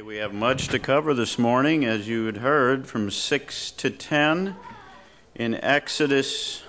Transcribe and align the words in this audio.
Okay, 0.00 0.06
we 0.06 0.16
have 0.16 0.32
much 0.32 0.68
to 0.68 0.78
cover 0.78 1.12
this 1.12 1.38
morning, 1.38 1.84
as 1.84 2.08
you 2.08 2.24
had 2.24 2.38
heard, 2.38 2.86
from 2.86 3.10
6 3.10 3.70
to 3.72 3.90
10 3.90 4.56
in 5.34 5.54
Exodus, 5.56 6.62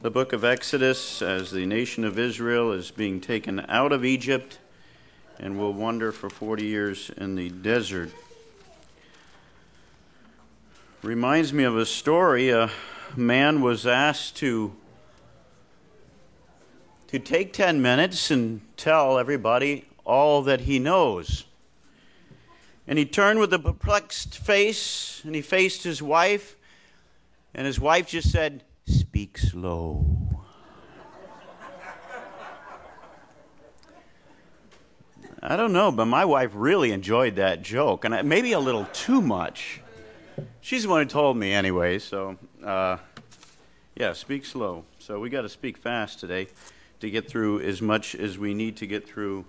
the 0.00 0.10
book 0.10 0.32
of 0.32 0.42
Exodus, 0.42 1.20
as 1.20 1.50
the 1.50 1.66
nation 1.66 2.04
of 2.04 2.18
Israel 2.18 2.72
is 2.72 2.90
being 2.90 3.20
taken 3.20 3.66
out 3.68 3.92
of 3.92 4.02
Egypt 4.02 4.58
and 5.38 5.58
will 5.58 5.74
wander 5.74 6.10
for 6.10 6.30
40 6.30 6.64
years 6.64 7.10
in 7.18 7.34
the 7.34 7.50
desert. 7.50 8.10
Reminds 11.02 11.52
me 11.52 11.64
of 11.64 11.76
a 11.76 11.84
story. 11.84 12.48
A 12.48 12.70
man 13.14 13.60
was 13.60 13.86
asked 13.86 14.36
to 14.36 14.74
to 17.08 17.18
take 17.18 17.52
10 17.52 17.82
minutes 17.82 18.30
and 18.30 18.62
tell 18.78 19.18
everybody 19.18 19.84
all 20.06 20.40
that 20.42 20.62
he 20.62 20.78
knows. 20.78 21.45
And 22.88 22.98
he 22.98 23.04
turned 23.04 23.40
with 23.40 23.52
a 23.52 23.58
perplexed 23.58 24.38
face 24.38 25.20
and 25.24 25.34
he 25.34 25.42
faced 25.42 25.82
his 25.82 26.00
wife, 26.00 26.56
and 27.54 27.66
his 27.66 27.80
wife 27.80 28.08
just 28.08 28.30
said, 28.30 28.62
Speak 28.86 29.38
slow. 29.38 30.06
I 35.42 35.56
don't 35.56 35.72
know, 35.72 35.92
but 35.92 36.06
my 36.06 36.24
wife 36.24 36.50
really 36.54 36.92
enjoyed 36.92 37.36
that 37.36 37.62
joke, 37.62 38.04
and 38.04 38.28
maybe 38.28 38.52
a 38.52 38.58
little 38.58 38.84
too 38.92 39.20
much. 39.20 39.80
She's 40.60 40.84
the 40.84 40.88
one 40.88 41.02
who 41.02 41.08
told 41.08 41.36
me 41.36 41.52
anyway, 41.52 41.98
so 41.98 42.36
uh, 42.64 42.96
yeah, 43.94 44.12
speak 44.12 44.44
slow. 44.44 44.84
So 44.98 45.20
we 45.20 45.30
got 45.30 45.42
to 45.42 45.48
speak 45.48 45.78
fast 45.78 46.20
today 46.20 46.48
to 47.00 47.10
get 47.10 47.28
through 47.28 47.60
as 47.60 47.80
much 47.80 48.14
as 48.14 48.38
we 48.38 48.54
need 48.54 48.76
to 48.78 48.86
get 48.86 49.08
through 49.08 49.44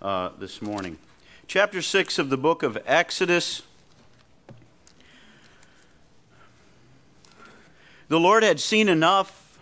uh, 0.00 0.30
this 0.38 0.62
morning. 0.62 0.98
Chapter 1.46 1.82
6 1.82 2.18
of 2.18 2.30
the 2.30 2.38
book 2.38 2.62
of 2.62 2.78
Exodus. 2.86 3.62
The 8.08 8.18
Lord 8.18 8.42
had 8.42 8.58
seen 8.58 8.88
enough. 8.88 9.58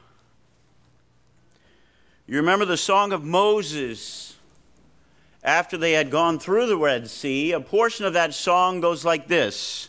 You 2.27 2.37
remember 2.37 2.65
the 2.65 2.77
song 2.77 3.13
of 3.13 3.25
Moses 3.25 4.37
after 5.43 5.77
they 5.77 5.93
had 5.93 6.11
gone 6.11 6.39
through 6.39 6.67
the 6.67 6.77
Red 6.77 7.11
Sea. 7.11 7.53
A 7.53 7.61
portion 7.61 8.07
of 8.07 8.13
that 8.13 8.33
song 8.33 8.81
goes 8.81 9.05
like 9.05 9.27
this 9.27 9.89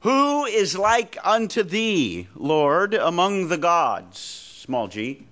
Who 0.00 0.44
is 0.44 0.76
like 0.76 1.16
unto 1.22 1.62
thee, 1.62 2.26
Lord, 2.34 2.94
among 2.94 3.48
the 3.48 3.58
gods? 3.58 4.18
Small 4.18 4.88
g. 4.88 5.26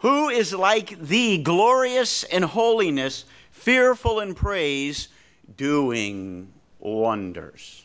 Who 0.00 0.28
is 0.28 0.52
like 0.52 0.98
thee, 0.98 1.42
glorious 1.42 2.24
in 2.24 2.42
holiness, 2.42 3.24
fearful 3.58 4.20
in 4.20 4.34
praise, 4.34 5.08
doing 5.56 6.52
wonders? 6.78 7.84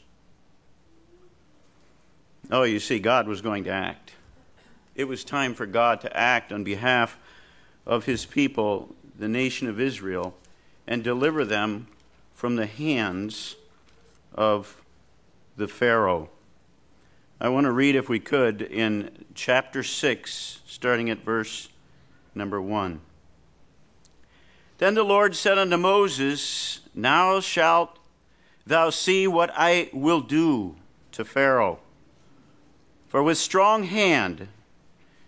Oh, 2.52 2.64
you 2.64 2.80
see, 2.80 3.00
God 3.00 3.28
was 3.28 3.42
going 3.42 3.64
to 3.64 3.72
act. 3.72 4.14
It 4.96 5.06
was 5.06 5.24
time 5.24 5.56
for 5.56 5.66
God 5.66 6.02
to 6.02 6.16
act 6.16 6.52
on 6.52 6.64
behalf 6.64 7.18
of 7.86 8.06
his 8.06 8.26
people, 8.26 8.96
the 9.18 9.28
nation 9.28 9.68
of 9.68 9.80
Israel, 9.80 10.36
and 10.86 11.04
deliver 11.04 11.44
them 11.44 11.88
from 12.34 12.56
the 12.56 12.68
hands 12.68 13.56
of 14.36 14.82
the 15.58 15.68
Pharaoh. 15.68 16.30
I 17.42 17.50
want 17.50 17.66
to 17.66 17.72
read, 17.72 17.96
if 17.96 18.08
we 18.08 18.20
could, 18.20 18.62
in 18.62 19.26
chapter 19.34 19.82
6, 19.82 20.62
starting 20.68 21.10
at 21.10 21.20
verse 21.20 21.70
number 22.36 22.62
1. 22.62 23.02
Then 24.84 24.96
the 24.96 25.04
Lord 25.06 25.34
said 25.34 25.58
unto 25.58 25.78
Moses, 25.78 26.82
Now 26.94 27.40
shalt 27.40 27.98
thou 28.68 28.90
see 28.90 29.26
what 29.28 29.50
I 29.56 29.90
will 29.94 30.20
do 30.20 30.76
to 31.14 31.24
Pharaoh. 31.24 31.80
For 33.08 33.24
with 33.24 33.38
strong 33.38 33.84
hand 33.84 34.50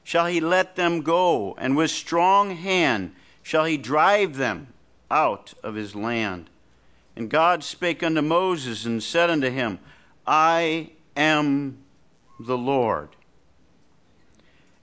shall 0.03 0.25
he 0.25 0.41
let 0.41 0.75
them 0.75 1.03
go, 1.03 1.55
and 1.57 1.77
with 1.77 1.89
strong 1.89 2.57
hand 2.57 3.15
shall 3.43 3.63
he 3.63 3.77
drive 3.77 4.35
them 4.35 4.73
out 5.09 5.53
of 5.63 5.75
his 5.75 5.95
land. 5.95 6.49
And 7.15 7.29
God 7.29 7.63
spake 7.63 8.03
unto 8.03 8.21
Moses 8.21 8.83
and 8.83 9.01
said 9.01 9.29
unto 9.29 9.49
him, 9.49 9.79
I 10.27 10.89
am 11.15 11.77
the 12.41 12.57
Lord. 12.57 13.15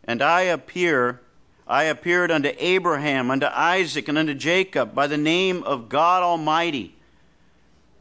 And 0.04 0.22
I 0.22 0.40
appear 0.44 1.20
I 1.66 1.84
appeared 1.84 2.30
unto 2.30 2.52
Abraham, 2.58 3.30
unto 3.30 3.46
Isaac, 3.46 4.08
and 4.08 4.18
unto 4.18 4.34
Jacob 4.34 4.94
by 4.94 5.06
the 5.06 5.16
name 5.16 5.62
of 5.62 5.88
God 5.88 6.22
Almighty. 6.22 6.94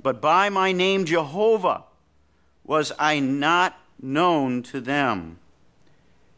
But 0.02 0.20
by 0.20 0.50
my 0.50 0.72
name 0.72 1.06
Jehovah 1.06 1.84
was 2.64 2.92
I 2.98 3.20
not 3.20 3.78
known 4.02 4.64
to 4.64 4.82
them. 4.82 5.38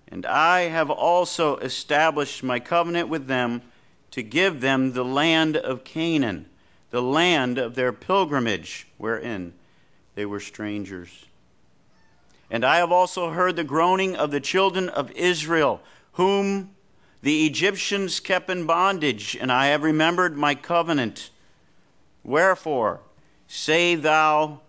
And 0.08 0.26
I 0.26 0.62
have 0.62 0.90
also 0.90 1.58
established 1.58 2.44
my 2.44 2.60
covenant 2.60 3.10
with 3.10 3.28
them 3.28 3.62
to 4.12 4.22
give 4.22 4.62
them 4.62 4.94
the 4.94 5.06
land 5.06 5.58
of 5.58 5.84
Canaan, 5.84 6.48
the 6.92 7.02
land 7.02 7.58
of 7.58 7.74
their 7.74 7.92
pilgrimage, 7.92 8.88
wherein 8.98 9.54
they 10.14 10.26
were 10.26 10.40
strangers. 10.40 11.26
And 12.52 12.64
I 12.64 12.78
have 12.78 12.92
also 12.92 13.32
heard 13.32 13.56
the 13.56 13.64
groaning 13.64 14.16
of 14.16 14.30
the 14.30 14.40
children 14.40 14.90
of 14.90 15.10
Israel, 15.14 15.82
whom 16.12 16.73
the 17.24 17.46
Egyptians 17.46 18.20
kept 18.20 18.50
in 18.50 18.66
bondage, 18.66 19.38
and 19.40 19.50
I 19.50 19.68
have 19.68 19.82
remembered 19.82 20.36
my 20.36 20.56
covenant. 20.56 21.30
Wherefore, 22.22 23.00
say 23.48 23.96
thou 23.96 24.60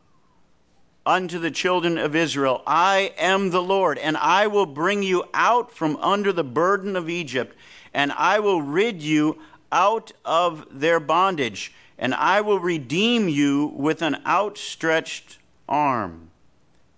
unto 1.04 1.40
the 1.40 1.50
children 1.50 1.98
of 1.98 2.14
Israel, 2.14 2.62
I 2.64 3.12
am 3.18 3.50
the 3.50 3.60
Lord, 3.60 3.98
and 3.98 4.16
I 4.16 4.46
will 4.46 4.66
bring 4.66 5.02
you 5.02 5.24
out 5.34 5.72
from 5.72 5.96
under 5.96 6.32
the 6.32 6.44
burden 6.44 6.94
of 6.94 7.10
Egypt, 7.10 7.56
and 7.92 8.12
I 8.12 8.38
will 8.38 8.62
rid 8.62 9.02
you 9.02 9.40
out 9.72 10.12
of 10.24 10.64
their 10.70 11.00
bondage, 11.00 11.74
and 11.98 12.14
I 12.14 12.40
will 12.40 12.60
redeem 12.60 13.28
you 13.28 13.72
with 13.74 14.00
an 14.00 14.22
outstretched 14.24 15.38
arm 15.68 16.30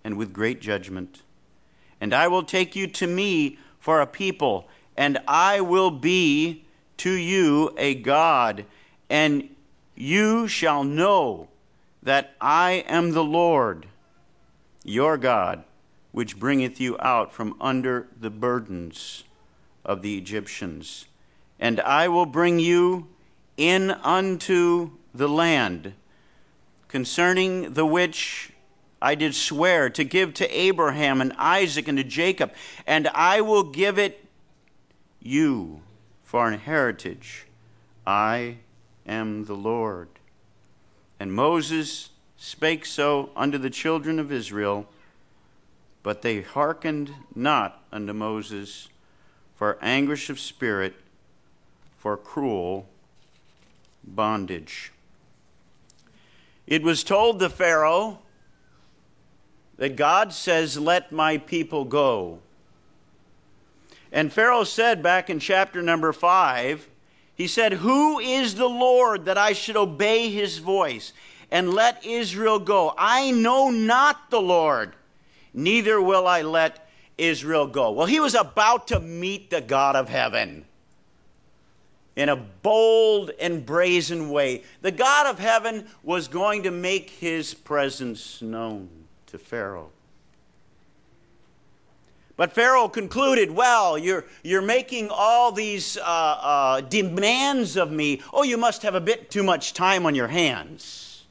and 0.03 0.17
with 0.17 0.33
great 0.33 0.61
judgment. 0.61 1.23
And 1.99 2.13
I 2.13 2.27
will 2.27 2.43
take 2.43 2.75
you 2.75 2.85
to 2.85 3.07
me 3.07 3.57
for 3.79 4.01
a 4.01 4.05
people 4.05 4.69
and 4.97 5.19
I 5.27 5.61
will 5.61 5.91
be 5.91 6.65
to 6.97 7.11
you 7.11 7.73
a 7.77 7.93
God, 7.93 8.65
and 9.09 9.49
you 9.95 10.47
shall 10.47 10.83
know 10.83 11.47
that 12.01 12.35
I 12.41 12.83
am 12.87 13.11
the 13.11 13.23
Lord 13.23 13.85
your 14.83 15.17
God, 15.17 15.63
which 16.11 16.39
bringeth 16.39 16.81
you 16.81 16.97
out 16.99 17.31
from 17.31 17.55
under 17.61 18.07
the 18.19 18.29
burdens 18.29 19.23
of 19.85 20.01
the 20.01 20.17
Egyptians. 20.17 21.05
And 21.59 21.79
I 21.81 22.07
will 22.07 22.25
bring 22.25 22.59
you 22.59 23.07
in 23.57 23.91
unto 23.91 24.91
the 25.13 25.29
land, 25.29 25.93
concerning 26.87 27.73
the 27.73 27.85
which 27.85 28.51
I 29.01 29.15
did 29.15 29.35
swear 29.35 29.89
to 29.91 30.03
give 30.03 30.33
to 30.35 30.49
Abraham 30.49 31.21
and 31.21 31.33
Isaac 31.33 31.87
and 31.87 31.97
to 31.97 32.03
Jacob, 32.03 32.53
and 32.87 33.07
I 33.09 33.41
will 33.41 33.63
give 33.63 33.99
it 33.99 34.26
you 35.21 35.81
for 36.23 36.47
an 36.47 36.59
heritage. 36.59 37.45
I 38.05 38.57
am 39.05 39.45
the 39.45 39.55
Lord. 39.55 40.09
And 41.19 41.33
Moses 41.33 42.09
spake 42.37 42.85
so 42.85 43.31
unto 43.35 43.57
the 43.57 43.69
children 43.69 44.19
of 44.19 44.31
Israel, 44.31 44.87
but 46.03 46.21
they 46.21 46.41
hearkened 46.41 47.13
not 47.35 47.83
unto 47.91 48.13
Moses 48.13 48.89
for 49.55 49.77
anguish 49.81 50.29
of 50.29 50.39
spirit, 50.39 50.93
for 51.97 52.15
cruel 52.15 52.87
bondage. 54.03 54.91
It 56.67 56.83
was 56.83 57.03
told 57.03 57.39
the 57.39 57.49
Pharaoh 57.49 58.19
that 59.77 59.95
God 59.95 60.33
says, 60.33 60.77
Let 60.77 61.11
my 61.11 61.37
people 61.37 61.85
go. 61.85 62.39
And 64.11 64.31
Pharaoh 64.31 64.63
said 64.63 65.03
back 65.03 65.29
in 65.29 65.39
chapter 65.39 65.81
number 65.81 66.13
5, 66.13 66.87
he 67.35 67.47
said, 67.47 67.73
Who 67.73 68.19
is 68.19 68.55
the 68.55 68.67
Lord 68.67 69.25
that 69.25 69.37
I 69.37 69.53
should 69.53 69.77
obey 69.77 70.29
his 70.29 70.57
voice 70.57 71.13
and 71.51 71.73
let 71.73 72.05
Israel 72.05 72.59
go? 72.59 72.93
I 72.97 73.31
know 73.31 73.69
not 73.69 74.29
the 74.29 74.41
Lord, 74.41 74.95
neither 75.53 76.01
will 76.01 76.27
I 76.27 76.41
let 76.41 76.89
Israel 77.17 77.67
go. 77.67 77.91
Well, 77.91 78.07
he 78.07 78.19
was 78.19 78.35
about 78.35 78.87
to 78.87 78.99
meet 78.99 79.49
the 79.49 79.61
God 79.61 79.95
of 79.95 80.09
heaven 80.09 80.65
in 82.15 82.29
a 82.29 82.35
bold 82.35 83.31
and 83.39 83.63
brazen 83.63 84.29
way. 84.29 84.63
The 84.81 84.91
God 84.91 85.27
of 85.27 85.37
heaven 85.37 85.87
was 86.03 86.27
going 86.27 86.63
to 86.63 86.71
make 86.71 87.11
his 87.11 87.53
presence 87.53 88.41
known 88.41 88.89
to 89.27 89.37
Pharaoh. 89.37 89.91
But 92.37 92.53
Pharaoh 92.53 92.87
concluded, 92.87 93.51
Well, 93.51 93.97
you're, 93.97 94.23
you're 94.43 94.61
making 94.61 95.09
all 95.09 95.51
these 95.51 95.97
uh, 95.97 96.01
uh, 96.01 96.81
demands 96.81 97.75
of 97.75 97.91
me. 97.91 98.21
Oh, 98.31 98.43
you 98.43 98.57
must 98.57 98.83
have 98.83 98.93
a 98.93 99.01
bit 99.01 99.31
too 99.31 99.43
much 99.43 99.73
time 99.73 100.05
on 100.05 100.13
your 100.13 100.27
hands. 100.27 101.25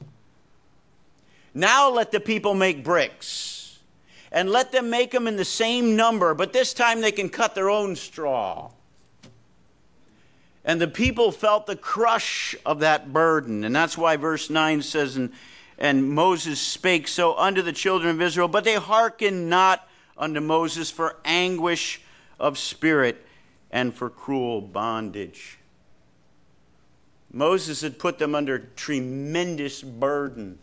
Now 1.53 1.89
let 1.89 2.11
the 2.11 2.19
people 2.19 2.53
make 2.53 2.83
bricks. 2.83 3.79
And 4.29 4.49
let 4.49 4.73
them 4.73 4.89
make 4.89 5.11
them 5.11 5.25
in 5.25 5.37
the 5.37 5.45
same 5.45 5.95
number, 5.95 6.33
but 6.33 6.51
this 6.51 6.73
time 6.73 6.99
they 6.99 7.13
can 7.13 7.29
cut 7.29 7.55
their 7.55 7.69
own 7.69 7.95
straw. 7.95 8.71
And 10.65 10.81
the 10.81 10.87
people 10.89 11.31
felt 11.31 11.65
the 11.65 11.77
crush 11.77 12.53
of 12.65 12.79
that 12.81 13.13
burden. 13.13 13.63
And 13.63 13.73
that's 13.73 13.97
why 13.97 14.17
verse 14.17 14.49
9 14.49 14.81
says, 14.81 15.15
And, 15.15 15.31
and 15.77 16.09
Moses 16.09 16.59
spake 16.59 17.07
so 17.07 17.37
unto 17.37 17.61
the 17.61 17.71
children 17.71 18.13
of 18.13 18.21
Israel, 18.21 18.49
but 18.49 18.65
they 18.65 18.75
hearkened 18.75 19.49
not 19.49 19.87
unto 20.17 20.39
Moses 20.39 20.89
for 20.89 21.17
anguish 21.23 22.01
of 22.39 22.57
spirit 22.57 23.25
and 23.71 23.93
for 23.93 24.09
cruel 24.09 24.61
bondage. 24.61 25.59
Moses 27.31 27.81
had 27.81 27.99
put 27.99 28.19
them 28.19 28.33
under 28.33 28.59
tremendous 28.59 29.83
burden. 29.83 30.59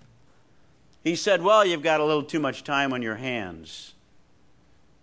He 1.02 1.14
said, 1.16 1.42
Well, 1.42 1.64
you've 1.64 1.82
got 1.82 2.00
a 2.00 2.04
little 2.04 2.22
too 2.22 2.40
much 2.40 2.64
time 2.64 2.92
on 2.92 3.02
your 3.02 3.16
hands, 3.16 3.94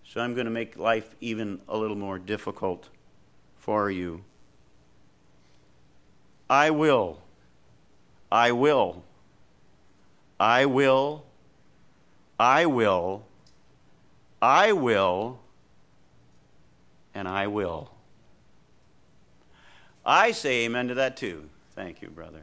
so 0.03 0.19
I'm 0.19 0.33
going 0.33 0.45
to 0.45 0.51
make 0.51 0.77
life 0.77 1.15
even 1.21 1.61
a 1.69 1.77
little 1.77 1.95
more 1.95 2.17
difficult 2.17 2.89
for 3.57 3.91
you. 3.91 4.23
I 6.49 6.71
will. 6.71 7.21
I 8.31 8.51
will. 8.51 9.03
I 10.39 10.65
will. 10.65 11.25
I 12.39 12.65
will. 12.65 13.23
I 14.41 14.71
will. 14.71 15.39
And 17.13 17.27
I 17.27 17.47
will. 17.47 17.91
I 20.05 20.31
say 20.31 20.65
amen 20.65 20.87
to 20.87 20.95
that 20.95 21.17
too. 21.17 21.49
Thank 21.75 22.01
you, 22.01 22.09
brother. 22.09 22.41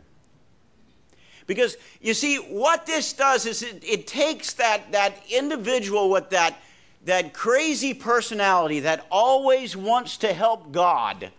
Because 1.46 1.76
you 2.00 2.14
see, 2.14 2.36
what 2.36 2.84
this 2.86 3.12
does 3.14 3.46
is 3.46 3.62
it, 3.62 3.82
it 3.82 4.06
takes 4.06 4.52
that, 4.54 4.92
that 4.92 5.14
individual 5.30 6.10
with 6.10 6.30
that, 6.30 6.60
that 7.06 7.32
crazy 7.32 7.94
personality 7.94 8.80
that 8.80 9.06
always 9.10 9.76
wants 9.76 10.18
to 10.18 10.32
help 10.32 10.70
God 10.70 11.30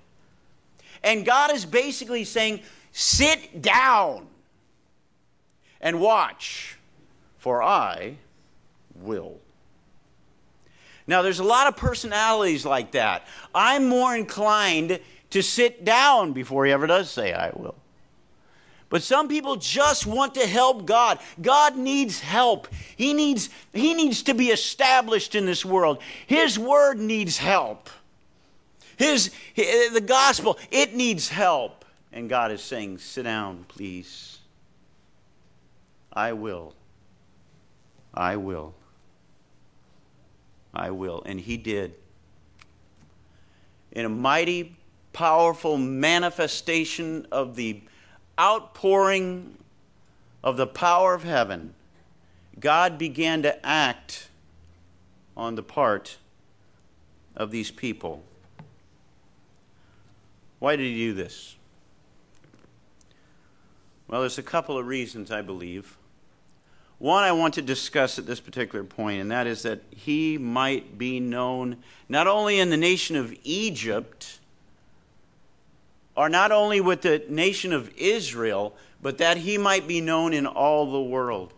and 1.03 1.25
God 1.25 1.51
is 1.51 1.65
basically 1.65 2.23
saying, 2.23 2.61
sit 2.91 3.61
down 3.61 4.27
and 5.81 5.99
watch, 6.01 6.77
for 7.37 7.63
I 7.63 8.17
will. 8.95 9.39
Now, 11.09 11.23
there's 11.23 11.39
a 11.39 11.43
lot 11.43 11.65
of 11.65 11.75
personalities 11.75 12.67
like 12.67 12.91
that. 12.91 13.25
I'm 13.55 13.89
more 13.89 14.15
inclined 14.15 14.99
to 15.31 15.41
sit 15.41 15.83
down 15.83 16.33
before 16.33 16.67
he 16.67 16.71
ever 16.71 16.85
does 16.85 17.09
say, 17.09 17.33
I 17.33 17.49
will. 17.49 17.73
But 18.89 19.01
some 19.01 19.27
people 19.27 19.55
just 19.55 20.05
want 20.05 20.35
to 20.35 20.45
help 20.45 20.85
God. 20.85 21.17
God 21.41 21.75
needs 21.75 22.19
help. 22.19 22.67
He 22.95 23.15
needs, 23.15 23.49
he 23.73 23.95
needs 23.95 24.21
to 24.23 24.35
be 24.35 24.49
established 24.49 25.33
in 25.33 25.47
this 25.47 25.65
world. 25.65 25.99
His 26.27 26.59
word 26.59 26.99
needs 26.99 27.39
help. 27.39 27.89
His, 28.95 29.31
the 29.55 30.03
gospel, 30.05 30.59
it 30.69 30.93
needs 30.93 31.27
help. 31.27 31.85
And 32.13 32.29
God 32.29 32.51
is 32.51 32.61
saying, 32.61 32.99
Sit 32.99 33.23
down, 33.23 33.65
please. 33.67 34.37
I 36.13 36.33
will. 36.33 36.75
I 38.13 38.35
will. 38.35 38.75
I 40.73 40.91
will. 40.91 41.23
And 41.25 41.39
he 41.39 41.57
did. 41.57 41.95
In 43.91 44.05
a 44.05 44.09
mighty, 44.09 44.75
powerful 45.13 45.77
manifestation 45.77 47.27
of 47.31 47.55
the 47.55 47.81
outpouring 48.39 49.57
of 50.43 50.57
the 50.57 50.67
power 50.67 51.13
of 51.13 51.23
heaven, 51.23 51.73
God 52.59 52.97
began 52.97 53.41
to 53.43 53.65
act 53.65 54.29
on 55.35 55.55
the 55.55 55.63
part 55.63 56.17
of 57.35 57.51
these 57.51 57.71
people. 57.71 58.23
Why 60.59 60.75
did 60.75 60.85
he 60.85 60.95
do 60.95 61.13
this? 61.13 61.55
Well, 64.07 64.21
there's 64.21 64.37
a 64.37 64.43
couple 64.43 64.77
of 64.77 64.87
reasons, 64.87 65.31
I 65.31 65.41
believe. 65.41 65.98
One 66.99 67.23
I 67.23 67.31
want 67.31 67.53
to 67.53 67.61
discuss 67.61 68.19
at 68.19 68.25
this 68.25 68.41
particular 68.41 68.83
point, 68.83 69.21
and 69.21 69.31
that 69.31 69.47
is 69.47 69.63
that 69.63 69.81
he 69.89 70.37
might 70.37 70.97
be 70.97 71.21
known 71.21 71.77
not 72.09 72.27
only 72.27 72.59
in 72.59 72.69
the 72.69 72.77
nation 72.77 73.15
of 73.15 73.33
Egypt, 73.43 74.39
or 76.15 76.27
not 76.27 76.51
only 76.51 76.81
with 76.81 77.01
the 77.01 77.23
nation 77.29 77.71
of 77.71 77.89
Israel, 77.95 78.75
but 79.01 79.17
that 79.19 79.37
he 79.37 79.57
might 79.57 79.87
be 79.87 80.01
known 80.01 80.33
in 80.33 80.45
all 80.45 80.91
the 80.91 81.01
world 81.01 81.53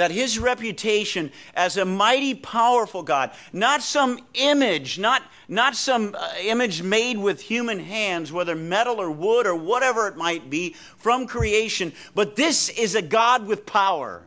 that 0.00 0.10
his 0.10 0.38
reputation 0.38 1.30
as 1.52 1.76
a 1.76 1.84
mighty, 1.84 2.32
powerful 2.32 3.02
God, 3.02 3.32
not 3.52 3.82
some 3.82 4.18
image, 4.32 4.98
not, 4.98 5.22
not 5.46 5.76
some 5.76 6.16
uh, 6.18 6.32
image 6.42 6.82
made 6.82 7.18
with 7.18 7.38
human 7.38 7.78
hands, 7.78 8.32
whether 8.32 8.54
metal 8.54 8.98
or 8.98 9.10
wood 9.10 9.46
or 9.46 9.54
whatever 9.54 10.08
it 10.08 10.16
might 10.16 10.48
be, 10.48 10.74
from 10.96 11.26
creation, 11.26 11.92
but 12.14 12.34
this 12.34 12.70
is 12.70 12.94
a 12.94 13.02
God 13.02 13.46
with 13.46 13.66
power 13.66 14.22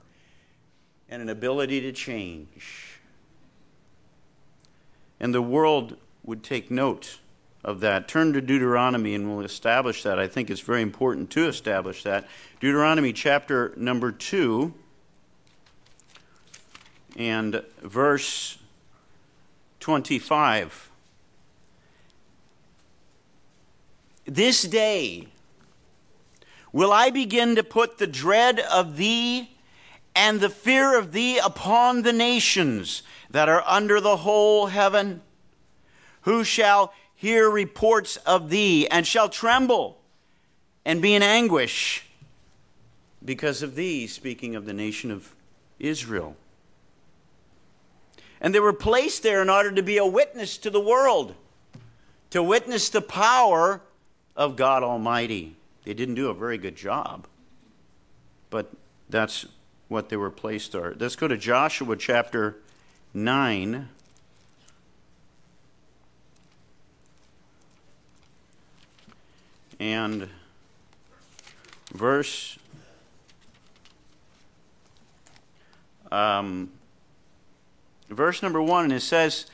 and 1.10 1.24
an 1.24 1.30
ability 1.30 1.82
to 1.82 1.92
change. 1.92 3.00
And 5.20 5.34
the 5.34 5.42
world 5.42 5.98
would 6.24 6.44
take 6.44 6.70
note 6.70 7.18
of 7.64 7.80
that. 7.80 8.08
Turn 8.08 8.32
to 8.34 8.42
Deuteronomy 8.42 9.16
and 9.16 9.28
we'll 9.28 9.44
establish 9.44 10.04
that. 10.04 10.20
I 10.20 10.28
think 10.28 10.52
it's 10.52 10.62
very 10.62 10.84
important 10.84 11.32
to 11.32 11.48
establish 11.48 12.04
that. 12.04 12.28
Deuteronomy 12.60 13.12
chapter 13.12 13.74
number 13.76 14.12
2 14.12 14.72
and 17.16 17.64
verse 17.82 18.58
25. 19.80 20.90
This 24.26 24.64
day 24.64 25.28
will 26.72 26.92
I 26.92 27.10
begin 27.10 27.56
to 27.56 27.64
put 27.64 27.98
the 27.98 28.08
dread 28.08 28.60
of 28.60 28.98
thee 28.98 29.50
and 30.16 30.40
the 30.40 30.50
fear 30.50 30.98
of 30.98 31.12
thee 31.12 31.38
upon 31.40 32.04
the 32.04 32.14
nations 32.14 33.04
that 33.30 33.50
are 33.50 33.64
under 33.66 34.00
the 34.00 34.18
whole 34.18 34.68
heaven, 34.68 35.22
who 36.22 36.44
shall 36.44 36.94
hear 37.16 37.50
reports 37.50 38.18
of 38.18 38.50
thee 38.50 38.88
and 38.88 39.06
shall 39.08 39.28
tremble 39.28 40.00
and 40.86 41.02
be 41.02 41.16
in 41.16 41.24
anguish 41.24 42.06
because 43.24 43.64
of 43.64 43.76
thee, 43.76 44.06
speaking 44.08 44.56
of 44.56 44.66
the 44.66 44.74
nation 44.74 45.10
of 45.10 45.34
Israel. 45.80 46.36
And 48.44 48.54
they 48.54 48.60
were 48.60 48.74
placed 48.74 49.24
there 49.24 49.42
in 49.42 49.50
order 49.50 49.72
to 49.72 49.82
be 49.82 49.98
a 49.98 50.06
witness 50.06 50.58
to 50.60 50.70
the 50.70 50.80
world, 50.80 51.34
to 52.30 52.44
witness 52.44 52.90
the 52.90 53.02
power 53.02 53.82
of 54.36 54.58
God 54.58 54.84
Almighty. 54.84 55.56
They 55.86 55.94
didn't 55.94 56.16
do 56.16 56.30
a 56.30 56.34
very 56.34 56.58
good 56.58 56.76
job, 56.76 57.26
but 58.50 58.70
that's 59.10 59.46
what 59.88 60.10
they 60.10 60.18
were 60.18 60.30
placed 60.30 60.74
there. 60.74 60.94
Let's 61.00 61.16
go 61.16 61.28
to 61.28 61.38
Joshua 61.38 61.96
chapter 61.96 62.58
9. 63.14 63.88
And 69.80 70.30
verse 71.94 72.58
um, 76.12 76.70
verse 78.14 78.42
number 78.42 78.62
one, 78.62 78.86
and 78.86 78.94
it 78.94 79.02
says, 79.02 79.46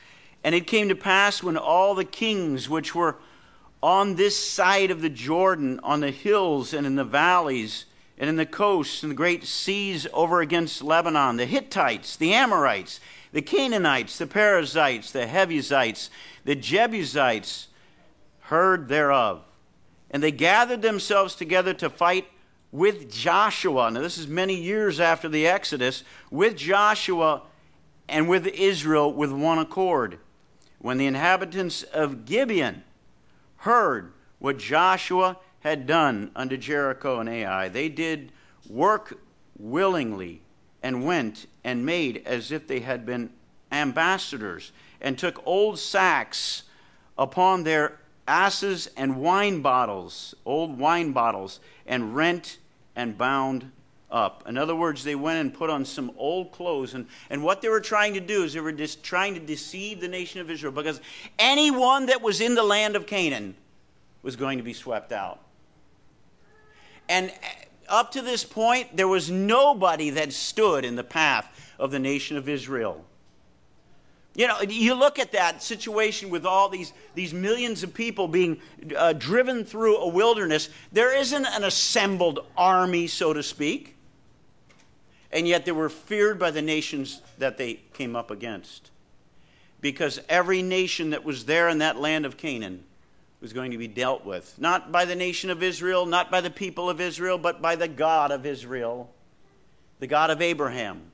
And 0.43 0.53
it 0.53 0.67
came 0.67 0.89
to 0.89 0.95
pass 0.95 1.43
when 1.43 1.57
all 1.57 1.95
the 1.95 2.05
kings 2.05 2.69
which 2.69 2.93
were 2.93 3.17
on 3.81 4.15
this 4.15 4.35
side 4.35 4.91
of 4.91 5.01
the 5.01 5.09
Jordan, 5.09 5.79
on 5.83 6.01
the 6.01 6.11
hills 6.11 6.73
and 6.73 6.85
in 6.85 6.95
the 6.95 7.03
valleys, 7.03 7.85
and 8.17 8.29
in 8.29 8.35
the 8.35 8.45
coasts 8.45 9.01
and 9.01 9.11
the 9.11 9.15
great 9.15 9.45
seas 9.45 10.05
over 10.13 10.41
against 10.41 10.83
Lebanon, 10.83 11.37
the 11.37 11.45
Hittites, 11.45 12.17
the 12.17 12.33
Amorites, 12.33 12.99
the 13.31 13.41
Canaanites, 13.41 14.17
the 14.17 14.27
Perizzites, 14.27 15.11
the 15.11 15.25
Hebusites, 15.25 16.09
the 16.43 16.55
Jebusites, 16.55 17.67
heard 18.41 18.89
thereof. 18.89 19.43
And 20.11 20.21
they 20.21 20.31
gathered 20.31 20.81
themselves 20.81 21.35
together 21.35 21.73
to 21.75 21.89
fight 21.89 22.27
with 22.71 23.11
Joshua. 23.11 23.89
Now, 23.89 24.01
this 24.01 24.17
is 24.17 24.27
many 24.27 24.55
years 24.55 24.99
after 24.99 25.29
the 25.29 25.47
Exodus, 25.47 26.03
with 26.29 26.57
Joshua 26.57 27.43
and 28.09 28.27
with 28.27 28.47
Israel 28.47 29.13
with 29.13 29.31
one 29.31 29.59
accord. 29.59 30.19
When 30.79 30.97
the 30.97 31.07
inhabitants 31.07 31.83
of 31.83 32.25
Gibeon 32.25 32.83
heard 33.57 34.13
what 34.39 34.57
Joshua 34.57 35.37
had 35.61 35.85
done 35.85 36.31
unto 36.35 36.57
Jericho 36.57 37.19
and 37.19 37.29
Ai, 37.29 37.67
they 37.67 37.89
did 37.89 38.31
work 38.69 39.19
willingly 39.57 40.41
and 40.81 41.05
went 41.05 41.45
and 41.63 41.85
made 41.85 42.23
as 42.25 42.51
if 42.51 42.67
they 42.67 42.79
had 42.79 43.05
been 43.05 43.29
ambassadors 43.71 44.71
and 45.01 45.17
took 45.17 45.45
old 45.45 45.77
sacks 45.77 46.63
upon 47.17 47.63
their 47.63 47.99
asses 48.27 48.89
and 48.95 49.17
wine 49.17 49.61
bottles, 49.61 50.33
old 50.45 50.79
wine 50.79 51.11
bottles, 51.11 51.59
and 51.85 52.15
rent 52.15 52.57
and 52.95 53.17
bound 53.17 53.71
up. 54.11 54.43
In 54.47 54.57
other 54.57 54.75
words, 54.75 55.03
they 55.03 55.15
went 55.15 55.39
and 55.39 55.53
put 55.53 55.69
on 55.69 55.85
some 55.85 56.11
old 56.17 56.51
clothes. 56.51 56.93
And, 56.93 57.07
and 57.29 57.43
what 57.43 57.61
they 57.61 57.69
were 57.69 57.79
trying 57.79 58.13
to 58.15 58.19
do 58.19 58.43
is 58.43 58.53
they 58.53 58.59
were 58.59 58.71
just 58.71 59.03
trying 59.03 59.33
to 59.35 59.39
deceive 59.39 60.01
the 60.01 60.07
nation 60.07 60.41
of 60.41 60.49
Israel 60.49 60.71
because 60.71 61.01
anyone 61.37 62.07
that 62.07 62.21
was 62.21 62.41
in 62.41 62.55
the 62.55 62.63
land 62.63 62.95
of 62.95 63.05
Canaan 63.05 63.55
was 64.23 64.35
going 64.35 64.57
to 64.57 64.63
be 64.63 64.73
swept 64.73 65.11
out. 65.11 65.39
And 67.07 67.31
up 67.87 68.11
to 68.11 68.21
this 68.21 68.43
point, 68.43 68.95
there 68.95 69.07
was 69.07 69.29
nobody 69.31 70.11
that 70.11 70.31
stood 70.33 70.85
in 70.85 70.95
the 70.95 71.03
path 71.03 71.73
of 71.79 71.91
the 71.91 71.99
nation 71.99 72.37
of 72.37 72.47
Israel. 72.49 73.05
You 74.35 74.47
know, 74.47 74.61
you 74.61 74.93
look 74.93 75.19
at 75.19 75.31
that 75.33 75.63
situation 75.63 76.29
with 76.29 76.45
all 76.45 76.69
these, 76.69 76.93
these 77.15 77.33
millions 77.33 77.83
of 77.83 77.93
people 77.93 78.27
being 78.27 78.61
uh, 78.95 79.13
driven 79.13 79.65
through 79.65 79.97
a 79.97 80.07
wilderness. 80.07 80.69
There 80.91 81.15
isn't 81.15 81.45
an 81.45 81.63
assembled 81.63 82.45
army, 82.55 83.07
so 83.07 83.33
to 83.33 83.41
speak. 83.41 83.95
And 85.31 85.47
yet 85.47 85.65
they 85.65 85.71
were 85.71 85.89
feared 85.89 86.39
by 86.39 86.51
the 86.51 86.61
nations 86.61 87.21
that 87.37 87.57
they 87.57 87.81
came 87.93 88.15
up 88.15 88.31
against. 88.31 88.91
Because 89.81 90.19
every 90.27 90.61
nation 90.61 91.11
that 91.11 91.23
was 91.23 91.45
there 91.45 91.69
in 91.69 91.77
that 91.79 91.97
land 91.97 92.25
of 92.25 92.35
Canaan 92.35 92.83
was 93.41 93.53
going 93.53 93.71
to 93.71 93.77
be 93.77 93.87
dealt 93.87 94.25
with. 94.25 94.55
Not 94.57 94.91
by 94.91 95.05
the 95.05 95.15
nation 95.15 95.49
of 95.49 95.63
Israel, 95.63 96.05
not 96.05 96.29
by 96.29 96.41
the 96.41 96.49
people 96.49 96.89
of 96.89 96.99
Israel, 96.99 97.37
but 97.37 97.61
by 97.61 97.75
the 97.75 97.87
God 97.87 98.31
of 98.31 98.45
Israel, 98.45 99.13
the 99.99 100.07
God 100.07 100.29
of 100.29 100.41
Abraham, 100.41 101.11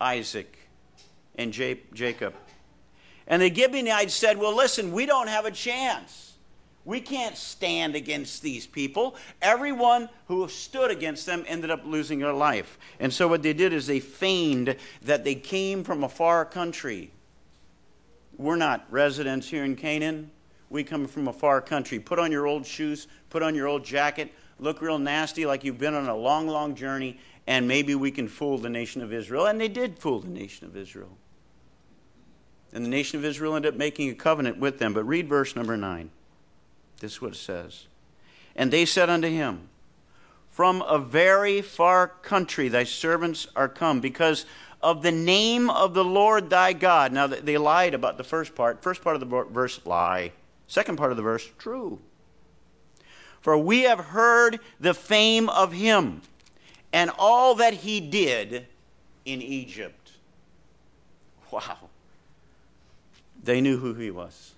Isaac, 0.00 0.58
and 1.36 1.52
Jacob. 1.52 2.34
And 3.26 3.40
the 3.40 3.54
Gibeonites 3.54 4.14
said, 4.14 4.36
Well, 4.36 4.54
listen, 4.54 4.92
we 4.92 5.06
don't 5.06 5.28
have 5.28 5.46
a 5.46 5.50
chance. 5.50 6.33
We 6.84 7.00
can't 7.00 7.36
stand 7.36 7.96
against 7.96 8.42
these 8.42 8.66
people. 8.66 9.16
Everyone 9.40 10.08
who 10.28 10.46
stood 10.48 10.90
against 10.90 11.24
them 11.24 11.44
ended 11.48 11.70
up 11.70 11.82
losing 11.84 12.18
their 12.18 12.32
life. 12.32 12.78
And 13.00 13.12
so 13.12 13.26
what 13.26 13.42
they 13.42 13.54
did 13.54 13.72
is 13.72 13.86
they 13.86 14.00
feigned 14.00 14.76
that 15.02 15.24
they 15.24 15.34
came 15.34 15.82
from 15.82 16.04
a 16.04 16.08
far 16.08 16.44
country. 16.44 17.10
We're 18.36 18.56
not 18.56 18.86
residents 18.90 19.48
here 19.48 19.64
in 19.64 19.76
Canaan. 19.76 20.30
We 20.68 20.84
come 20.84 21.06
from 21.06 21.28
a 21.28 21.32
far 21.32 21.60
country. 21.60 21.98
Put 21.98 22.18
on 22.18 22.32
your 22.32 22.46
old 22.46 22.66
shoes, 22.66 23.06
put 23.30 23.42
on 23.42 23.54
your 23.54 23.66
old 23.66 23.84
jacket, 23.84 24.32
look 24.58 24.82
real 24.82 24.98
nasty 24.98 25.46
like 25.46 25.64
you've 25.64 25.78
been 25.78 25.94
on 25.94 26.08
a 26.08 26.16
long, 26.16 26.48
long 26.48 26.74
journey, 26.74 27.18
and 27.46 27.68
maybe 27.68 27.94
we 27.94 28.10
can 28.10 28.28
fool 28.28 28.58
the 28.58 28.68
nation 28.68 29.00
of 29.00 29.12
Israel. 29.12 29.46
And 29.46 29.60
they 29.60 29.68
did 29.68 29.98
fool 29.98 30.20
the 30.20 30.28
nation 30.28 30.66
of 30.66 30.76
Israel. 30.76 31.16
And 32.72 32.84
the 32.84 32.90
nation 32.90 33.18
of 33.18 33.24
Israel 33.24 33.54
ended 33.54 33.74
up 33.74 33.78
making 33.78 34.10
a 34.10 34.14
covenant 34.14 34.58
with 34.58 34.78
them. 34.78 34.92
But 34.92 35.04
read 35.04 35.28
verse 35.28 35.54
number 35.54 35.76
9. 35.76 36.10
This 37.00 37.12
is 37.12 37.22
what 37.22 37.32
it 37.32 37.36
says. 37.36 37.86
And 38.56 38.72
they 38.72 38.84
said 38.84 39.10
unto 39.10 39.28
him, 39.28 39.68
From 40.50 40.82
a 40.82 40.98
very 40.98 41.60
far 41.60 42.08
country 42.08 42.68
thy 42.68 42.84
servants 42.84 43.46
are 43.56 43.68
come, 43.68 44.00
because 44.00 44.46
of 44.84 45.02
the 45.02 45.10
name 45.10 45.70
of 45.70 45.94
the 45.94 46.04
Lord 46.04 46.50
thy 46.50 46.74
God. 46.74 47.10
Now, 47.10 47.26
they 47.26 47.56
lied 47.56 47.94
about 47.94 48.18
the 48.18 48.24
first 48.24 48.54
part. 48.54 48.82
First 48.82 49.02
part 49.02 49.16
of 49.16 49.20
the 49.20 49.44
verse, 49.50 49.80
lie. 49.86 50.32
Second 50.68 50.96
part 50.96 51.10
of 51.10 51.16
the 51.16 51.22
verse, 51.22 51.50
true. 51.58 51.98
For 53.40 53.56
we 53.56 53.82
have 53.82 53.98
heard 53.98 54.60
the 54.78 54.94
fame 54.94 55.48
of 55.48 55.72
him 55.72 56.20
and 56.92 57.10
all 57.18 57.56
that 57.56 57.74
he 57.74 58.00
did 58.00 58.66
in 59.24 59.42
Egypt. 59.42 60.12
Wow. 61.50 61.76
They 63.42 63.60
knew 63.60 63.78
who 63.78 63.94
he 63.94 64.10
was. 64.10 64.52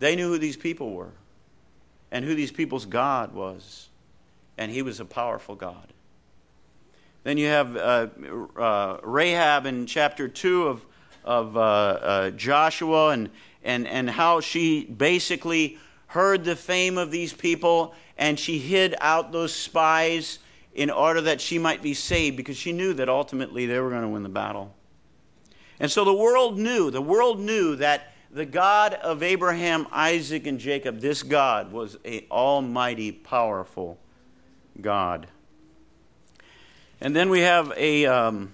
They 0.00 0.16
knew 0.16 0.28
who 0.28 0.38
these 0.38 0.56
people 0.56 0.92
were 0.92 1.12
and 2.10 2.24
who 2.24 2.34
these 2.34 2.50
people's 2.50 2.86
God 2.86 3.32
was. 3.32 3.88
And 4.58 4.72
he 4.72 4.82
was 4.82 4.98
a 4.98 5.04
powerful 5.04 5.54
God. 5.54 5.92
Then 7.22 7.38
you 7.38 7.46
have 7.46 7.76
uh, 7.76 8.08
uh, 8.58 8.98
Rahab 9.02 9.66
in 9.66 9.86
chapter 9.86 10.26
2 10.26 10.66
of, 10.66 10.84
of 11.24 11.56
uh, 11.56 11.60
uh, 11.60 12.30
Joshua 12.30 13.10
and, 13.10 13.30
and, 13.62 13.86
and 13.86 14.10
how 14.10 14.40
she 14.40 14.84
basically 14.84 15.78
heard 16.08 16.44
the 16.44 16.56
fame 16.56 16.98
of 16.98 17.10
these 17.10 17.32
people 17.32 17.94
and 18.18 18.38
she 18.38 18.58
hid 18.58 18.94
out 19.00 19.32
those 19.32 19.54
spies 19.54 20.40
in 20.74 20.90
order 20.90 21.20
that 21.20 21.40
she 21.40 21.58
might 21.58 21.82
be 21.82 21.94
saved 21.94 22.36
because 22.36 22.56
she 22.56 22.72
knew 22.72 22.94
that 22.94 23.08
ultimately 23.08 23.66
they 23.66 23.78
were 23.78 23.90
going 23.90 24.02
to 24.02 24.08
win 24.08 24.22
the 24.22 24.28
battle. 24.28 24.74
And 25.78 25.90
so 25.90 26.04
the 26.04 26.12
world 26.12 26.58
knew, 26.58 26.90
the 26.90 27.02
world 27.02 27.40
knew 27.40 27.76
that 27.76 28.12
the 28.32 28.46
God 28.46 28.94
of 28.94 29.22
Abraham, 29.22 29.88
Isaac, 29.90 30.46
and 30.46 30.60
Jacob, 30.60 31.00
this 31.00 31.22
God 31.22 31.72
was 31.72 31.98
an 32.04 32.22
almighty, 32.30 33.10
powerful 33.10 33.98
God. 34.80 35.26
And 37.00 37.16
then 37.16 37.28
we 37.28 37.40
have 37.40 37.72
a, 37.76 38.06
um, 38.06 38.52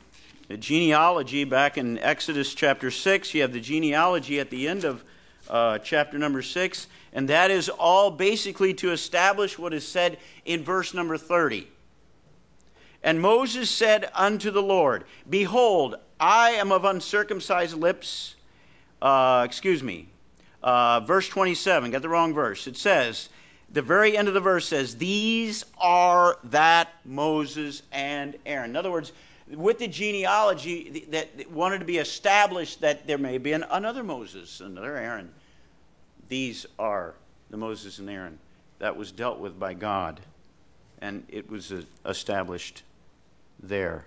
a, 0.48 0.56
genealogy 0.56 1.44
back 1.44 1.76
in 1.76 1.98
Exodus 1.98 2.54
chapter 2.54 2.90
6. 2.90 3.34
You 3.34 3.42
have 3.42 3.52
the 3.52 3.60
genealogy 3.60 4.40
at 4.40 4.48
the 4.48 4.66
end 4.66 4.84
of 4.84 5.04
uh, 5.50 5.78
chapter 5.78 6.18
number 6.18 6.40
6. 6.40 6.86
And 7.12 7.28
that 7.28 7.50
is 7.50 7.68
all 7.68 8.10
basically 8.10 8.72
to 8.74 8.92
establish 8.92 9.58
what 9.58 9.74
is 9.74 9.86
said 9.86 10.18
in 10.46 10.64
verse 10.64 10.94
number 10.94 11.18
30. 11.18 11.68
And 13.02 13.20
Moses 13.20 13.68
said 13.68 14.08
unto 14.14 14.50
the 14.50 14.62
Lord, 14.62 15.04
Behold, 15.28 15.96
I 16.18 16.52
am 16.52 16.72
of 16.72 16.84
uncircumcised 16.84 17.76
lips 17.76 18.35
uh, 19.02 19.42
excuse 19.44 19.82
me, 19.82 20.08
uh, 20.62 21.00
verse 21.00 21.28
27, 21.28 21.90
got 21.90 22.02
the 22.02 22.08
wrong 22.08 22.34
verse. 22.34 22.66
It 22.66 22.76
says, 22.76 23.28
the 23.72 23.82
very 23.82 24.16
end 24.16 24.28
of 24.28 24.34
the 24.34 24.40
verse 24.40 24.66
says, 24.66 24.96
These 24.96 25.64
are 25.78 26.38
that 26.44 26.88
Moses 27.04 27.82
and 27.92 28.36
Aaron. 28.46 28.70
In 28.70 28.76
other 28.76 28.90
words, 28.90 29.12
with 29.48 29.78
the 29.78 29.88
genealogy 29.88 31.06
that 31.10 31.50
wanted 31.50 31.78
to 31.78 31.84
be 31.84 31.98
established 31.98 32.80
that 32.80 33.06
there 33.06 33.18
may 33.18 33.38
be 33.38 33.52
an, 33.52 33.64
another 33.70 34.02
Moses, 34.02 34.60
another 34.60 34.96
Aaron. 34.96 35.32
These 36.28 36.66
are 36.78 37.14
the 37.50 37.56
Moses 37.56 37.98
and 37.98 38.10
Aaron 38.10 38.38
that 38.78 38.96
was 38.96 39.12
dealt 39.12 39.38
with 39.38 39.58
by 39.58 39.74
God, 39.74 40.20
and 41.00 41.24
it 41.28 41.48
was 41.48 41.72
uh, 41.72 41.82
established 42.04 42.82
there. 43.60 44.06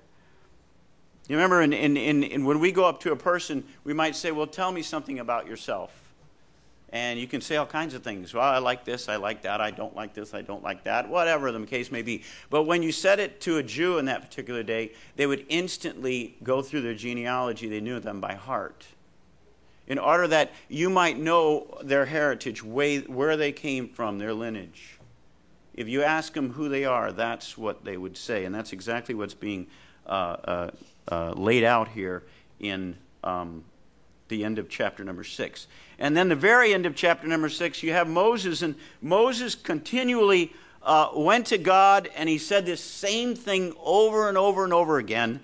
You 1.30 1.36
remember, 1.36 1.62
in, 1.62 1.74
in, 1.74 1.96
in, 1.96 2.24
in, 2.24 2.44
when 2.44 2.60
we 2.60 2.72
go 2.72 2.86
up 2.86 3.00
to 3.02 3.12
a 3.12 3.16
person, 3.16 3.64
we 3.84 3.94
might 3.94 4.16
say, 4.16 4.32
Well, 4.32 4.48
tell 4.48 4.72
me 4.72 4.82
something 4.82 5.20
about 5.20 5.48
yourself. 5.48 5.94
And 6.92 7.20
you 7.20 7.28
can 7.28 7.40
say 7.40 7.56
all 7.56 7.68
kinds 7.68 7.94
of 7.94 8.02
things. 8.02 8.34
Well, 8.34 8.44
I 8.44 8.58
like 8.58 8.84
this, 8.84 9.08
I 9.10 9.18
like 9.18 9.44
that, 9.44 9.62
I 9.62 9.70
don't 9.70 9.96
like 9.96 10.16
this, 10.16 10.34
I 10.34 10.42
don't 10.42 10.64
like 10.64 10.86
that, 10.86 11.08
whatever 11.08 11.52
the 11.52 11.64
case 11.68 11.92
may 11.92 12.02
be. 12.02 12.24
But 12.50 12.64
when 12.64 12.82
you 12.82 12.92
said 12.92 13.20
it 13.20 13.42
to 13.42 13.58
a 13.58 13.64
Jew 13.64 14.00
in 14.00 14.06
that 14.06 14.24
particular 14.24 14.64
day, 14.64 14.94
they 15.16 15.28
would 15.28 15.46
instantly 15.50 16.36
go 16.42 16.64
through 16.64 16.82
their 16.82 16.96
genealogy. 16.96 17.70
They 17.70 17.80
knew 17.80 18.00
them 18.00 18.20
by 18.20 18.34
heart. 18.34 18.88
In 19.86 20.00
order 20.00 20.28
that 20.30 20.52
you 20.68 20.90
might 20.90 21.20
know 21.20 21.78
their 21.84 22.06
heritage, 22.06 22.64
where 22.64 23.38
they 23.38 23.52
came 23.52 23.88
from, 23.88 24.18
their 24.18 24.34
lineage. 24.34 24.98
If 25.76 25.88
you 25.88 26.02
ask 26.02 26.34
them 26.34 26.54
who 26.54 26.70
they 26.70 26.86
are, 26.86 27.12
that's 27.12 27.56
what 27.56 27.86
they 27.86 27.98
would 27.98 28.18
say. 28.18 28.46
And 28.46 28.54
that's 28.54 28.74
exactly 28.74 29.14
what's 29.14 29.36
being 29.36 29.68
uh, 30.08 30.10
uh, 30.44 30.72
uh, 31.10 31.32
laid 31.32 31.64
out 31.64 31.90
here 31.90 32.24
in 32.60 32.96
um, 33.24 33.64
the 34.28 34.46
end 34.46 34.60
of 34.60 34.70
chapter 34.70 35.04
number 35.04 35.24
six. 35.24 35.68
And 35.98 36.16
then 36.16 36.30
the 36.30 36.36
very 36.36 36.74
end 36.74 36.86
of 36.86 36.96
chapter 36.96 37.28
number 37.28 37.50
six, 37.50 37.84
you 37.84 37.92
have 37.92 38.08
Moses, 38.08 38.62
and 38.62 38.76
Moses 39.02 39.56
continually 39.56 40.54
uh, 40.82 41.10
went 41.14 41.48
to 41.48 41.58
God 41.58 42.10
and 42.16 42.30
he 42.30 42.38
said 42.38 42.66
this 42.66 42.82
same 42.82 43.36
thing 43.36 43.74
over 43.84 44.30
and 44.30 44.38
over 44.38 44.64
and 44.64 44.74
over 44.74 44.98
again. 44.98 45.42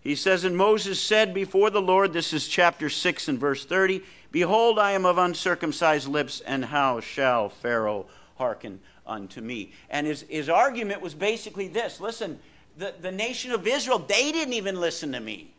He 0.00 0.14
says, 0.14 0.44
And 0.44 0.56
Moses 0.56 1.00
said 1.00 1.34
before 1.34 1.70
the 1.70 1.82
Lord, 1.82 2.12
this 2.12 2.32
is 2.32 2.46
chapter 2.46 2.88
6 2.88 3.28
and 3.28 3.38
verse 3.38 3.64
30, 3.64 4.02
Behold, 4.30 4.78
I 4.78 4.92
am 4.92 5.04
of 5.04 5.18
uncircumcised 5.18 6.06
lips, 6.06 6.40
and 6.40 6.64
how 6.64 7.00
shall 7.00 7.48
Pharaoh 7.48 8.06
hearken 8.36 8.80
unto 9.06 9.40
me? 9.40 9.72
And 9.90 10.06
his, 10.06 10.22
his 10.28 10.48
argument 10.48 11.00
was 11.00 11.14
basically 11.14 11.66
this 11.68 12.00
listen, 12.00 12.38
the, 12.78 12.94
the 13.00 13.12
nation 13.12 13.50
of 13.50 13.66
Israel, 13.66 13.98
they 13.98 14.32
didn't 14.32 14.54
even 14.54 14.80
listen 14.80 15.12
to 15.12 15.20
me. 15.20 15.50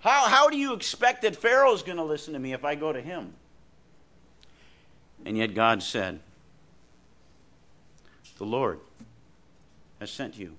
How, 0.00 0.26
how 0.28 0.48
do 0.48 0.56
you 0.56 0.72
expect 0.72 1.22
that 1.22 1.36
Pharaoh's 1.36 1.82
going 1.82 1.98
to 1.98 2.04
listen 2.04 2.32
to 2.32 2.38
me 2.38 2.52
if 2.52 2.64
I 2.64 2.74
go 2.74 2.92
to 2.92 3.00
him? 3.00 3.34
And 5.24 5.36
yet 5.36 5.54
God 5.54 5.82
said, 5.82 6.20
The 8.38 8.44
Lord 8.44 8.80
has 10.00 10.10
sent 10.10 10.38
you. 10.38 10.54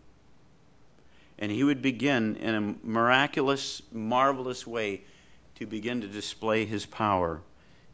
And 1.39 1.51
he 1.51 1.63
would 1.63 1.81
begin 1.81 2.35
in 2.37 2.55
a 2.55 2.87
miraculous, 2.87 3.81
marvelous 3.91 4.65
way 4.65 5.01
to 5.55 5.65
begin 5.65 6.01
to 6.01 6.07
display 6.07 6.65
his 6.65 6.85
power 6.85 7.41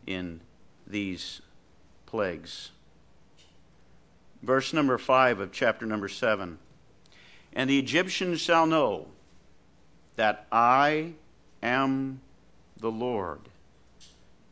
in 0.08 0.42
these 0.88 1.42
plagues. 2.06 2.72
Verse 4.42 4.74
number 4.74 4.98
5 4.98 5.40
of 5.40 5.52
chapter 5.52 5.86
number 5.86 6.08
7. 6.08 6.58
And 7.56 7.70
the 7.70 7.80
Egyptians 7.80 8.42
shall 8.42 8.66
know 8.66 9.08
that 10.16 10.48
I 10.52 11.14
am 11.62 12.22
the 12.78 12.92
Lord 12.92 13.40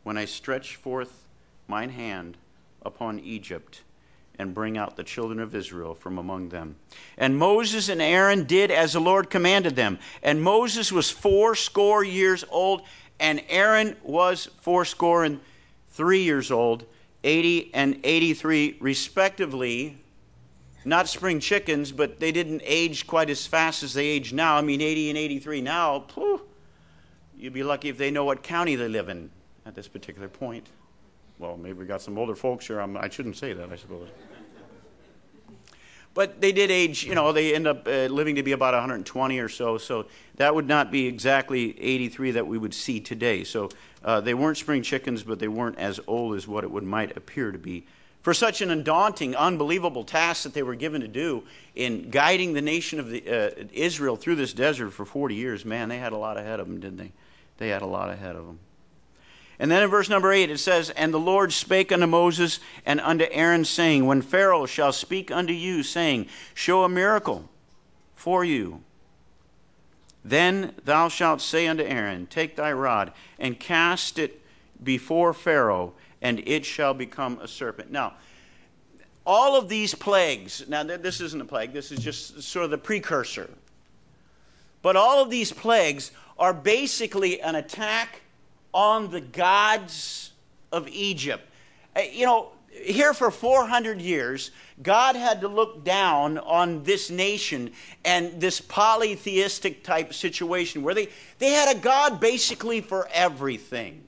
when 0.02 0.16
I 0.16 0.24
stretch 0.24 0.76
forth 0.76 1.28
mine 1.68 1.90
hand 1.90 2.36
upon 2.84 3.20
Egypt 3.20 3.82
and 4.38 4.54
bring 4.54 4.78
out 4.78 4.96
the 4.96 5.04
children 5.04 5.38
of 5.38 5.54
Israel 5.54 5.94
from 5.94 6.18
among 6.18 6.48
them. 6.48 6.76
And 7.18 7.36
Moses 7.36 7.88
and 7.88 8.00
Aaron 8.00 8.44
did 8.44 8.70
as 8.70 8.94
the 8.94 9.00
Lord 9.00 9.30
commanded 9.30 9.76
them. 9.76 9.98
And 10.22 10.42
Moses 10.42 10.90
was 10.90 11.10
fourscore 11.10 12.02
years 12.02 12.44
old, 12.50 12.82
and 13.20 13.42
Aaron 13.48 13.96
was 14.02 14.48
fourscore 14.60 15.24
and 15.24 15.40
three 15.90 16.22
years 16.22 16.50
old, 16.50 16.84
80 17.22 17.70
and 17.74 18.00
83 18.02 18.78
respectively. 18.80 20.01
Not 20.84 21.08
spring 21.08 21.38
chickens, 21.38 21.92
but 21.92 22.18
they 22.18 22.32
didn't 22.32 22.62
age 22.64 23.06
quite 23.06 23.30
as 23.30 23.46
fast 23.46 23.82
as 23.82 23.94
they 23.94 24.06
age 24.06 24.32
now. 24.32 24.56
I 24.56 24.62
mean, 24.62 24.80
80 24.80 25.10
and 25.10 25.18
83 25.18 25.60
now, 25.60 26.06
you'd 27.36 27.52
be 27.52 27.62
lucky 27.62 27.88
if 27.88 27.98
they 27.98 28.10
know 28.10 28.24
what 28.24 28.42
county 28.42 28.74
they 28.74 28.88
live 28.88 29.08
in 29.08 29.30
at 29.64 29.74
this 29.74 29.86
particular 29.86 30.28
point. 30.28 30.68
Well, 31.38 31.56
maybe 31.56 31.74
we 31.74 31.86
got 31.86 32.02
some 32.02 32.18
older 32.18 32.34
folks 32.34 32.66
here. 32.66 32.80
I'm, 32.80 32.96
I 32.96 33.08
should 33.08 33.26
not 33.26 33.36
say 33.36 33.52
that, 33.52 33.70
I 33.70 33.76
suppose. 33.76 34.08
But 36.14 36.40
they 36.40 36.52
did 36.52 36.70
age, 36.70 37.04
you 37.04 37.14
know, 37.14 37.32
they 37.32 37.54
end 37.54 37.66
up 37.66 37.86
uh, 37.86 38.06
living 38.06 38.34
to 38.34 38.42
be 38.42 38.52
about 38.52 38.74
120 38.74 39.38
or 39.38 39.48
so. 39.48 39.78
So 39.78 40.06
that 40.36 40.54
would 40.54 40.68
not 40.68 40.90
be 40.90 41.06
exactly 41.06 41.80
83 41.80 42.32
that 42.32 42.46
we 42.46 42.58
would 42.58 42.74
see 42.74 43.00
today. 43.00 43.44
So 43.44 43.70
uh, 44.04 44.20
they 44.20 44.34
weren't 44.34 44.58
spring 44.58 44.82
chickens, 44.82 45.22
but 45.22 45.38
they 45.38 45.48
weren't 45.48 45.78
as 45.78 46.00
old 46.06 46.36
as 46.36 46.46
what 46.46 46.64
it 46.64 46.70
would 46.70 46.84
might 46.84 47.16
appear 47.16 47.50
to 47.50 47.58
be. 47.58 47.86
For 48.22 48.32
such 48.32 48.60
an 48.60 48.70
undaunting, 48.70 49.34
unbelievable 49.34 50.04
task 50.04 50.44
that 50.44 50.54
they 50.54 50.62
were 50.62 50.76
given 50.76 51.00
to 51.00 51.08
do 51.08 51.42
in 51.74 52.10
guiding 52.10 52.52
the 52.52 52.62
nation 52.62 53.00
of 53.00 53.10
the, 53.10 53.28
uh, 53.28 53.64
Israel 53.72 54.16
through 54.16 54.36
this 54.36 54.52
desert 54.52 54.90
for 54.90 55.04
40 55.04 55.34
years, 55.34 55.64
man, 55.64 55.88
they 55.88 55.98
had 55.98 56.12
a 56.12 56.16
lot 56.16 56.36
ahead 56.36 56.60
of 56.60 56.68
them, 56.68 56.78
didn't 56.80 56.98
they? 56.98 57.12
They 57.58 57.68
had 57.68 57.82
a 57.82 57.86
lot 57.86 58.10
ahead 58.10 58.36
of 58.36 58.46
them. 58.46 58.60
And 59.58 59.70
then 59.70 59.82
in 59.82 59.90
verse 59.90 60.08
number 60.08 60.32
8 60.32 60.50
it 60.50 60.58
says, 60.58 60.90
And 60.90 61.12
the 61.12 61.20
Lord 61.20 61.52
spake 61.52 61.92
unto 61.92 62.06
Moses 62.06 62.60
and 62.86 63.00
unto 63.00 63.26
Aaron, 63.30 63.64
saying, 63.64 64.06
When 64.06 64.22
Pharaoh 64.22 64.66
shall 64.66 64.92
speak 64.92 65.30
unto 65.30 65.52
you, 65.52 65.82
saying, 65.82 66.26
Show 66.54 66.84
a 66.84 66.88
miracle 66.88 67.48
for 68.14 68.44
you, 68.44 68.82
then 70.24 70.74
thou 70.84 71.08
shalt 71.08 71.40
say 71.40 71.66
unto 71.66 71.82
Aaron, 71.82 72.26
Take 72.26 72.56
thy 72.56 72.72
rod 72.72 73.12
and 73.38 73.58
cast 73.58 74.18
it 74.18 74.40
before 74.82 75.34
Pharaoh, 75.34 75.94
and 76.22 76.40
it 76.46 76.64
shall 76.64 76.94
become 76.94 77.38
a 77.42 77.48
serpent. 77.48 77.90
Now, 77.90 78.14
all 79.26 79.56
of 79.56 79.68
these 79.68 79.94
plagues, 79.94 80.64
now 80.68 80.82
this 80.82 81.20
isn't 81.20 81.40
a 81.40 81.44
plague, 81.44 81.72
this 81.72 81.92
is 81.92 82.00
just 82.00 82.42
sort 82.42 82.64
of 82.64 82.70
the 82.70 82.78
precursor. 82.78 83.50
But 84.80 84.96
all 84.96 85.22
of 85.22 85.30
these 85.30 85.52
plagues 85.52 86.12
are 86.38 86.54
basically 86.54 87.40
an 87.40 87.56
attack 87.56 88.22
on 88.72 89.10
the 89.10 89.20
gods 89.20 90.32
of 90.72 90.88
Egypt. 90.88 91.46
Uh, 91.94 92.00
you 92.10 92.24
know, 92.24 92.52
here 92.70 93.12
for 93.12 93.30
400 93.30 94.00
years, 94.00 94.50
God 94.82 95.14
had 95.14 95.42
to 95.42 95.48
look 95.48 95.84
down 95.84 96.38
on 96.38 96.82
this 96.84 97.10
nation 97.10 97.72
and 98.04 98.40
this 98.40 98.60
polytheistic 98.60 99.84
type 99.84 100.14
situation 100.14 100.82
where 100.82 100.94
they, 100.94 101.08
they 101.38 101.50
had 101.50 101.76
a 101.76 101.78
God 101.78 102.18
basically 102.18 102.80
for 102.80 103.08
everything. 103.12 104.02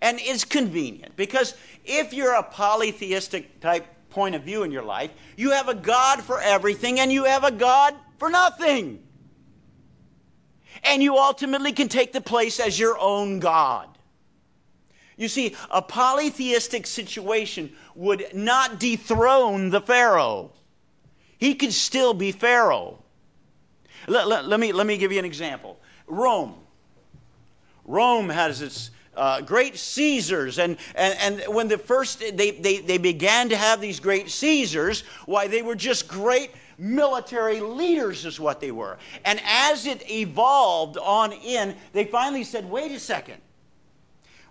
And 0.00 0.18
it's 0.20 0.44
convenient 0.44 1.16
because 1.16 1.54
if 1.84 2.12
you're 2.12 2.34
a 2.34 2.42
polytheistic 2.42 3.60
type 3.60 3.86
point 4.10 4.34
of 4.34 4.42
view 4.42 4.62
in 4.62 4.70
your 4.70 4.82
life, 4.82 5.10
you 5.36 5.50
have 5.52 5.68
a 5.68 5.74
God 5.74 6.22
for 6.22 6.40
everything 6.40 7.00
and 7.00 7.10
you 7.10 7.24
have 7.24 7.44
a 7.44 7.50
God 7.50 7.94
for 8.18 8.30
nothing 8.30 9.04
and 10.84 11.02
you 11.02 11.16
ultimately 11.16 11.72
can 11.72 11.88
take 11.88 12.12
the 12.12 12.20
place 12.20 12.60
as 12.60 12.78
your 12.78 12.98
own 12.98 13.38
God. 13.38 13.88
You 15.16 15.28
see, 15.28 15.54
a 15.70 15.80
polytheistic 15.80 16.86
situation 16.86 17.72
would 17.94 18.26
not 18.34 18.80
dethrone 18.80 19.70
the 19.70 19.80
Pharaoh. 19.80 20.52
He 21.38 21.54
could 21.54 21.72
still 21.72 22.14
be 22.14 22.32
Pharaoh. 22.32 23.02
Let, 24.08 24.26
let, 24.26 24.46
let 24.46 24.58
me, 24.58 24.72
let 24.72 24.86
me 24.86 24.98
give 24.98 25.12
you 25.12 25.18
an 25.18 25.24
example 25.24 25.78
Rome. 26.06 26.54
Rome 27.84 28.28
has 28.28 28.60
its 28.60 28.90
uh, 29.16 29.40
great 29.40 29.76
Caesars. 29.76 30.58
And, 30.58 30.76
and, 30.94 31.42
and 31.42 31.54
when 31.54 31.68
the 31.68 31.78
first, 31.78 32.20
they, 32.20 32.50
they, 32.52 32.78
they 32.78 32.98
began 32.98 33.48
to 33.48 33.56
have 33.56 33.80
these 33.80 34.00
great 34.00 34.30
Caesars, 34.30 35.02
why, 35.26 35.46
they 35.48 35.62
were 35.62 35.74
just 35.74 36.08
great 36.08 36.50
military 36.78 37.60
leaders, 37.60 38.24
is 38.24 38.40
what 38.40 38.60
they 38.60 38.70
were. 38.70 38.98
And 39.24 39.40
as 39.44 39.86
it 39.86 40.08
evolved 40.10 40.98
on 40.98 41.32
in, 41.32 41.76
they 41.92 42.04
finally 42.04 42.44
said, 42.44 42.68
wait 42.68 42.92
a 42.92 42.98
second. 42.98 43.40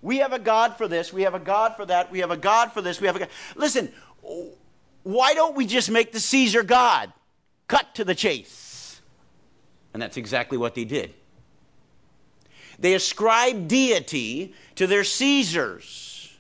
We 0.02 0.18
have 0.18 0.34
a 0.34 0.40
God 0.40 0.76
for 0.78 0.88
this, 0.88 1.14
we 1.14 1.22
have 1.22 1.34
a 1.34 1.40
God 1.40 1.76
for 1.78 1.86
that, 1.86 2.12
we 2.12 2.20
have 2.20 2.32
a 2.32 2.38
God 2.38 2.74
for 2.74 2.82
this, 2.82 3.00
we 3.00 3.08
have 3.08 3.16
a 3.16 3.20
God. 3.20 3.30
Listen, 3.56 3.92
why 5.04 5.34
don't 5.34 5.56
we 5.56 5.66
just 5.66 5.90
make 5.90 6.12
the 6.12 6.20
Caesar 6.20 6.62
God? 6.64 7.12
Cut 7.68 7.96
to 7.96 8.04
the 8.04 8.14
chase. 8.14 9.02
And 9.94 10.02
that's 10.02 10.18
exactly 10.18 10.58
what 10.58 10.76
they 10.76 10.86
did. 10.86 11.14
They 12.84 12.96
ascribed 12.96 13.70
deity 13.70 14.54
to 14.76 14.88
their 14.88 15.06
Caesars. 15.06 16.38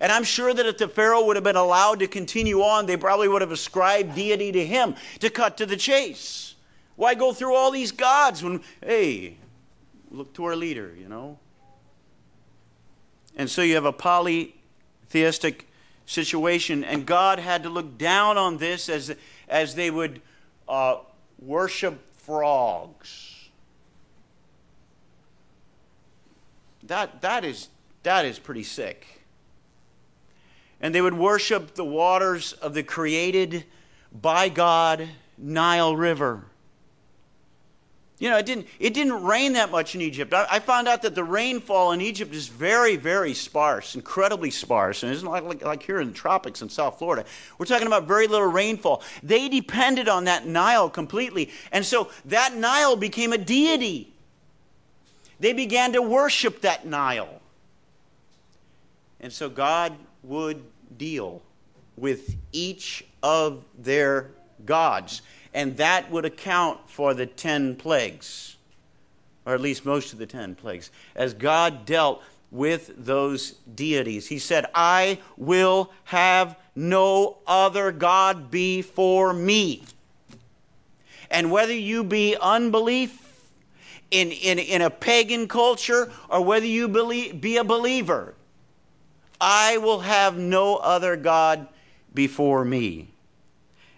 And 0.00 0.10
I'm 0.10 0.24
sure 0.24 0.54
that 0.54 0.64
if 0.64 0.78
the 0.78 0.88
Pharaoh 0.88 1.26
would 1.26 1.36
have 1.36 1.44
been 1.44 1.56
allowed 1.56 1.98
to 1.98 2.06
continue 2.06 2.62
on, 2.62 2.86
they 2.86 2.96
probably 2.96 3.28
would 3.28 3.42
have 3.42 3.52
ascribed 3.52 4.14
deity 4.14 4.50
to 4.52 4.64
him 4.64 4.94
to 5.20 5.28
cut 5.28 5.58
to 5.58 5.66
the 5.66 5.76
chase. 5.76 6.54
Why 6.96 7.14
go 7.14 7.34
through 7.34 7.54
all 7.54 7.70
these 7.70 7.92
gods 7.92 8.42
when, 8.42 8.62
hey, 8.82 9.36
look 10.10 10.32
to 10.36 10.46
our 10.46 10.56
leader, 10.56 10.94
you 10.98 11.06
know? 11.06 11.38
And 13.36 13.50
so 13.50 13.60
you 13.60 13.74
have 13.74 13.84
a 13.84 13.92
polytheistic 13.92 15.68
situation, 16.06 16.82
and 16.82 17.04
God 17.04 17.38
had 17.38 17.62
to 17.64 17.68
look 17.68 17.98
down 17.98 18.38
on 18.38 18.56
this 18.56 18.88
as, 18.88 19.14
as 19.50 19.74
they 19.74 19.90
would 19.90 20.22
uh, 20.66 21.00
worship 21.38 22.00
frogs. 22.14 23.33
That, 26.86 27.22
that, 27.22 27.44
is, 27.44 27.68
that 28.02 28.24
is 28.24 28.38
pretty 28.38 28.64
sick 28.64 29.14
and 30.84 30.94
they 30.94 31.00
would 31.00 31.14
worship 31.14 31.74
the 31.74 31.84
waters 31.84 32.52
of 32.52 32.74
the 32.74 32.82
created 32.82 33.64
by 34.12 34.50
God 34.50 35.08
Nile 35.38 35.96
River. 35.96 36.44
You 38.18 38.28
know, 38.28 38.36
it 38.36 38.44
didn't, 38.44 38.66
it 38.78 38.92
didn't 38.92 39.24
rain 39.24 39.54
that 39.54 39.70
much 39.70 39.94
in 39.94 40.02
Egypt. 40.02 40.34
I, 40.34 40.46
I, 40.50 40.58
found 40.60 40.86
out 40.86 41.00
that 41.02 41.14
the 41.14 41.24
rainfall 41.24 41.92
in 41.92 42.02
Egypt 42.02 42.34
is 42.34 42.48
very, 42.48 42.96
very 42.96 43.32
sparse, 43.32 43.94
incredibly 43.94 44.50
sparse. 44.50 45.02
And 45.02 45.10
it 45.10 45.16
isn't 45.16 45.28
like, 45.28 45.42
like, 45.44 45.64
like 45.64 45.82
here 45.82 46.00
in 46.00 46.08
the 46.08 46.14
tropics 46.14 46.60
in 46.60 46.68
South 46.68 46.98
Florida. 46.98 47.24
We're 47.58 47.64
talking 47.66 47.86
about 47.86 48.04
very 48.04 48.28
little 48.28 48.46
rainfall. 48.46 49.02
They 49.22 49.48
depended 49.48 50.08
on 50.08 50.24
that 50.24 50.46
Nile 50.46 50.90
completely. 50.90 51.50
And 51.72 51.84
so 51.84 52.10
that 52.26 52.54
Nile 52.54 52.94
became 52.94 53.32
a 53.32 53.38
deity. 53.38 54.13
They 55.40 55.52
began 55.52 55.92
to 55.92 56.02
worship 56.02 56.60
that 56.62 56.86
Nile. 56.86 57.40
And 59.20 59.32
so 59.32 59.48
God 59.48 59.94
would 60.22 60.62
deal 60.96 61.42
with 61.96 62.36
each 62.52 63.04
of 63.22 63.64
their 63.78 64.30
gods. 64.64 65.22
And 65.52 65.76
that 65.76 66.10
would 66.10 66.24
account 66.24 66.90
for 66.90 67.14
the 67.14 67.26
10 67.26 67.76
plagues, 67.76 68.56
or 69.46 69.54
at 69.54 69.60
least 69.60 69.84
most 69.84 70.12
of 70.12 70.18
the 70.18 70.26
10 70.26 70.56
plagues, 70.56 70.90
as 71.14 71.32
God 71.34 71.86
dealt 71.86 72.22
with 72.50 72.92
those 72.96 73.52
deities. 73.74 74.28
He 74.28 74.38
said, 74.38 74.66
I 74.74 75.18
will 75.36 75.92
have 76.04 76.56
no 76.76 77.38
other 77.46 77.92
God 77.92 78.50
before 78.50 79.32
me. 79.32 79.82
And 81.30 81.50
whether 81.50 81.74
you 81.74 82.04
be 82.04 82.36
unbelief 82.40 83.23
in, 84.10 84.30
in, 84.30 84.58
in 84.58 84.82
a 84.82 84.90
pagan 84.90 85.48
culture 85.48 86.10
or 86.28 86.42
whether 86.42 86.66
you 86.66 86.88
believe, 86.88 87.40
be 87.40 87.56
a 87.56 87.64
believer, 87.64 88.34
I 89.40 89.78
will 89.78 90.00
have 90.00 90.36
no 90.36 90.76
other 90.76 91.16
God 91.16 91.68
before 92.14 92.64
me. 92.64 93.08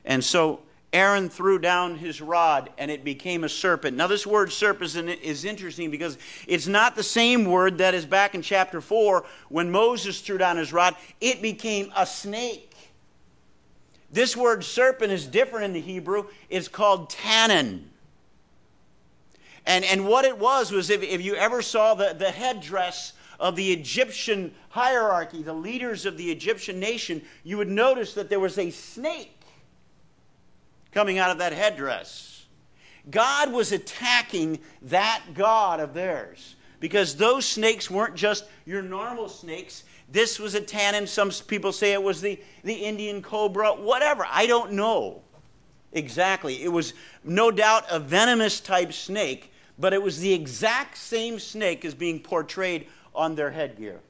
And 0.04 0.24
so 0.24 0.60
Aaron 0.92 1.28
threw 1.28 1.58
down 1.58 1.98
his 1.98 2.22
rod 2.22 2.70
and 2.78 2.90
it 2.90 3.04
became 3.04 3.44
a 3.44 3.48
serpent. 3.48 3.96
Now, 3.96 4.06
this 4.06 4.26
word 4.26 4.50
serpent 4.50 4.94
is 5.22 5.44
interesting 5.44 5.90
because 5.90 6.16
it's 6.46 6.66
not 6.66 6.96
the 6.96 7.02
same 7.02 7.44
word 7.44 7.78
that 7.78 7.94
is 7.94 8.06
back 8.06 8.34
in 8.34 8.42
chapter 8.42 8.80
4 8.80 9.24
when 9.48 9.70
Moses 9.70 10.20
threw 10.20 10.38
down 10.38 10.56
his 10.56 10.72
rod. 10.72 10.94
It 11.20 11.42
became 11.42 11.92
a 11.94 12.06
snake. 12.06 12.74
This 14.10 14.36
word 14.36 14.64
serpent 14.64 15.12
is 15.12 15.26
different 15.26 15.66
in 15.66 15.72
the 15.74 15.80
Hebrew. 15.80 16.26
It's 16.48 16.68
called 16.68 17.10
tannin. 17.10 17.90
And, 19.66 19.85
and 19.85 20.07
what 20.07 20.24
it 20.24 20.38
was 20.38 20.70
was 20.70 20.90
if, 20.90 21.02
if 21.02 21.20
you 21.20 21.35
ever 21.35 21.61
saw 21.61 21.94
the, 21.94 22.14
the 22.16 22.31
headdress 22.31 23.12
of 23.38 23.57
the 23.57 23.72
Egyptian 23.72 24.55
hierarchy, 24.70 25.42
the 25.42 25.52
leaders 25.52 26.07
of 26.07 26.16
the 26.16 26.31
Egyptian 26.31 26.79
nation, 26.79 27.20
you 27.44 27.59
would 27.59 27.68
notice 27.68 28.14
that 28.14 28.31
there 28.31 28.40
was 28.40 28.59
a 28.59 28.70
snake 28.70 29.40
coming 30.92 31.18
out 31.18 31.31
of 31.31 31.38
that 31.38 31.52
headdress. 31.52 32.46
God 33.11 33.52
was 33.52 33.72
attacking 33.72 34.61
that 34.83 35.22
God 35.35 35.81
of 35.81 35.94
theirs 35.94 36.55
because 36.81 37.16
those 37.16 37.44
snakes 37.44 37.90
weren't 37.90 38.14
just 38.14 38.44
your 38.64 38.83
normal 38.83 39.29
snakes. 39.29 39.85
This 40.11 40.38
was 40.38 40.55
a 40.55 40.61
tannin. 40.61 41.07
Some 41.07 41.31
people 41.46 41.72
say 41.72 41.92
it 41.92 42.02
was 42.02 42.20
the, 42.20 42.40
the 42.64 42.74
Indian 42.74 43.22
cobra, 43.22 43.70
whatever. 43.70 44.26
I 44.31 44.46
don't 44.46 44.72
know 44.72 45.22
exactly. 45.92 46.62
It 46.62 46.68
was 46.68 46.94
no 47.24 47.50
doubt 47.50 47.85
a 47.90 47.98
venomous 47.98 48.61
type 48.61 48.92
snake, 48.92 49.52
but 49.78 49.92
it 49.92 50.02
was 50.02 50.20
the 50.20 50.32
exact 50.32 50.96
same 50.96 51.38
snake 51.38 51.84
as 51.84 51.94
being 51.94 52.20
portrayed 52.20 52.86
on 53.14 53.34
their 53.34 53.50
headgear. 53.50 54.00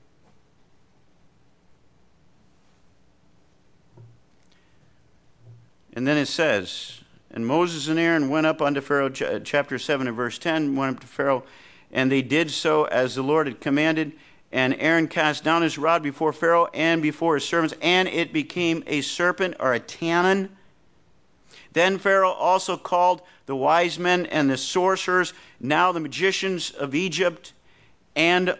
And 5.96 6.06
then 6.06 6.18
it 6.18 6.26
says, 6.26 7.00
And 7.30 7.46
Moses 7.46 7.88
and 7.88 7.98
Aaron 7.98 8.28
went 8.28 8.46
up 8.46 8.60
unto 8.60 8.82
Pharaoh, 8.82 9.08
chapter 9.08 9.78
7 9.78 10.06
and 10.06 10.14
verse 10.14 10.38
10, 10.38 10.76
went 10.76 10.96
up 10.96 11.00
to 11.00 11.06
Pharaoh, 11.06 11.44
and 11.90 12.12
they 12.12 12.20
did 12.20 12.50
so 12.50 12.84
as 12.84 13.14
the 13.14 13.22
Lord 13.22 13.46
had 13.46 13.60
commanded. 13.60 14.12
And 14.52 14.76
Aaron 14.78 15.08
cast 15.08 15.42
down 15.42 15.62
his 15.62 15.78
rod 15.78 16.02
before 16.02 16.32
Pharaoh 16.32 16.68
and 16.74 17.00
before 17.02 17.34
his 17.34 17.44
servants, 17.44 17.74
and 17.80 18.08
it 18.08 18.32
became 18.32 18.84
a 18.86 19.00
serpent 19.00 19.56
or 19.58 19.72
a 19.72 19.80
tannin. 19.80 20.50
Then 21.76 21.98
Pharaoh 21.98 22.30
also 22.30 22.78
called 22.78 23.20
the 23.44 23.54
wise 23.54 23.98
men 23.98 24.24
and 24.24 24.48
the 24.48 24.56
sorcerers, 24.56 25.34
now 25.60 25.92
the 25.92 26.00
magicians 26.00 26.70
of 26.70 26.94
Egypt, 26.94 27.52
and 28.14 28.56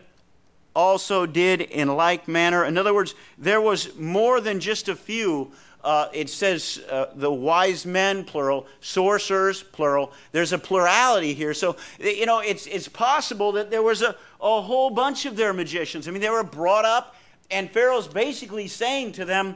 also 0.74 1.24
did 1.24 1.62
in 1.62 1.88
like 1.96 2.28
manner. 2.28 2.62
In 2.66 2.76
other 2.76 2.92
words, 2.92 3.14
there 3.38 3.62
was 3.62 3.96
more 3.96 4.42
than 4.42 4.60
just 4.60 4.90
a 4.90 4.94
few 4.94 5.50
uh, 5.82 6.10
it 6.12 6.28
says 6.28 6.82
uh, 6.90 7.06
the 7.14 7.32
wise 7.32 7.86
men, 7.86 8.22
plural, 8.24 8.66
sorcerers, 8.80 9.62
plural. 9.62 10.12
There's 10.32 10.52
a 10.52 10.58
plurality 10.58 11.32
here. 11.32 11.54
So, 11.54 11.76
you 11.98 12.26
know, 12.26 12.40
it's, 12.40 12.66
it's 12.66 12.88
possible 12.88 13.52
that 13.52 13.70
there 13.70 13.82
was 13.82 14.02
a, 14.02 14.14
a 14.42 14.60
whole 14.60 14.90
bunch 14.90 15.24
of 15.24 15.36
their 15.36 15.54
magicians. 15.54 16.06
I 16.06 16.10
mean, 16.10 16.20
they 16.20 16.28
were 16.28 16.42
brought 16.42 16.84
up, 16.84 17.14
and 17.50 17.70
Pharaoh's 17.70 18.08
basically 18.08 18.66
saying 18.66 19.12
to 19.12 19.24
them, 19.24 19.54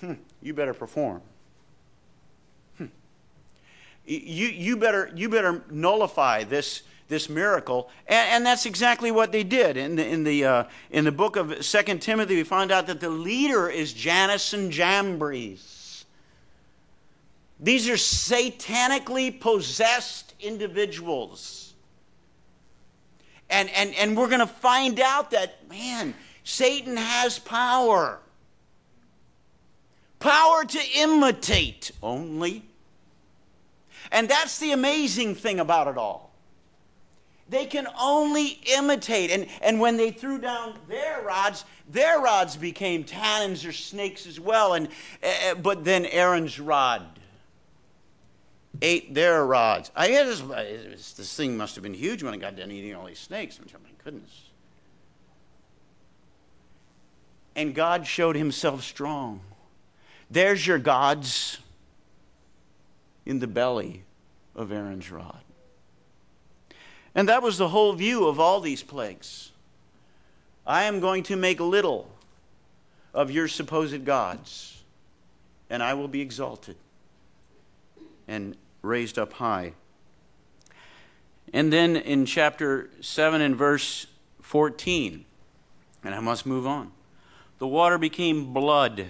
hmm, 0.00 0.12
you 0.42 0.52
better 0.52 0.74
perform. 0.74 1.22
You, 4.06 4.46
you, 4.48 4.76
better, 4.76 5.10
you 5.14 5.28
better 5.28 5.62
nullify 5.70 6.44
this 6.44 6.82
this 7.08 7.28
miracle. 7.28 7.88
And, 8.08 8.32
and, 8.32 8.46
that's 8.46 8.66
exactly 8.66 9.10
what 9.10 9.32
they 9.32 9.44
did. 9.44 9.76
In 9.76 9.96
the, 9.96 10.06
in 10.06 10.24
the, 10.24 10.44
uh, 10.44 10.64
in 10.90 11.04
the 11.04 11.12
book 11.12 11.36
of 11.36 11.64
Second 11.64 12.02
Timothy, 12.02 12.34
we 12.34 12.42
find 12.42 12.72
out 12.72 12.86
that 12.88 13.00
the 13.00 13.10
leader 13.10 13.68
is 13.68 13.92
Jannes 13.92 14.52
and 14.52 14.72
Jambres. 14.72 16.04
These 17.60 17.88
are 17.88 17.94
satanically 17.94 19.40
possessed 19.40 20.34
individuals. 20.40 21.74
And, 23.48 23.70
and, 23.70 23.94
and 23.94 24.16
we're 24.16 24.28
going 24.28 24.40
to 24.40 24.46
find 24.46 25.00
out 25.00 25.30
that, 25.30 25.68
man, 25.68 26.14
Satan 26.42 26.96
has 26.96 27.38
power. 27.38 28.18
Power 30.18 30.64
to 30.64 30.80
imitate 30.96 31.92
only. 32.02 32.64
And 34.16 34.30
that's 34.30 34.58
the 34.58 34.72
amazing 34.72 35.34
thing 35.34 35.60
about 35.60 35.88
it 35.88 35.98
all. 35.98 36.32
They 37.50 37.66
can 37.66 37.86
only 38.00 38.58
imitate. 38.74 39.30
And, 39.30 39.46
and 39.60 39.78
when 39.78 39.98
they 39.98 40.10
threw 40.10 40.38
down 40.38 40.78
their 40.88 41.20
rods, 41.20 41.66
their 41.90 42.18
rods 42.20 42.56
became 42.56 43.04
tannins 43.04 43.68
or 43.68 43.72
snakes 43.72 44.26
as 44.26 44.40
well. 44.40 44.72
And, 44.72 44.88
uh, 45.22 45.56
but 45.56 45.84
then 45.84 46.06
Aaron's 46.06 46.58
rod 46.58 47.02
ate 48.80 49.12
their 49.12 49.44
rods. 49.44 49.90
I 49.94 50.08
mean, 50.08 50.14
this, 50.14 51.12
this 51.12 51.36
thing 51.36 51.54
must 51.58 51.74
have 51.74 51.82
been 51.82 51.92
huge 51.92 52.22
when 52.22 52.32
it 52.32 52.38
got 52.38 52.56
done 52.56 52.70
eating 52.70 52.94
all 52.94 53.04
these 53.04 53.18
snakes. 53.18 53.58
I'm 53.58 53.82
my 53.82 53.90
goodness. 54.02 54.44
And 57.54 57.74
God 57.74 58.06
showed 58.06 58.34
himself 58.34 58.82
strong. 58.82 59.42
There's 60.30 60.66
your 60.66 60.78
gods 60.78 61.58
in 63.26 63.40
the 63.40 63.46
belly 63.46 64.04
of 64.54 64.72
Aaron's 64.72 65.10
rod. 65.10 65.40
And 67.14 67.28
that 67.28 67.42
was 67.42 67.58
the 67.58 67.68
whole 67.68 67.92
view 67.92 68.26
of 68.26 68.38
all 68.38 68.60
these 68.60 68.82
plagues. 68.82 69.50
I 70.66 70.84
am 70.84 71.00
going 71.00 71.22
to 71.24 71.36
make 71.36 71.60
little 71.60 72.10
of 73.12 73.30
your 73.30 73.48
supposed 73.48 74.04
gods, 74.04 74.82
and 75.68 75.82
I 75.82 75.94
will 75.94 76.08
be 76.08 76.20
exalted 76.20 76.76
and 78.28 78.56
raised 78.82 79.18
up 79.18 79.34
high. 79.34 79.72
And 81.52 81.72
then 81.72 81.96
in 81.96 82.26
chapter 82.26 82.90
7 83.00 83.40
and 83.40 83.56
verse 83.56 84.06
14, 84.42 85.24
and 86.04 86.14
I 86.14 86.20
must 86.20 86.44
move 86.44 86.66
on, 86.66 86.92
the 87.58 87.66
water 87.66 87.98
became 87.98 88.52
blood 88.52 89.06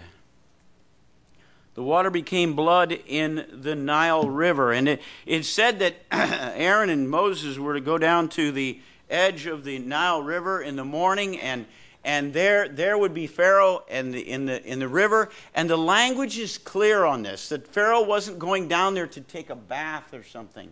the 1.77 1.83
water 1.83 2.11
became 2.11 2.55
blood 2.55 2.99
in 3.07 3.47
the 3.53 3.75
Nile 3.75 4.29
River. 4.29 4.73
And 4.73 4.89
it, 4.89 5.03
it 5.27 5.45
said 5.45 5.79
that 5.81 5.95
Aaron 6.11 6.89
and 6.89 7.09
Moses 7.09 7.59
were 7.59 7.75
to 7.75 7.83
go 7.83 7.99
down 7.99 8.31
to 8.31 8.51
the 8.51 8.81
edge 9.11 9.45
of 9.45 9.63
the 9.63 9.79
Nile 9.79 10.23
River 10.23 10.63
in 10.63 10.77
the 10.77 10.87
morning, 10.87 11.39
and, 11.39 11.67
and 12.03 12.33
there, 12.33 12.67
there 12.67 12.97
would 12.97 13.13
be 13.13 13.27
Pharaoh 13.27 13.85
in 13.91 14.11
the, 14.11 14.21
in, 14.21 14.47
the, 14.47 14.65
in 14.65 14.79
the 14.79 14.89
river. 14.89 15.29
And 15.55 15.69
the 15.69 15.77
language 15.77 16.39
is 16.39 16.57
clear 16.57 17.05
on 17.05 17.23
this 17.23 17.51
that 17.51 17.69
Pharaoh 17.69 18.03
wasn't 18.03 18.39
going 18.39 18.69
down 18.69 18.95
there 18.95 19.07
to 19.09 19.21
take 19.21 19.51
a 19.51 19.55
bath 19.55 20.15
or 20.15 20.25
something. 20.25 20.71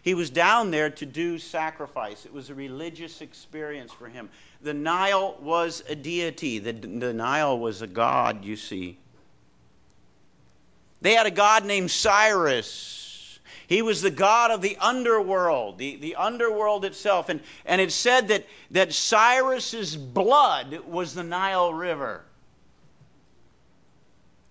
He 0.00 0.14
was 0.14 0.30
down 0.30 0.70
there 0.70 0.88
to 0.88 1.04
do 1.04 1.38
sacrifice. 1.38 2.24
It 2.24 2.32
was 2.32 2.48
a 2.48 2.54
religious 2.54 3.20
experience 3.20 3.92
for 3.92 4.08
him. 4.08 4.30
The 4.62 4.72
Nile 4.72 5.36
was 5.42 5.84
a 5.90 5.94
deity, 5.94 6.58
the, 6.58 6.72
the 6.72 7.12
Nile 7.12 7.58
was 7.58 7.82
a 7.82 7.86
god, 7.86 8.46
you 8.46 8.56
see. 8.56 8.96
They 11.00 11.14
had 11.14 11.26
a 11.26 11.30
god 11.30 11.64
named 11.64 11.86
Osiris. 11.86 13.40
He 13.66 13.82
was 13.82 14.00
the 14.00 14.10
god 14.10 14.50
of 14.50 14.62
the 14.62 14.76
underworld, 14.78 15.78
the, 15.78 15.96
the 15.96 16.16
underworld 16.16 16.84
itself. 16.84 17.28
And, 17.28 17.40
and 17.66 17.80
it 17.80 17.92
said 17.92 18.28
that, 18.28 18.46
that 18.70 18.88
Osiris's 18.88 19.94
blood 19.94 20.80
was 20.86 21.14
the 21.14 21.22
Nile 21.22 21.72
River. 21.74 22.24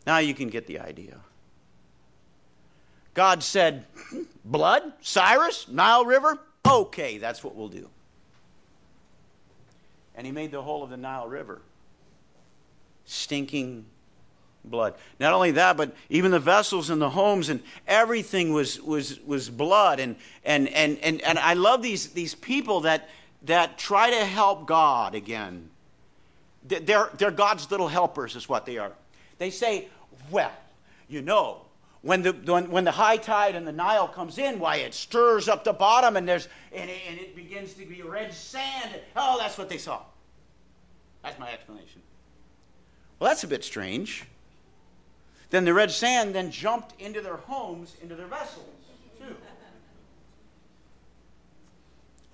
Now 0.05 0.19
you 0.19 0.33
can 0.33 0.49
get 0.49 0.67
the 0.67 0.79
idea. 0.79 1.17
God 3.13 3.41
said, 3.41 3.85
Blood? 4.45 4.93
Osiris? 5.01 5.67
Nile 5.67 6.05
River? 6.05 6.39
Okay, 6.65 7.17
that's 7.17 7.43
what 7.43 7.55
we'll 7.55 7.67
do. 7.67 7.89
And 10.15 10.25
he 10.25 10.31
made 10.31 10.51
the 10.51 10.61
whole 10.61 10.83
of 10.83 10.91
the 10.91 10.97
Nile 10.97 11.27
River 11.27 11.61
stinking 13.05 13.85
blood. 14.63 14.93
Not 15.19 15.33
only 15.33 15.51
that, 15.51 15.77
but 15.77 15.95
even 16.09 16.31
the 16.31 16.39
vessels 16.39 16.89
and 16.89 17.01
the 17.01 17.09
homes 17.09 17.49
and 17.49 17.61
everything 17.87 18.53
was, 18.53 18.81
was, 18.81 19.19
was 19.21 19.49
blood. 19.49 19.99
And, 19.99 20.15
and, 20.43 20.67
and, 20.69 20.97
and, 20.99 21.21
and 21.21 21.39
I 21.39 21.53
love 21.53 21.81
these, 21.81 22.09
these 22.09 22.35
people 22.35 22.81
that, 22.81 23.09
that 23.43 23.77
try 23.77 24.09
to 24.09 24.25
help 24.25 24.67
God 24.67 25.15
again. 25.15 25.69
They're, 26.67 27.09
they're 27.17 27.31
God's 27.31 27.71
little 27.71 27.87
helpers, 27.87 28.35
is 28.35 28.49
what 28.49 28.65
they 28.65 28.77
are. 28.77 28.91
They 29.37 29.49
say, 29.49 29.87
well, 30.31 30.51
you 31.07 31.21
know, 31.21 31.61
when 32.01 32.21
the, 32.21 32.33
when, 32.33 32.69
when 32.69 32.83
the 32.83 32.91
high 32.91 33.17
tide 33.17 33.55
and 33.55 33.65
the 33.65 33.71
Nile 33.71 34.07
comes 34.07 34.37
in, 34.37 34.59
why, 34.59 34.77
it 34.77 34.93
stirs 34.93 35.47
up 35.47 35.63
the 35.63 35.73
bottom 35.73 36.17
and, 36.17 36.27
there's, 36.27 36.47
and, 36.73 36.89
it, 36.89 36.99
and 37.09 37.19
it 37.19 37.35
begins 37.35 37.73
to 37.75 37.85
be 37.85 38.01
red 38.01 38.33
sand. 38.33 38.99
Oh, 39.15 39.37
that's 39.39 39.57
what 39.57 39.69
they 39.69 39.77
saw. 39.77 40.01
That's 41.23 41.39
my 41.39 41.51
explanation. 41.51 42.01
Well, 43.19 43.29
that's 43.29 43.43
a 43.43 43.47
bit 43.47 43.63
strange. 43.63 44.25
Then 45.49 45.63
the 45.63 45.73
red 45.73 45.91
sand 45.91 46.35
then 46.35 46.51
jumped 46.51 46.99
into 46.99 47.21
their 47.21 47.37
homes, 47.37 47.95
into 48.01 48.15
their 48.15 48.27
vessels, 48.27 48.65
too. 49.19 49.35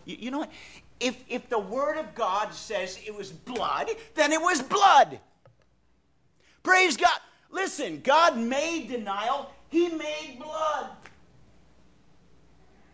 You, 0.05 0.17
you 0.19 0.31
know 0.31 0.39
what? 0.39 0.51
If, 0.99 1.23
if 1.27 1.49
the 1.49 1.59
Word 1.59 1.97
of 1.97 2.15
God 2.15 2.53
says 2.53 2.99
it 3.05 3.15
was 3.15 3.31
blood, 3.31 3.89
then 4.15 4.31
it 4.31 4.41
was 4.41 4.61
blood. 4.61 5.19
Praise 6.63 6.97
God. 6.97 7.19
Listen, 7.51 8.01
God 8.03 8.37
made 8.37 8.89
the 8.89 8.97
Nile, 8.97 9.51
He 9.69 9.89
made 9.89 10.39
blood. 10.39 10.89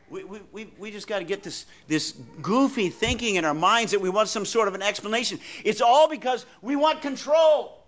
We, 0.10 0.24
we, 0.24 0.68
we, 0.80 0.90
just 0.90 1.08
got 1.08 1.20
to 1.20 1.24
get 1.24 1.44
this, 1.44 1.68
this 1.88 2.16
goofy 2.42 2.90
thinking 2.90 3.36
in 3.36 3.46
our 3.46 3.54
minds 3.54 3.92
that 3.92 4.02
we 4.02 4.10
want 4.10 4.28
some 4.28 4.44
sort 4.44 4.68
of 4.68 4.74
an 4.74 4.82
explanation. 4.82 5.40
It's 5.64 5.82
all 5.82 6.10
because 6.10 6.48
we 6.64 6.76
want 6.76 7.04
control. 7.04 7.86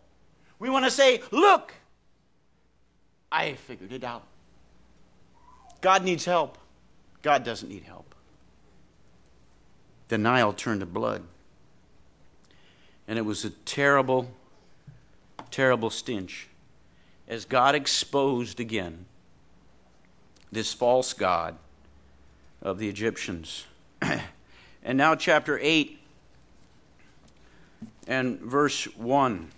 We 0.60 0.70
want 0.70 0.86
to 0.86 0.92
say, 0.92 1.24
look, 1.32 1.74
I 3.32 3.54
figured 3.54 3.94
it 3.94 4.04
out. 4.04 4.24
God 5.80 6.04
needs 6.04 6.26
help. 6.26 6.58
God 7.22 7.44
doesn't 7.44 7.70
need 7.70 7.84
help. 7.84 8.14
The 10.10 10.18
Nile 10.18 10.54
turned 10.54 10.82
to 10.82 10.86
blood. 10.86 11.24
And 13.08 13.18
it 13.18 13.24
was 13.24 13.46
a 13.46 13.50
terrible, 13.50 14.32
terrible 15.50 15.90
stench 15.90 16.48
as 17.28 17.46
God 17.46 17.76
exposed 17.76 18.60
again 18.60 19.06
this 20.52 20.74
false 20.74 21.14
God 21.14 21.56
of 22.62 22.78
the 22.78 22.90
Egyptians. 22.90 23.66
and 24.02 24.98
now, 24.98 25.16
chapter 25.16 25.58
8 25.62 25.98
and 28.08 28.40
verse 28.40 28.86
1. 28.98 29.50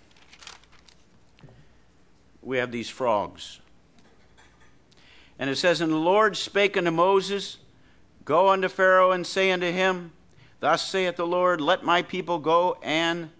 We 2.42 2.58
have 2.58 2.70
these 2.70 2.88
frogs. 2.88 3.58
And 5.38 5.50
it 5.50 5.56
says, 5.56 5.80
And 5.80 5.92
the 5.92 5.96
Lord 5.96 6.36
spake 6.36 6.76
unto 6.76 6.90
Moses, 6.90 7.58
Go 8.24 8.48
unto 8.48 8.68
Pharaoh 8.68 9.12
and 9.12 9.26
say 9.26 9.50
unto 9.50 9.70
him, 9.70 10.12
Thus 10.60 10.86
saith 10.86 11.16
the 11.16 11.26
Lord, 11.26 11.60
Let 11.60 11.84
my 11.84 12.02
people 12.02 12.38
go, 12.38 12.78
and 12.82 13.30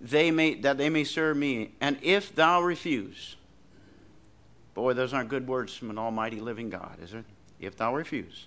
they 0.00 0.30
may 0.30 0.54
that 0.54 0.76
they 0.76 0.90
may 0.90 1.04
serve 1.04 1.36
me. 1.36 1.72
And 1.80 1.98
if 2.02 2.34
thou 2.34 2.60
refuse, 2.60 3.36
boy, 4.74 4.92
those 4.92 5.14
aren't 5.14 5.30
good 5.30 5.48
words 5.48 5.74
from 5.74 5.90
an 5.90 5.98
almighty 5.98 6.40
living 6.40 6.68
God, 6.68 6.98
is 7.02 7.14
it? 7.14 7.24
If 7.58 7.76
thou 7.76 7.94
refuse 7.94 8.46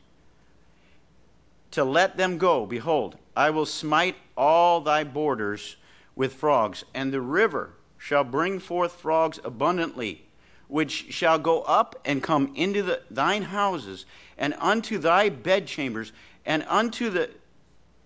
to 1.72 1.84
let 1.84 2.18
them 2.18 2.38
go, 2.38 2.66
behold, 2.66 3.18
I 3.36 3.50
will 3.52 3.66
smite 3.66 4.16
all 4.36 4.82
thy 4.82 5.04
borders 5.04 5.76
with 6.16 6.34
frogs, 6.34 6.84
and 6.94 7.14
the 7.14 7.22
river 7.22 7.72
shall 7.98 8.24
bring 8.24 8.60
forth 8.60 8.94
frogs 8.94 9.40
abundantly, 9.44 10.26
which 10.70 11.12
shall 11.12 11.40
go 11.40 11.64
up 11.64 12.00
and 12.06 12.24
come 12.24 12.54
into 12.56 12.84
the, 12.84 13.02
thine 13.12 13.42
houses, 13.42 14.06
and 14.38 14.54
unto 14.60 14.98
thy 15.00 15.28
bedchambers, 15.28 16.14
and 16.46 16.64
unto 16.70 17.10
the 17.10 17.30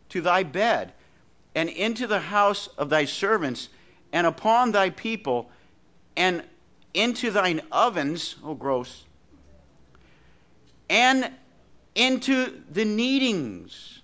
to 0.09 0.21
thy 0.21 0.43
bed, 0.43 0.93
and 1.53 1.69
into 1.69 2.07
the 2.07 2.19
house 2.19 2.67
of 2.77 2.89
thy 2.89 3.05
servants, 3.05 3.69
and 4.11 4.25
upon 4.25 4.71
thy 4.71 4.89
people, 4.89 5.49
and 6.15 6.43
into 6.93 7.31
thine 7.31 7.61
ovens, 7.71 8.35
oh 8.43 8.53
gross, 8.55 9.03
and 10.89 11.29
into 11.95 12.61
the 12.71 12.85
kneadings. 12.85 14.01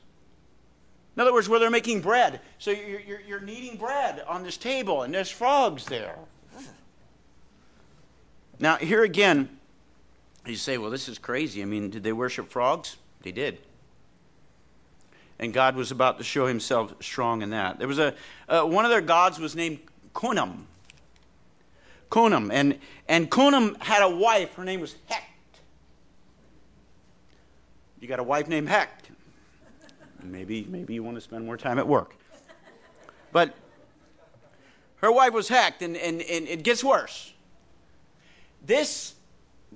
In 1.15 1.21
other 1.21 1.33
words, 1.33 1.47
where 1.47 1.59
they're 1.59 1.69
making 1.69 2.01
bread. 2.01 2.41
So 2.59 2.71
you're, 2.71 2.99
you're, 2.99 3.21
you're 3.21 3.39
kneading 3.39 3.77
bread 3.77 4.23
on 4.27 4.43
this 4.43 4.57
table, 4.57 5.03
and 5.03 5.13
there's 5.13 5.29
frogs 5.29 5.85
there. 5.85 6.17
Now, 8.59 8.77
here 8.77 9.03
again, 9.03 9.49
you 10.45 10.55
say, 10.55 10.77
well, 10.77 10.89
this 10.89 11.07
is 11.07 11.17
crazy. 11.17 11.61
I 11.61 11.65
mean, 11.65 11.89
did 11.89 12.03
they 12.03 12.13
worship 12.13 12.49
frogs? 12.49 12.97
They 13.21 13.31
did 13.31 13.59
and 15.39 15.53
God 15.53 15.75
was 15.75 15.91
about 15.91 16.17
to 16.17 16.23
show 16.23 16.45
himself 16.45 16.93
strong 17.01 17.41
in 17.41 17.51
that. 17.51 17.79
There 17.79 17.87
was 17.87 17.97
a 17.97 18.13
uh, 18.47 18.63
one 18.63 18.85
of 18.85 18.91
their 18.91 19.01
gods 19.01 19.39
was 19.39 19.55
named 19.55 19.79
Khnum. 20.13 20.63
Khnum, 22.11 22.51
and 22.51 22.77
and 23.07 23.31
Khnum 23.31 23.81
had 23.81 24.03
a 24.03 24.09
wife. 24.09 24.53
Her 24.55 24.65
name 24.65 24.81
was 24.81 24.95
Hecht. 25.05 25.23
You 27.99 28.07
got 28.07 28.19
a 28.19 28.23
wife 28.23 28.47
named 28.47 28.67
Hecht. 28.67 29.09
Maybe 30.21 30.65
maybe 30.69 30.93
you 30.93 31.03
want 31.03 31.15
to 31.15 31.21
spend 31.21 31.45
more 31.45 31.57
time 31.57 31.79
at 31.79 31.87
work. 31.87 32.15
But 33.31 33.55
her 34.97 35.11
wife 35.11 35.33
was 35.33 35.47
Hecht, 35.47 35.81
and, 35.81 35.95
and, 35.95 36.21
and 36.21 36.47
it 36.47 36.63
gets 36.63 36.83
worse. 36.83 37.31
This 38.69 39.15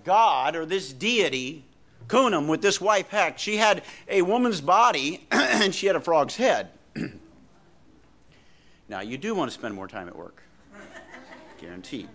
God 0.03 0.55
or 0.55 0.67
this 0.67 0.93
deity 0.93 1.65
Khnum 2.07 2.47
with 2.47 2.61
this 2.61 2.79
wife 2.79 3.09
Hecht. 3.09 3.39
She 3.39 3.57
had 3.57 3.81
a 4.07 4.21
woman's 4.21 4.61
body 4.61 5.25
and 5.31 5.73
she 5.73 5.87
had 5.87 5.95
a 5.95 5.99
frog's 5.99 6.35
head. 6.35 6.69
now, 8.87 8.99
you 8.99 9.17
do 9.17 9.33
want 9.33 9.49
to 9.49 9.57
spend 9.57 9.73
more 9.73 9.87
time 9.87 10.07
at 10.07 10.15
work. 10.15 10.43
Guaranteed. 11.59 12.07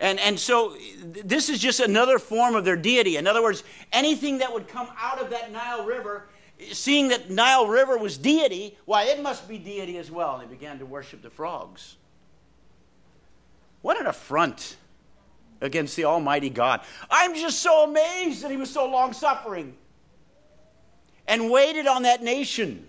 And, 0.00 0.18
and 0.18 0.36
so 0.36 0.76
this 1.04 1.50
is 1.50 1.60
just 1.60 1.78
another 1.78 2.18
form 2.18 2.56
of 2.56 2.64
their 2.64 2.74
deity. 2.74 3.16
In 3.16 3.28
other 3.28 3.44
words, 3.44 3.62
anything 3.92 4.38
that 4.38 4.52
would 4.52 4.66
come 4.66 4.88
out 4.98 5.20
of 5.20 5.30
that 5.30 5.52
Nile 5.52 5.84
River, 5.84 6.26
seeing 6.72 7.06
that 7.08 7.30
Nile 7.30 7.68
River 7.68 7.96
was 7.96 8.18
deity, 8.18 8.76
why, 8.86 9.04
it 9.04 9.22
must 9.22 9.46
be 9.46 9.56
deity 9.56 9.98
as 9.98 10.10
well. 10.10 10.34
And 10.40 10.50
they 10.50 10.52
began 10.52 10.80
to 10.80 10.86
worship 10.86 11.22
the 11.22 11.30
frogs. 11.30 11.94
What 13.82 14.00
an 14.00 14.06
affront 14.06 14.76
against 15.60 15.96
the 15.96 16.04
Almighty 16.04 16.50
God. 16.50 16.80
I'm 17.10 17.34
just 17.34 17.60
so 17.60 17.84
amazed 17.84 18.42
that 18.42 18.50
he 18.50 18.56
was 18.56 18.70
so 18.70 18.88
long 18.88 19.12
suffering 19.12 19.74
and 21.26 21.50
waited 21.50 21.86
on 21.86 22.02
that 22.02 22.22
nation. 22.22 22.86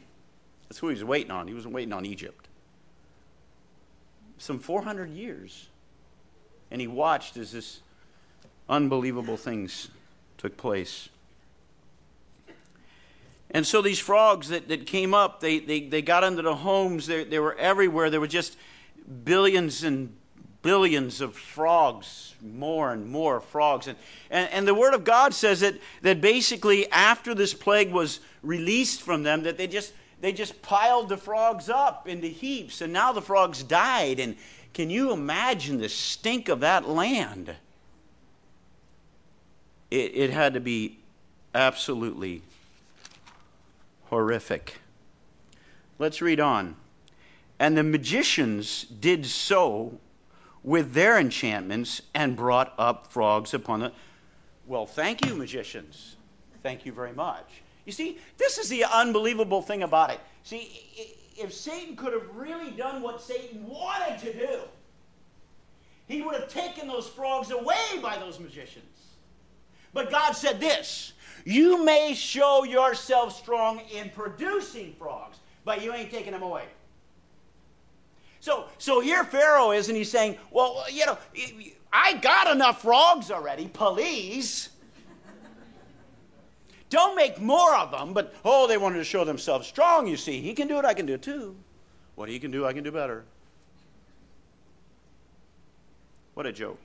That's 0.67 0.79
who 0.79 0.87
he 0.87 0.93
was 0.93 1.03
waiting 1.03 1.31
on. 1.31 1.47
He 1.47 1.53
wasn't 1.53 1.73
waiting 1.73 1.93
on 1.93 2.05
Egypt. 2.05 2.47
Some 4.37 4.59
400 4.59 5.09
years. 5.09 5.67
And 6.71 6.79
he 6.79 6.87
watched 6.87 7.37
as 7.37 7.51
this 7.51 7.81
unbelievable 8.69 9.37
things 9.37 9.89
took 10.37 10.55
place. 10.57 11.09
And 13.51 13.67
so 13.67 13.81
these 13.81 13.99
frogs 13.99 14.49
that, 14.49 14.69
that 14.69 14.87
came 14.87 15.13
up, 15.13 15.41
they, 15.41 15.59
they, 15.59 15.81
they 15.81 16.01
got 16.01 16.23
into 16.23 16.41
the 16.41 16.55
homes, 16.55 17.05
they, 17.05 17.25
they 17.25 17.39
were 17.39 17.55
everywhere. 17.55 18.09
There 18.09 18.21
were 18.21 18.27
just 18.27 18.55
billions 19.25 19.83
and 19.83 20.15
billions 20.61 21.21
of 21.21 21.35
frogs, 21.35 22.35
more 22.41 22.91
and 22.91 23.07
more 23.07 23.39
frogs. 23.39 23.87
And, 23.87 23.97
and, 24.29 24.49
and, 24.51 24.67
the 24.67 24.75
Word 24.75 24.93
of 24.93 25.03
God 25.03 25.33
says 25.33 25.61
that, 25.61 25.75
that 26.01 26.21
basically 26.21 26.89
after 26.91 27.33
this 27.33 27.53
plague 27.53 27.91
was 27.91 28.19
released 28.43 29.01
from 29.01 29.23
them, 29.23 29.43
that 29.43 29.57
they 29.57 29.67
just, 29.67 29.93
they 30.19 30.31
just 30.31 30.61
piled 30.61 31.09
the 31.09 31.17
frogs 31.17 31.69
up 31.69 32.07
into 32.07 32.27
heaps, 32.27 32.81
and 32.81 32.93
now 32.93 33.11
the 33.11 33.21
frogs 33.21 33.63
died. 33.63 34.19
And 34.19 34.35
can 34.73 34.89
you 34.89 35.11
imagine 35.11 35.79
the 35.79 35.89
stink 35.89 36.47
of 36.47 36.59
that 36.59 36.87
land? 36.87 37.55
It, 39.89 40.15
it 40.15 40.29
had 40.29 40.53
to 40.53 40.59
be 40.59 40.99
absolutely 41.53 42.43
horrific. 44.05 44.75
Let's 45.99 46.21
read 46.21 46.39
on. 46.39 46.75
And 47.59 47.77
the 47.77 47.83
magicians 47.83 48.83
did 48.85 49.25
so 49.25 49.99
with 50.63 50.93
their 50.93 51.17
enchantments 51.17 52.01
and 52.13 52.35
brought 52.35 52.73
up 52.77 53.07
frogs 53.07 53.53
upon 53.53 53.79
the. 53.81 53.91
Well, 54.67 54.85
thank 54.85 55.25
you, 55.25 55.35
magicians. 55.35 56.15
Thank 56.63 56.85
you 56.85 56.91
very 56.91 57.13
much. 57.13 57.63
You 57.85 57.91
see, 57.91 58.19
this 58.37 58.57
is 58.57 58.69
the 58.69 58.85
unbelievable 58.85 59.61
thing 59.61 59.83
about 59.83 60.11
it. 60.11 60.19
See, 60.43 60.69
if 61.35 61.53
Satan 61.53 61.95
could 61.95 62.13
have 62.13 62.35
really 62.35 62.71
done 62.71 63.01
what 63.01 63.21
Satan 63.21 63.67
wanted 63.67 64.19
to 64.19 64.33
do, 64.33 64.59
he 66.07 66.21
would 66.21 66.35
have 66.35 66.47
taken 66.47 66.87
those 66.87 67.07
frogs 67.07 67.51
away 67.51 67.99
by 68.01 68.17
those 68.17 68.39
magicians. 68.39 68.85
But 69.93 70.11
God 70.11 70.33
said 70.33 70.59
this 70.59 71.13
You 71.43 71.83
may 71.83 72.13
show 72.13 72.63
yourself 72.63 73.37
strong 73.37 73.81
in 73.93 74.09
producing 74.09 74.93
frogs, 74.93 75.39
but 75.65 75.83
you 75.83 75.93
ain't 75.93 76.11
taking 76.11 76.33
them 76.33 76.43
away. 76.43 76.65
So, 78.81 78.99
here 78.99 79.23
Pharaoh 79.23 79.69
is, 79.69 79.89
and 79.89 79.95
he's 79.95 80.09
saying, 80.09 80.39
Well, 80.49 80.85
you 80.91 81.05
know, 81.05 81.15
I 81.93 82.15
got 82.15 82.51
enough 82.51 82.81
frogs 82.81 83.29
already, 83.29 83.67
please. 83.67 84.69
Don't 86.89 87.15
make 87.15 87.39
more 87.39 87.75
of 87.75 87.91
them, 87.91 88.11
but 88.11 88.33
oh, 88.43 88.65
they 88.65 88.77
wanted 88.77 88.97
to 88.97 89.03
show 89.03 89.23
themselves 89.23 89.67
strong, 89.67 90.07
you 90.07 90.17
see. 90.17 90.41
He 90.41 90.55
can 90.55 90.67
do 90.67 90.79
it, 90.79 90.85
I 90.85 90.95
can 90.95 91.05
do 91.05 91.13
it 91.13 91.21
too. 91.21 91.55
What 92.15 92.27
he 92.27 92.39
can 92.39 92.49
do, 92.49 92.65
I 92.65 92.73
can 92.73 92.83
do 92.83 92.91
better. 92.91 93.23
What 96.33 96.47
a 96.47 96.51
joke. 96.51 96.81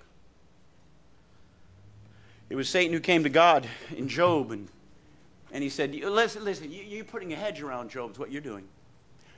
It 2.51 2.57
was 2.57 2.69
Satan 2.69 2.93
who 2.93 3.01
came 3.01 3.23
to 3.23 3.31
God 3.31 3.67
in 3.97 4.07
Job, 4.07 4.51
and, 4.51 4.69
and 5.51 5.63
he 5.63 5.71
said, 5.71 5.95
Listen, 5.95 6.45
listen, 6.45 6.71
you're 6.71 7.05
putting 7.05 7.33
a 7.33 7.37
hedge 7.37 7.63
around 7.63 7.89
Job, 7.89 8.11
is 8.11 8.19
what 8.19 8.31
you're 8.31 8.43
doing. 8.43 8.69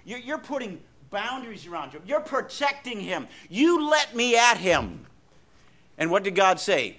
You're 0.04 0.38
putting 0.38 0.80
boundaries 1.10 1.66
around 1.66 1.92
you. 1.92 2.02
You're 2.06 2.20
protecting 2.20 3.00
him. 3.00 3.28
You 3.48 3.88
let 3.88 4.14
me 4.14 4.36
at 4.36 4.58
him. 4.58 5.06
And 5.96 6.10
what 6.10 6.22
did 6.22 6.34
God 6.34 6.60
say? 6.60 6.96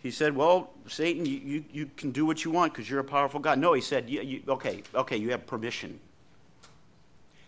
He 0.00 0.10
said, 0.10 0.34
Well, 0.34 0.70
Satan, 0.86 1.26
you, 1.26 1.38
you, 1.38 1.64
you 1.72 1.90
can 1.96 2.12
do 2.12 2.24
what 2.24 2.44
you 2.44 2.50
want 2.50 2.72
because 2.72 2.88
you're 2.88 3.00
a 3.00 3.04
powerful 3.04 3.40
God. 3.40 3.58
No, 3.58 3.72
he 3.72 3.80
said, 3.80 4.08
you, 4.08 4.22
you, 4.22 4.42
Okay, 4.48 4.82
okay, 4.94 5.16
you 5.16 5.30
have 5.30 5.46
permission. 5.46 5.98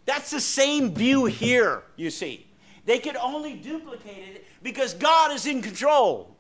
That's 0.05 0.31
the 0.31 0.41
same 0.41 0.95
view 0.95 1.27
here, 1.27 1.85
you 1.97 2.11
see. 2.11 2.47
They 2.85 2.99
could 2.99 3.17
only 3.17 3.55
duplicate 3.55 4.37
it 4.37 4.47
because 4.63 4.95
God 4.95 5.33
is 5.33 5.47
in 5.47 5.63
control. 5.63 6.35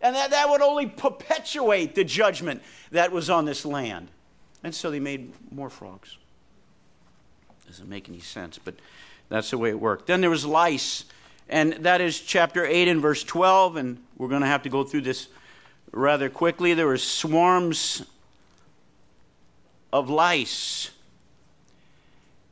And 0.00 0.16
that, 0.16 0.30
that 0.30 0.48
would 0.48 0.62
only 0.62 0.86
perpetuate 0.86 1.94
the 1.94 2.04
judgment 2.04 2.62
that 2.90 3.12
was 3.12 3.28
on 3.28 3.44
this 3.44 3.66
land. 3.66 4.08
And 4.64 4.74
so 4.74 4.90
they 4.90 5.00
made 5.00 5.32
more 5.52 5.68
frogs 5.68 6.16
doesn't 7.70 7.88
make 7.88 8.08
any 8.08 8.18
sense, 8.18 8.58
but 8.58 8.74
that's 9.28 9.50
the 9.50 9.58
way 9.58 9.70
it 9.70 9.78
worked. 9.78 10.08
Then 10.08 10.20
there 10.20 10.28
was 10.28 10.44
lice, 10.44 11.04
and 11.48 11.74
that 11.74 12.00
is 12.00 12.18
chapter 12.18 12.66
8 12.66 12.88
and 12.88 13.00
verse 13.00 13.22
12, 13.22 13.76
and 13.76 14.02
we're 14.16 14.26
going 14.26 14.40
to 14.40 14.48
have 14.48 14.64
to 14.64 14.68
go 14.68 14.82
through 14.82 15.02
this 15.02 15.28
rather 15.92 16.28
quickly. 16.28 16.74
There 16.74 16.88
were 16.88 16.98
swarms 16.98 18.04
of 19.92 20.10
lice, 20.10 20.90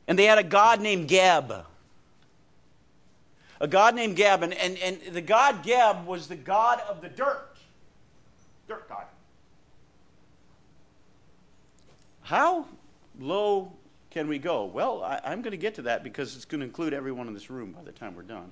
and 0.07 0.17
they 0.17 0.23
had 0.23 0.37
a 0.37 0.43
god 0.43 0.79
named 0.79 1.09
Geb. 1.09 1.53
A 3.59 3.67
god 3.67 3.93
named 3.93 4.15
Geb, 4.15 4.41
and, 4.41 4.53
and, 4.53 4.77
and 4.77 5.01
the 5.13 5.21
god 5.21 5.63
Geb 5.63 6.07
was 6.07 6.27
the 6.27 6.37
god 6.37 6.79
of 6.87 7.01
the 7.01 7.09
dirt, 7.09 7.57
dirt 8.69 8.87
god. 8.87 9.03
How 12.21 12.67
low 13.19 13.73
can 14.11 14.27
we 14.27 14.39
go? 14.39 14.65
Well, 14.65 15.03
I, 15.03 15.21
I'm 15.23 15.41
going 15.41 15.51
to 15.51 15.57
get 15.57 15.75
to 15.75 15.83
that 15.83 16.03
because 16.03 16.35
it's 16.35 16.45
going 16.45 16.61
to 16.61 16.65
include 16.65 16.93
everyone 16.93 17.27
in 17.27 17.33
this 17.33 17.49
room 17.49 17.71
by 17.71 17.83
the 17.83 17.91
time 17.91 18.15
we're 18.15 18.23
done. 18.23 18.51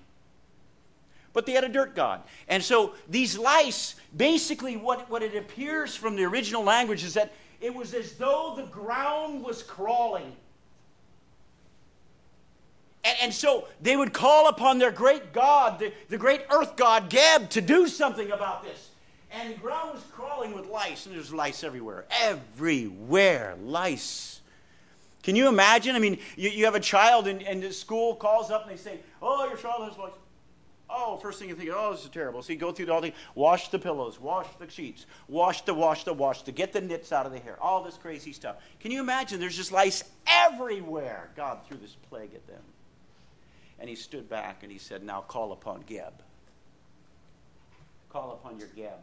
But 1.34 1.46
they 1.46 1.52
had 1.52 1.64
a 1.64 1.70
dirt 1.70 1.96
god. 1.96 2.22
And 2.48 2.64
so 2.64 2.94
these 3.10 3.38
lice, 3.38 3.96
basically, 4.16 4.78
what, 4.78 5.10
what 5.10 5.22
it 5.22 5.36
appears 5.36 5.96
from 5.96 6.16
the 6.16 6.24
original 6.24 6.64
language 6.64 7.04
is 7.04 7.14
that 7.16 7.34
it 7.62 7.74
was 7.74 7.94
as 7.94 8.14
though 8.14 8.54
the 8.56 8.66
ground 8.66 9.44
was 9.44 9.64
crawling. 9.64 10.36
And, 13.04 13.18
and 13.24 13.34
so 13.34 13.68
they 13.82 13.96
would 13.96 14.14
call 14.14 14.50
upon 14.50 14.80
their 14.80 14.92
great 14.92 15.34
God, 15.34 15.80
the, 15.80 15.92
the 16.10 16.18
great 16.18 16.42
earth 16.52 16.76
god, 16.76 17.10
Geb, 17.10 17.50
to 17.52 17.62
do 17.62 17.88
something 17.88 18.32
about 18.32 18.64
this. 18.64 18.90
And 19.32 19.54
the 19.54 19.58
ground 19.58 19.94
was 19.94 20.04
crawling 20.12 20.54
with 20.54 20.68
lice, 20.68 21.06
and 21.06 21.16
there's 21.16 21.34
lice 21.34 21.64
everywhere. 21.64 22.06
Everywhere, 22.22 23.56
lice. 23.62 24.37
Can 25.28 25.36
you 25.36 25.50
imagine? 25.50 25.94
I 25.94 26.00
mean, 26.00 26.20
you, 26.38 26.50
you 26.50 26.64
have 26.64 26.76
a 26.76 26.80
child, 26.80 27.28
and, 27.28 27.44
and 27.44 27.62
the 27.62 27.74
school 27.74 28.16
calls 28.16 28.50
up 28.50 28.62
and 28.62 28.72
they 28.72 28.82
say, 28.82 29.00
Oh, 29.22 29.46
your 29.46 29.58
child 29.58 29.90
has 29.90 29.98
lice. 29.98 30.14
Oh, 30.90 31.18
first 31.18 31.38
thing 31.38 31.50
you 31.50 31.56
think, 31.56 31.70
oh, 31.74 31.92
this 31.92 32.06
is 32.06 32.10
terrible. 32.10 32.42
So 32.42 32.54
you 32.54 32.58
go 32.58 32.72
through 32.72 32.90
all 32.90 33.02
the 33.02 33.12
wash 33.36 33.68
the 33.68 33.78
pillows, 33.78 34.22
wash 34.22 34.48
the 34.58 34.70
sheets, 34.70 35.06
wash 35.28 35.64
the, 35.64 35.74
wash 35.74 36.06
the, 36.06 36.14
wash 36.14 36.44
the, 36.44 36.54
get 36.54 36.72
the 36.72 36.80
nits 36.80 37.12
out 37.12 37.26
of 37.26 37.34
the 37.34 37.40
hair, 37.40 37.58
all 37.62 37.84
this 37.84 37.98
crazy 37.98 38.32
stuff. 38.32 38.56
Can 38.80 38.90
you 38.92 39.02
imagine? 39.02 39.42
There's 39.42 39.58
just 39.58 39.74
lice 39.74 40.02
everywhere. 40.28 41.30
God 41.36 41.60
threw 41.68 41.76
this 41.76 41.98
plague 42.08 42.34
at 42.34 42.48
them. 42.48 42.64
And 43.82 43.90
he 43.90 43.98
stood 43.98 44.30
back 44.30 44.64
and 44.64 44.72
he 44.72 44.78
said, 44.78 45.04
Now 45.04 45.20
call 45.20 45.52
upon 45.52 45.84
Geb. 45.88 46.14
Call 48.08 48.32
upon 48.32 48.58
your 48.60 48.70
Geb 48.78 49.00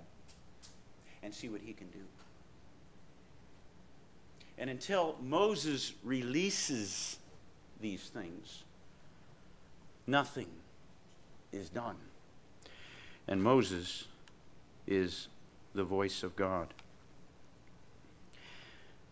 and 1.23 1.35
see 1.35 1.51
what 1.51 1.61
he 1.61 1.75
can 1.75 1.89
do. 1.89 2.01
And 4.59 4.71
until 4.71 5.17
Moses 5.23 5.93
releases 6.05 7.19
these 7.81 8.05
things, 8.05 8.63
nothing 10.07 10.49
is 11.53 11.69
done. 11.69 11.97
And 13.27 13.43
Moses 13.43 14.05
is 14.87 15.29
the 15.75 15.85
voice 15.85 16.23
of 16.23 16.37
God. 16.37 16.69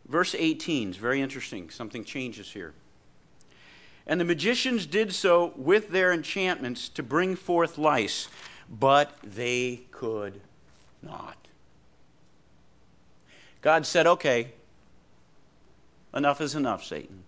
Verse 0.08 0.34
18 0.34 0.90
is 0.90 0.96
very 0.96 1.20
interesting. 1.20 1.70
Something 1.70 2.04
changes 2.04 2.50
here. 2.52 2.74
And 4.06 4.20
the 4.20 4.24
magicians 4.24 4.84
did 4.86 5.14
so 5.14 5.52
with 5.56 5.90
their 5.90 6.12
enchantments 6.12 6.88
to 6.90 7.02
bring 7.02 7.36
forth 7.36 7.78
lice, 7.78 8.28
but 8.68 9.16
they 9.22 9.82
could 9.90 10.40
not. 11.02 11.36
God 13.60 13.86
said, 13.86 14.06
Okay, 14.06 14.52
enough 16.14 16.40
is 16.40 16.54
enough, 16.54 16.84
Satan. 16.84 17.24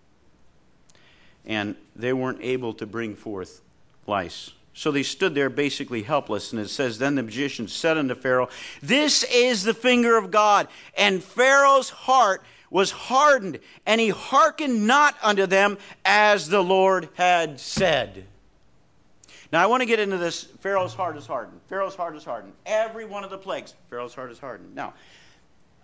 And 1.46 1.76
they 1.94 2.12
weren't 2.12 2.40
able 2.42 2.72
to 2.74 2.86
bring 2.86 3.14
forth 3.14 3.60
lice. 4.06 4.52
So 4.72 4.90
they 4.90 5.02
stood 5.02 5.34
there 5.34 5.50
basically 5.50 6.02
helpless. 6.02 6.52
And 6.52 6.60
it 6.60 6.68
says, 6.68 6.98
Then 6.98 7.14
the 7.14 7.22
magician 7.22 7.68
said 7.68 7.96
unto 7.96 8.14
Pharaoh, 8.14 8.48
This 8.82 9.24
is 9.24 9.62
the 9.62 9.74
finger 9.74 10.16
of 10.16 10.30
God. 10.30 10.68
And 10.96 11.22
Pharaoh's 11.22 11.90
heart 11.90 12.42
was 12.70 12.90
hardened, 12.90 13.60
and 13.86 14.00
he 14.00 14.08
hearkened 14.08 14.84
not 14.84 15.14
unto 15.22 15.46
them 15.46 15.78
as 16.04 16.48
the 16.48 16.60
Lord 16.60 17.08
had 17.14 17.60
said. 17.60 18.24
Now 19.52 19.62
I 19.62 19.66
want 19.66 19.82
to 19.82 19.86
get 19.86 20.00
into 20.00 20.18
this. 20.18 20.42
Pharaoh's 20.42 20.92
heart 20.92 21.16
is 21.16 21.24
hardened. 21.24 21.60
Pharaoh's 21.68 21.94
heart 21.94 22.16
is 22.16 22.24
hardened. 22.24 22.52
Every 22.66 23.04
one 23.04 23.22
of 23.22 23.30
the 23.30 23.38
plagues, 23.38 23.74
Pharaoh's 23.90 24.12
heart 24.12 24.32
is 24.32 24.40
hardened. 24.40 24.74
Now, 24.74 24.94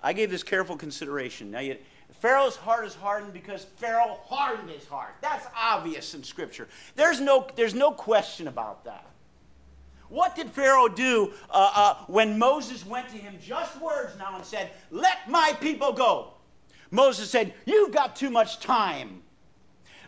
I 0.03 0.13
gave 0.13 0.33
this 0.33 0.43
careful 0.43 0.77
consideration. 0.77 1.53
Now, 1.53 1.61
you, 1.61 1.77
Pharaoh's 2.19 2.57
heart 2.57 2.87
is 2.87 2.95
hardened 2.95 3.33
because 3.33 3.65
Pharaoh 3.65 4.19
hardened 4.25 4.71
his 4.71 4.87
heart. 4.87 5.15
That's 5.21 5.47
obvious 5.57 6.15
in 6.15 6.23
Scripture. 6.23 6.69
There's 6.97 7.21
no, 7.21 7.47
there's 7.57 7.75
no 7.75 7.93
question 7.93 8.49
about 8.49 8.85
that. 8.85 9.07
What 10.09 10.35
did 10.35 10.51
Pharaoh 10.51 10.89
do 10.89 11.33
uh, 11.51 11.73
uh, 11.75 11.95
when 12.09 12.39
Moses 12.39 12.85
went 12.85 13.09
to 13.11 13.17
him, 13.17 13.39
just 13.41 13.81
words 13.81 14.19
now, 14.19 14.35
and 14.35 14.45
said, 14.45 14.71
Let 14.91 15.29
my 15.29 15.57
people 15.61 15.93
go? 15.93 16.33
Moses 16.91 17.31
said, 17.31 17.55
You've 17.65 17.93
got 17.93 18.17
too 18.17 18.31
much 18.31 18.59
time. 18.59 19.23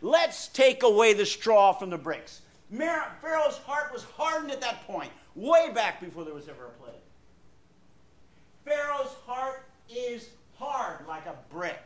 Let's 0.01 0.49
take 0.49 0.83
away 0.83 1.13
the 1.13 1.25
straw 1.25 1.73
from 1.73 1.91
the 1.91 1.99
bricks. 1.99 2.43
Pharaoh's 3.21 3.59
heart 3.59 3.93
was 3.93 4.03
hardened 4.03 4.51
at 4.51 4.61
that 4.61 4.85
point, 4.87 5.11
way 5.37 5.71
back 5.73 6.01
before 6.01 6.25
there 6.25 6.35
was 6.35 6.49
ever 6.49 6.67
a 6.67 6.83
plague. 6.83 6.95
Pharaoh's 8.65 9.15
heart 9.25 9.65
is 9.89 10.31
hard 10.59 11.07
like 11.07 11.27
a 11.27 11.37
brick. 11.53 11.79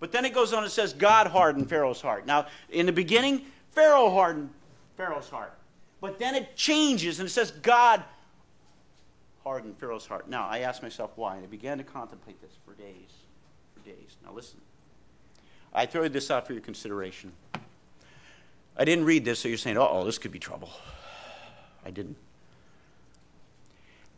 But 0.00 0.12
then 0.12 0.24
it 0.24 0.34
goes 0.34 0.52
on 0.52 0.62
and 0.62 0.72
says, 0.72 0.94
God 0.94 1.26
hardened 1.26 1.68
Pharaoh's 1.68 2.00
heart. 2.00 2.26
Now, 2.26 2.46
in 2.70 2.86
the 2.86 2.92
beginning, 2.92 3.42
Pharaoh 3.72 4.10
hardened 4.10 4.50
Pharaoh's 4.96 5.28
heart. 5.28 5.52
But 6.00 6.18
then 6.18 6.34
it 6.34 6.56
changes 6.56 7.20
and 7.20 7.28
it 7.28 7.32
says, 7.32 7.50
God 7.50 8.02
hardened 9.44 9.76
Pharaoh's 9.78 10.06
heart. 10.06 10.28
Now, 10.28 10.48
I 10.48 10.60
asked 10.60 10.82
myself 10.82 11.12
why, 11.16 11.36
and 11.36 11.44
I 11.44 11.48
began 11.48 11.78
to 11.78 11.84
contemplate 11.84 12.40
this 12.40 12.52
for 12.64 12.72
days. 12.74 13.10
For 13.74 13.80
days. 13.84 14.16
Now, 14.24 14.32
listen. 14.32 14.58
I 15.72 15.86
throw 15.86 16.08
this 16.08 16.30
out 16.30 16.46
for 16.46 16.54
your 16.54 16.62
consideration. 16.62 17.32
I 18.76 18.84
didn't 18.84 19.04
read 19.04 19.24
this, 19.24 19.40
so 19.40 19.48
you're 19.48 19.58
saying, 19.58 19.76
oh, 19.78 20.04
this 20.04 20.18
could 20.18 20.32
be 20.32 20.38
trouble. 20.38 20.70
I 21.84 21.90
didn't. 21.90 22.16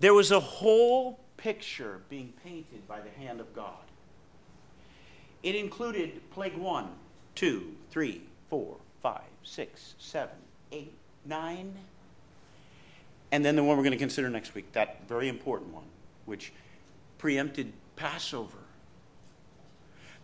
There 0.01 0.15
was 0.15 0.31
a 0.31 0.41
whole 0.41 1.21
picture 1.37 2.01
being 2.09 2.33
painted 2.45 2.87
by 2.87 3.01
the 3.01 3.11
hand 3.11 3.41
of 3.41 3.55
God. 3.55 3.75
It 5.43 5.55
included 5.55 6.21
plague 6.31 6.57
one, 6.57 6.89
two, 7.35 7.75
three, 7.91 8.23
four, 8.49 8.77
five, 9.03 9.23
six, 9.43 9.95
seven, 9.99 10.37
eight, 10.71 10.95
nine, 11.27 11.75
and 13.33 13.43
then 13.43 13.57
the 13.57 13.65
one 13.65 13.77
we're 13.77 13.83
going 13.83 13.93
to 13.93 13.99
consider 13.99 14.29
next 14.29 14.55
week, 14.55 14.71
that 14.73 15.09
very 15.09 15.29
important 15.29 15.73
one, 15.73 15.87
which 16.27 16.53
preempted 17.19 17.73
Passover. 17.97 18.59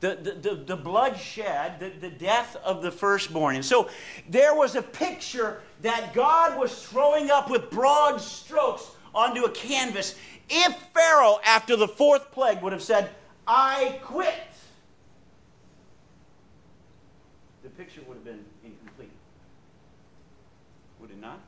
The, 0.00 0.16
the, 0.22 0.32
the, 0.50 0.54
the 0.54 0.76
bloodshed, 0.76 1.80
the, 1.80 1.88
the 1.88 2.10
death 2.10 2.54
of 2.62 2.82
the 2.82 2.90
firstborn. 2.90 3.56
And 3.56 3.64
so 3.64 3.88
there 4.28 4.54
was 4.54 4.76
a 4.76 4.82
picture 4.82 5.60
that 5.82 6.14
God 6.14 6.56
was 6.56 6.86
throwing 6.86 7.30
up 7.30 7.50
with 7.50 7.70
broad 7.70 8.20
strokes 8.20 8.90
onto 9.14 9.44
a 9.44 9.50
canvas. 9.50 10.14
If 10.48 10.76
Pharaoh, 10.94 11.40
after 11.44 11.74
the 11.76 11.88
fourth 11.88 12.30
plague, 12.30 12.62
would 12.62 12.72
have 12.72 12.82
said, 12.82 13.10
I 13.46 13.98
quit, 14.04 14.34
the 17.64 17.67
picture 17.78 18.00
would 18.08 18.14
have 18.14 18.24
been 18.24 18.44
incomplete. 18.64 19.12
Would 21.00 21.12
it 21.12 21.20
not? 21.20 21.38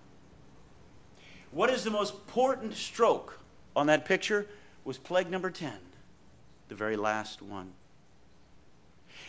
What 1.50 1.70
is 1.70 1.82
the 1.82 1.90
most 1.90 2.14
important 2.14 2.74
stroke 2.74 3.40
on 3.74 3.88
that 3.88 4.04
picture 4.04 4.46
was 4.84 4.96
plague 4.96 5.28
number 5.28 5.50
10, 5.50 5.72
the 6.68 6.76
very 6.76 6.96
last 6.96 7.42
one. 7.42 7.72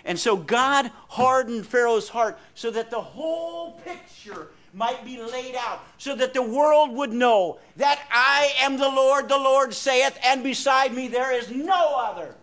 And 0.06 0.20
so 0.20 0.38
God 0.38 0.92
hardened 1.08 1.66
Pharaoh's 1.66 2.08
heart 2.08 2.38
so 2.54 2.70
that 2.70 2.92
the 2.92 3.02
whole 3.02 3.72
picture 3.84 4.50
might 4.72 5.04
be 5.04 5.20
laid 5.20 5.56
out, 5.56 5.84
so 5.98 6.16
that 6.16 6.36
the 6.36 6.44
world 6.44 6.92
would 6.92 7.12
know 7.12 7.58
that 7.78 8.00
I 8.12 8.54
am 8.62 8.78
the 8.78 8.88
Lord, 8.88 9.28
the 9.28 9.38
Lord 9.38 9.74
saith, 9.74 10.18
and 10.24 10.44
beside 10.44 10.94
me 10.94 11.08
there 11.08 11.34
is 11.34 11.50
no 11.50 11.96
other. 11.98 12.36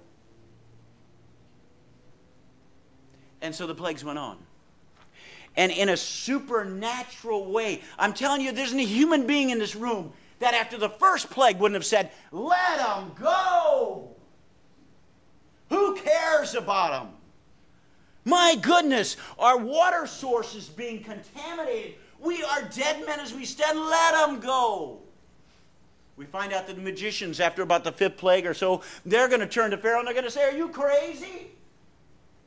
And 3.40 3.54
so 3.54 3.68
the 3.68 3.74
plagues 3.74 4.04
went 4.04 4.18
on. 4.18 4.47
And 5.58 5.70
in 5.70 5.90
a 5.90 5.96
supernatural 5.96 7.50
way, 7.50 7.82
I'm 7.98 8.14
telling 8.14 8.40
you, 8.40 8.52
there's 8.52 8.72
not 8.72 8.80
a 8.80 8.86
human 8.86 9.26
being 9.26 9.50
in 9.50 9.58
this 9.58 9.76
room 9.76 10.12
that 10.38 10.54
after 10.54 10.78
the 10.78 10.88
first 10.88 11.28
plague 11.28 11.58
wouldn't 11.58 11.74
have 11.74 11.84
said, 11.84 12.10
Let 12.32 12.78
them 12.78 13.12
go. 13.20 14.08
Who 15.68 15.96
cares 15.96 16.54
about 16.54 17.02
them? 17.02 17.14
My 18.24 18.56
goodness, 18.60 19.16
our 19.38 19.58
water 19.58 20.06
source 20.06 20.54
is 20.54 20.68
being 20.68 21.02
contaminated. 21.02 21.94
We 22.20 22.42
are 22.42 22.62
dead 22.62 23.04
men 23.06 23.20
as 23.20 23.32
we 23.32 23.44
stand. 23.44 23.78
Let 23.78 24.12
them 24.12 24.40
go. 24.40 25.00
We 26.16 26.26
find 26.26 26.52
out 26.52 26.66
that 26.66 26.74
the 26.74 26.82
magicians, 26.82 27.38
after 27.38 27.62
about 27.62 27.84
the 27.84 27.92
fifth 27.92 28.16
plague 28.16 28.44
or 28.44 28.54
so, 28.54 28.82
they're 29.06 29.28
going 29.28 29.40
to 29.40 29.46
turn 29.46 29.70
to 29.70 29.78
Pharaoh 29.78 30.00
and 30.00 30.06
they're 30.06 30.14
going 30.14 30.24
to 30.24 30.30
say, 30.30 30.44
Are 30.44 30.56
you 30.56 30.68
crazy? 30.68 31.52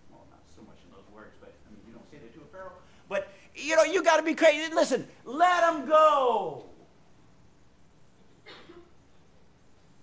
Well, 0.09 0.25
not 0.29 0.41
so 0.55 0.61
much 0.67 0.77
in 0.83 0.91
those 0.91 1.09
words, 1.15 1.35
but 1.39 1.53
I 1.67 1.71
mean, 1.71 1.81
you 1.87 1.93
don't 1.93 2.11
say 2.11 2.17
that 2.17 2.33
to 2.33 2.41
a 2.41 2.51
Pharaoh. 2.51 2.73
But, 3.07 3.29
you 3.61 3.75
know, 3.75 3.83
you 3.83 4.03
got 4.03 4.17
to 4.17 4.23
be 4.23 4.35
crazy. 4.35 4.73
Listen, 4.73 5.07
let 5.25 5.61
them 5.61 5.87
go. 5.87 6.65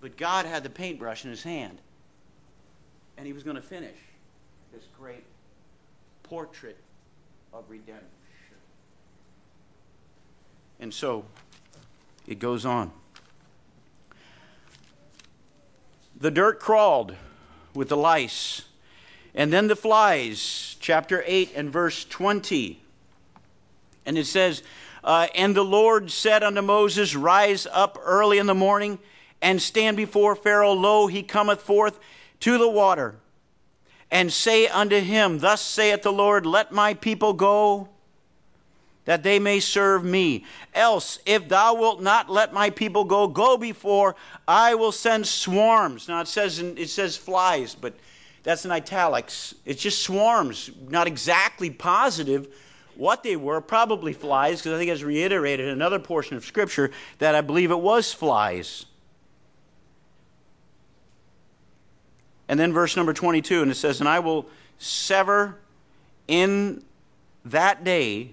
But 0.01 0.17
God 0.17 0.45
had 0.45 0.63
the 0.63 0.69
paintbrush 0.69 1.25
in 1.25 1.29
his 1.29 1.43
hand, 1.43 1.77
and 3.17 3.27
he 3.27 3.33
was 3.33 3.43
going 3.43 3.57
to 3.57 3.61
finish 3.61 3.97
this 4.73 4.83
great 4.97 5.23
portrait 6.23 6.77
of 7.53 7.65
redemption. 7.67 8.05
And 10.79 10.93
so 10.93 11.25
it 12.27 12.39
goes 12.39 12.65
on. 12.65 12.91
The 16.17 16.31
dirt 16.31 16.59
crawled 16.59 17.15
with 17.73 17.89
the 17.89 17.97
lice, 17.97 18.63
And 19.35 19.53
then 19.53 19.67
the 19.67 19.75
flies, 19.75 20.75
chapter 20.79 21.23
8 21.25 21.51
and 21.55 21.71
verse 21.71 22.03
20. 22.05 22.81
And 24.09 24.17
it 24.17 24.25
says, 24.25 24.63
uh, 25.03 25.27
And 25.35 25.55
the 25.55 25.63
Lord 25.63 26.09
said 26.09 26.41
unto 26.41 26.63
Moses, 26.63 27.15
Rise 27.15 27.67
up 27.71 27.95
early 28.01 28.39
in 28.39 28.47
the 28.47 28.55
morning 28.55 28.97
and 29.39 29.61
stand 29.61 29.97
before 29.97 30.35
Pharaoh. 30.35 30.73
Lo, 30.73 31.05
he 31.05 31.21
cometh 31.21 31.61
forth 31.61 31.99
to 32.39 32.57
the 32.57 32.67
water. 32.67 33.17
And 34.09 34.33
say 34.33 34.65
unto 34.65 34.99
him, 34.99 35.37
Thus 35.37 35.61
saith 35.61 36.01
the 36.01 36.11
Lord, 36.11 36.47
Let 36.47 36.71
my 36.71 36.95
people 36.95 37.33
go, 37.33 37.89
that 39.05 39.21
they 39.21 39.37
may 39.37 39.59
serve 39.59 40.03
me. 40.03 40.43
Else, 40.73 41.19
if 41.27 41.47
thou 41.47 41.75
wilt 41.75 42.01
not 42.01 42.31
let 42.31 42.51
my 42.51 42.71
people 42.71 43.03
go, 43.03 43.27
go 43.27 43.57
before, 43.57 44.15
I 44.47 44.73
will 44.73 44.91
send 44.91 45.27
swarms. 45.27 46.07
Now 46.07 46.21
it 46.21 46.27
says, 46.27 46.57
it 46.57 46.89
says 46.89 47.15
flies, 47.15 47.75
but 47.75 47.93
that's 48.41 48.65
in 48.65 48.71
italics. 48.71 49.53
It's 49.65 49.83
just 49.83 50.01
swarms, 50.01 50.71
not 50.89 51.05
exactly 51.05 51.69
positive 51.69 52.47
what 52.99 53.23
they 53.23 53.37
were, 53.37 53.61
probably 53.61 54.11
flies, 54.11 54.59
because 54.59 54.73
I 54.73 54.77
think 54.77 54.91
it's 54.91 55.03
reiterated 55.03 55.67
in 55.67 55.71
another 55.71 55.99
portion 55.99 56.35
of 56.35 56.43
Scripture 56.43 56.91
that 57.19 57.33
I 57.33 57.41
believe 57.41 57.71
it 57.71 57.79
was 57.79 58.11
flies. 58.11 58.85
And 62.49 62.59
then 62.59 62.73
verse 62.73 62.97
number 62.97 63.13
22, 63.13 63.61
and 63.61 63.71
it 63.71 63.75
says, 63.75 64.01
And 64.01 64.09
I 64.09 64.19
will 64.19 64.47
sever 64.79 65.59
in 66.27 66.83
that 67.45 67.83
day 67.83 68.31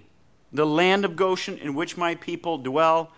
the 0.51 0.65
land 0.65 1.05
of 1.05 1.15
Goshen 1.15 1.57
in 1.59 1.73
which 1.73 1.95
my 1.95 2.15
people 2.15 2.57
dwell, 2.57 3.11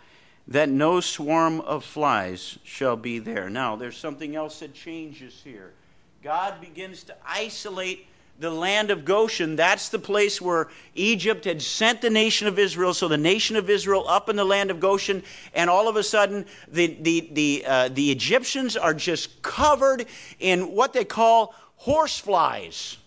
that 0.47 0.70
no 0.70 1.00
swarm 1.00 1.62
of 1.62 1.84
flies 1.84 2.60
shall 2.64 2.95
be 2.95 3.18
there. 3.18 3.50
Now, 3.50 3.76
there's 3.76 3.97
something 3.97 4.36
else 4.36 4.60
that 4.60 4.74
changes 4.74 5.41
here. 5.43 5.74
God 6.22 6.60
begins 6.60 7.04
to 7.06 7.16
isolate 7.26 8.09
the 8.40 8.50
land 8.50 8.90
of 8.90 9.04
Goshen, 9.04 9.58
that's 9.58 9.90
the 9.90 10.00
place 10.00 10.42
where 10.42 10.70
Egypt 10.96 11.44
had 11.44 11.62
sent 11.62 12.02
the 12.02 12.10
nation 12.10 12.48
of 12.48 12.58
Israel. 12.58 12.94
So 12.94 13.10
the 13.10 13.18
nation 13.18 13.58
of 13.58 13.70
Israel 13.70 14.08
up 14.08 14.30
in 14.30 14.38
the 14.38 14.46
land 14.46 14.72
of 14.72 14.80
Goshen, 14.80 15.24
and 15.54 15.70
all 15.70 15.90
of 15.90 15.98
a 15.98 16.04
sudden 16.04 16.46
the, 16.70 16.98
the, 17.02 17.30
the, 17.34 17.64
uh, 17.68 17.90
the 17.90 18.12
Egyptians 18.12 18.78
are 18.78 18.94
just 18.94 19.42
covered 19.42 20.06
in 20.40 20.74
what 20.74 20.94
they 20.94 21.04
call 21.04 21.54
horseflies. 21.76 22.98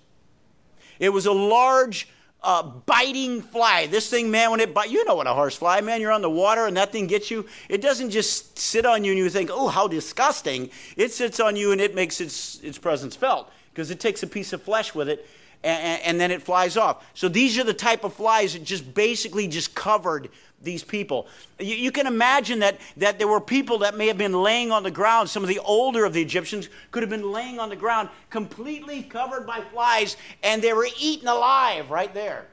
It 0.99 1.09
was 1.09 1.25
a 1.25 1.33
large 1.33 2.09
uh, 2.43 2.63
biting 2.63 3.41
fly. 3.41 3.87
This 3.87 4.11
thing, 4.11 4.31
man, 4.31 4.51
when 4.51 4.61
it 4.61 4.75
bites, 4.75 4.93
you 4.93 5.03
know 5.07 5.15
what 5.15 5.27
a 5.27 5.33
horsefly, 5.33 5.81
man, 5.81 6.03
you're 6.03 6.13
on 6.13 6.23
the 6.23 6.31
water 6.31 6.67
and 6.67 6.77
that 6.77 6.93
thing 6.93 7.07
gets 7.07 7.31
you. 7.31 7.47
It 7.71 7.81
doesn't 7.81 8.11
just 8.11 8.59
sit 8.59 8.85
on 8.85 9.03
you 9.03 9.13
and 9.13 9.19
you 9.19 9.31
think, 9.31 9.49
oh, 9.51 9.69
how 9.69 9.89
disgusting. 9.89 10.69
It 10.99 11.11
sits 11.11 11.41
on 11.41 11.57
you 11.57 11.73
and 11.73 11.81
it 11.81 11.95
makes 11.95 12.21
its, 12.21 12.61
its 12.61 12.77
presence 12.77 13.17
felt 13.17 13.51
because 13.73 13.91
it 13.91 14.01
takes 14.01 14.23
a 14.23 14.27
piece 14.27 14.53
of 14.53 14.63
flesh 14.63 14.95
with 14.95 15.09
it 15.09 15.27
and, 15.65 16.03
and, 16.03 16.21
then 16.21 16.31
it 16.31 16.43
flies 16.43 16.77
off. 16.77 17.05
So 17.15 17.29
these 17.29 17.57
are 17.59 17.65
the 17.65 17.75
type 17.75 18.05
of 18.05 18.13
flies 18.15 18.55
that 18.55 18.65
just 18.65 18.95
basically 18.95 19.47
just 19.47 19.75
covered 19.75 20.29
these 20.61 20.83
people. 20.83 21.29
You, 21.59 21.77
you, 21.77 21.93
can 21.93 22.07
imagine 22.07 22.61
that, 22.61 22.81
that 22.97 23.19
there 23.19 23.29
were 23.29 23.41
people 23.41 23.79
that 23.79 23.97
may 23.97 24.09
have 24.09 24.19
been 24.19 24.33
laying 24.33 24.73
on 24.73 24.83
the 24.83 24.91
ground. 24.91 25.29
Some 25.29 25.43
of 25.43 25.49
the 25.49 25.61
older 25.61 26.05
of 26.05 26.13
the 26.13 26.23
Egyptians 26.23 26.69
could 26.91 27.03
have 27.03 27.11
been 27.11 27.31
laying 27.31 27.61
on 27.61 27.69
the 27.69 27.77
ground 27.77 28.09
completely 28.31 29.03
covered 29.03 29.47
by 29.47 29.61
flies 29.61 30.17
and 30.43 30.61
they 30.63 30.73
were 30.73 30.89
eaten 30.99 31.29
alive 31.29 31.91
right 31.91 32.13
there. 32.13 32.47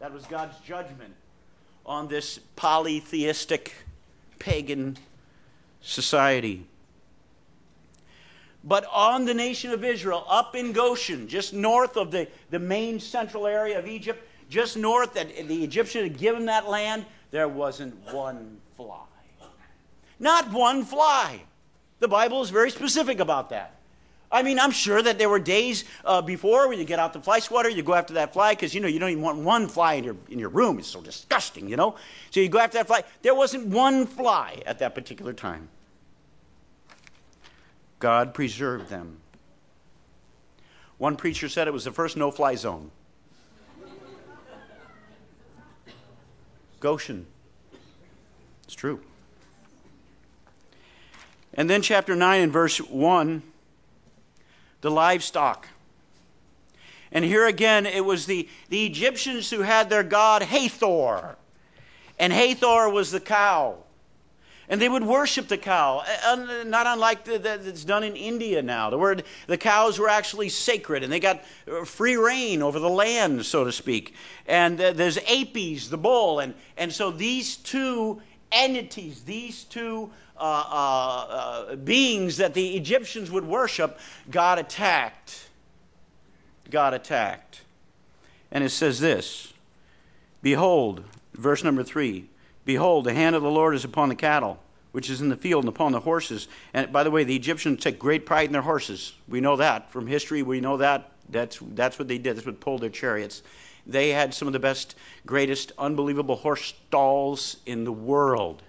That 0.00 0.12
was 0.12 0.26
God's 0.26 0.58
judgment 0.60 1.14
on 1.86 2.08
this 2.08 2.38
polytheistic 2.56 3.72
pagan 4.38 4.96
society 5.80 6.66
but 8.64 8.86
on 8.90 9.26
the 9.26 9.34
nation 9.34 9.70
of 9.70 9.84
Israel, 9.84 10.24
up 10.28 10.56
in 10.56 10.72
Goshen, 10.72 11.28
just 11.28 11.52
north 11.52 11.96
of 11.96 12.10
the, 12.10 12.26
the 12.50 12.58
main 12.58 12.98
central 12.98 13.46
area 13.46 13.78
of 13.78 13.86
Egypt, 13.86 14.26
just 14.48 14.76
north 14.76 15.14
that 15.14 15.28
the 15.28 15.62
Egyptians 15.62 16.10
had 16.10 16.18
given 16.18 16.46
that 16.46 16.68
land, 16.68 17.04
there 17.30 17.48
wasn't 17.48 17.94
one 18.12 18.58
fly. 18.76 19.04
Not 20.18 20.50
one 20.52 20.84
fly. 20.84 21.42
The 21.98 22.08
Bible 22.08 22.42
is 22.42 22.50
very 22.50 22.70
specific 22.70 23.20
about 23.20 23.50
that. 23.50 23.74
I 24.32 24.42
mean, 24.42 24.58
I'm 24.58 24.70
sure 24.70 25.00
that 25.02 25.18
there 25.18 25.28
were 25.28 25.38
days 25.38 25.84
uh, 26.04 26.22
before 26.22 26.68
when 26.68 26.78
you 26.78 26.84
get 26.84 26.98
out 26.98 27.12
the 27.12 27.20
fly 27.20 27.38
swatter, 27.38 27.68
you 27.68 27.82
go 27.82 27.94
after 27.94 28.14
that 28.14 28.32
fly 28.32 28.52
because 28.52 28.74
you 28.74 28.80
know 28.80 28.88
you 28.88 28.98
don't 28.98 29.10
even 29.10 29.22
want 29.22 29.38
one 29.38 29.68
fly 29.68 29.94
in 29.94 30.04
your 30.04 30.16
in 30.28 30.38
your 30.40 30.48
room. 30.48 30.78
It's 30.78 30.88
so 30.88 31.00
disgusting, 31.00 31.68
you 31.68 31.76
know. 31.76 31.94
So 32.30 32.40
you 32.40 32.48
go 32.48 32.58
after 32.58 32.78
that 32.78 32.88
fly. 32.88 33.04
There 33.22 33.34
wasn't 33.34 33.66
one 33.68 34.06
fly 34.06 34.60
at 34.66 34.80
that 34.80 34.94
particular 34.94 35.32
time. 35.32 35.68
God 38.04 38.34
preserved 38.34 38.90
them. 38.90 39.16
One 40.98 41.16
preacher 41.16 41.48
said 41.48 41.68
it 41.68 41.72
was 41.72 41.84
the 41.84 41.90
first 41.90 42.18
no 42.18 42.30
fly 42.30 42.54
zone. 42.54 42.90
Goshen. 46.80 47.24
It's 48.64 48.74
true. 48.74 49.00
And 51.54 51.70
then, 51.70 51.80
chapter 51.80 52.14
9 52.14 52.42
and 52.42 52.52
verse 52.52 52.76
1 52.76 53.42
the 54.82 54.90
livestock. 54.90 55.68
And 57.10 57.24
here 57.24 57.46
again, 57.46 57.86
it 57.86 58.04
was 58.04 58.26
the, 58.26 58.50
the 58.68 58.84
Egyptians 58.84 59.48
who 59.48 59.62
had 59.62 59.88
their 59.88 60.02
god 60.02 60.42
Hathor. 60.42 61.36
And 62.18 62.34
Hathor 62.34 62.90
was 62.90 63.12
the 63.12 63.20
cow. 63.20 63.83
And 64.68 64.80
they 64.80 64.88
would 64.88 65.04
worship 65.04 65.48
the 65.48 65.58
cow, 65.58 66.02
not 66.66 66.86
unlike 66.86 67.24
the, 67.24 67.38
the, 67.38 67.58
that's 67.62 67.84
done 67.84 68.02
in 68.02 68.16
India 68.16 68.62
now. 68.62 68.88
The 68.88 68.98
word, 68.98 69.24
the 69.46 69.58
cows 69.58 69.98
were 69.98 70.08
actually 70.08 70.48
sacred, 70.48 71.02
and 71.02 71.12
they 71.12 71.20
got 71.20 71.44
uh, 71.70 71.84
free 71.84 72.16
reign 72.16 72.62
over 72.62 72.78
the 72.78 72.88
land, 72.88 73.44
so 73.44 73.64
to 73.64 73.72
speak. 73.72 74.14
And 74.46 74.80
uh, 74.80 74.92
there's 74.92 75.18
Apis, 75.18 75.88
the 75.88 75.98
bull, 75.98 76.40
and 76.40 76.54
and 76.76 76.92
so 76.92 77.10
these 77.10 77.56
two 77.56 78.22
entities, 78.52 79.22
these 79.24 79.64
two 79.64 80.10
uh, 80.36 80.40
uh, 80.40 81.26
uh, 81.28 81.76
beings 81.76 82.38
that 82.38 82.54
the 82.54 82.76
Egyptians 82.76 83.30
would 83.30 83.44
worship, 83.44 83.98
God 84.30 84.58
attacked. 84.58 85.48
God 86.70 86.94
attacked, 86.94 87.60
and 88.50 88.64
it 88.64 88.70
says 88.70 88.98
this: 88.98 89.52
Behold, 90.42 91.04
verse 91.34 91.62
number 91.62 91.82
three. 91.82 92.28
Behold, 92.64 93.04
the 93.04 93.14
hand 93.14 93.36
of 93.36 93.42
the 93.42 93.50
Lord 93.50 93.74
is 93.74 93.84
upon 93.84 94.08
the 94.08 94.14
cattle, 94.14 94.58
which 94.92 95.10
is 95.10 95.20
in 95.20 95.28
the 95.28 95.36
field, 95.36 95.64
and 95.64 95.68
upon 95.68 95.92
the 95.92 96.00
horses. 96.00 96.48
And 96.72 96.92
by 96.92 97.02
the 97.02 97.10
way, 97.10 97.24
the 97.24 97.36
Egyptians 97.36 97.82
take 97.82 97.98
great 97.98 98.24
pride 98.26 98.46
in 98.46 98.52
their 98.52 98.62
horses. 98.62 99.14
We 99.28 99.40
know 99.40 99.56
that 99.56 99.90
from 99.90 100.06
history. 100.06 100.42
We 100.42 100.60
know 100.60 100.78
that. 100.78 101.10
That's, 101.28 101.58
that's 101.60 101.98
what 101.98 102.08
they 102.08 102.18
did. 102.18 102.36
That's 102.36 102.46
what 102.46 102.60
pulled 102.60 102.82
their 102.82 102.90
chariots. 102.90 103.42
They 103.86 104.10
had 104.10 104.32
some 104.32 104.48
of 104.48 104.52
the 104.52 104.58
best, 104.58 104.94
greatest, 105.26 105.72
unbelievable 105.78 106.36
horse 106.36 106.74
stalls 106.88 107.58
in 107.66 107.84
the 107.84 107.92
world 107.92 108.62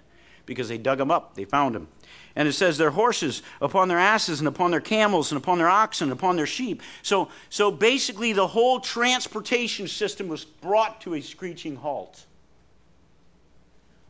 because 0.44 0.68
they 0.68 0.78
dug 0.78 0.98
them 0.98 1.10
up. 1.10 1.34
They 1.34 1.44
found 1.44 1.74
them. 1.74 1.88
And 2.34 2.46
it 2.46 2.52
says 2.52 2.76
their 2.76 2.90
horses 2.90 3.42
upon 3.62 3.88
their 3.88 3.98
asses 3.98 4.40
and 4.40 4.48
upon 4.48 4.70
their 4.70 4.80
camels 4.80 5.32
and 5.32 5.40
upon 5.40 5.58
their 5.58 5.68
oxen 5.68 6.10
and 6.10 6.12
upon 6.12 6.36
their 6.36 6.46
sheep. 6.46 6.82
So, 7.02 7.28
so 7.48 7.70
basically, 7.70 8.34
the 8.34 8.46
whole 8.46 8.78
transportation 8.78 9.88
system 9.88 10.28
was 10.28 10.44
brought 10.44 11.00
to 11.02 11.14
a 11.14 11.22
screeching 11.22 11.76
halt 11.76 12.26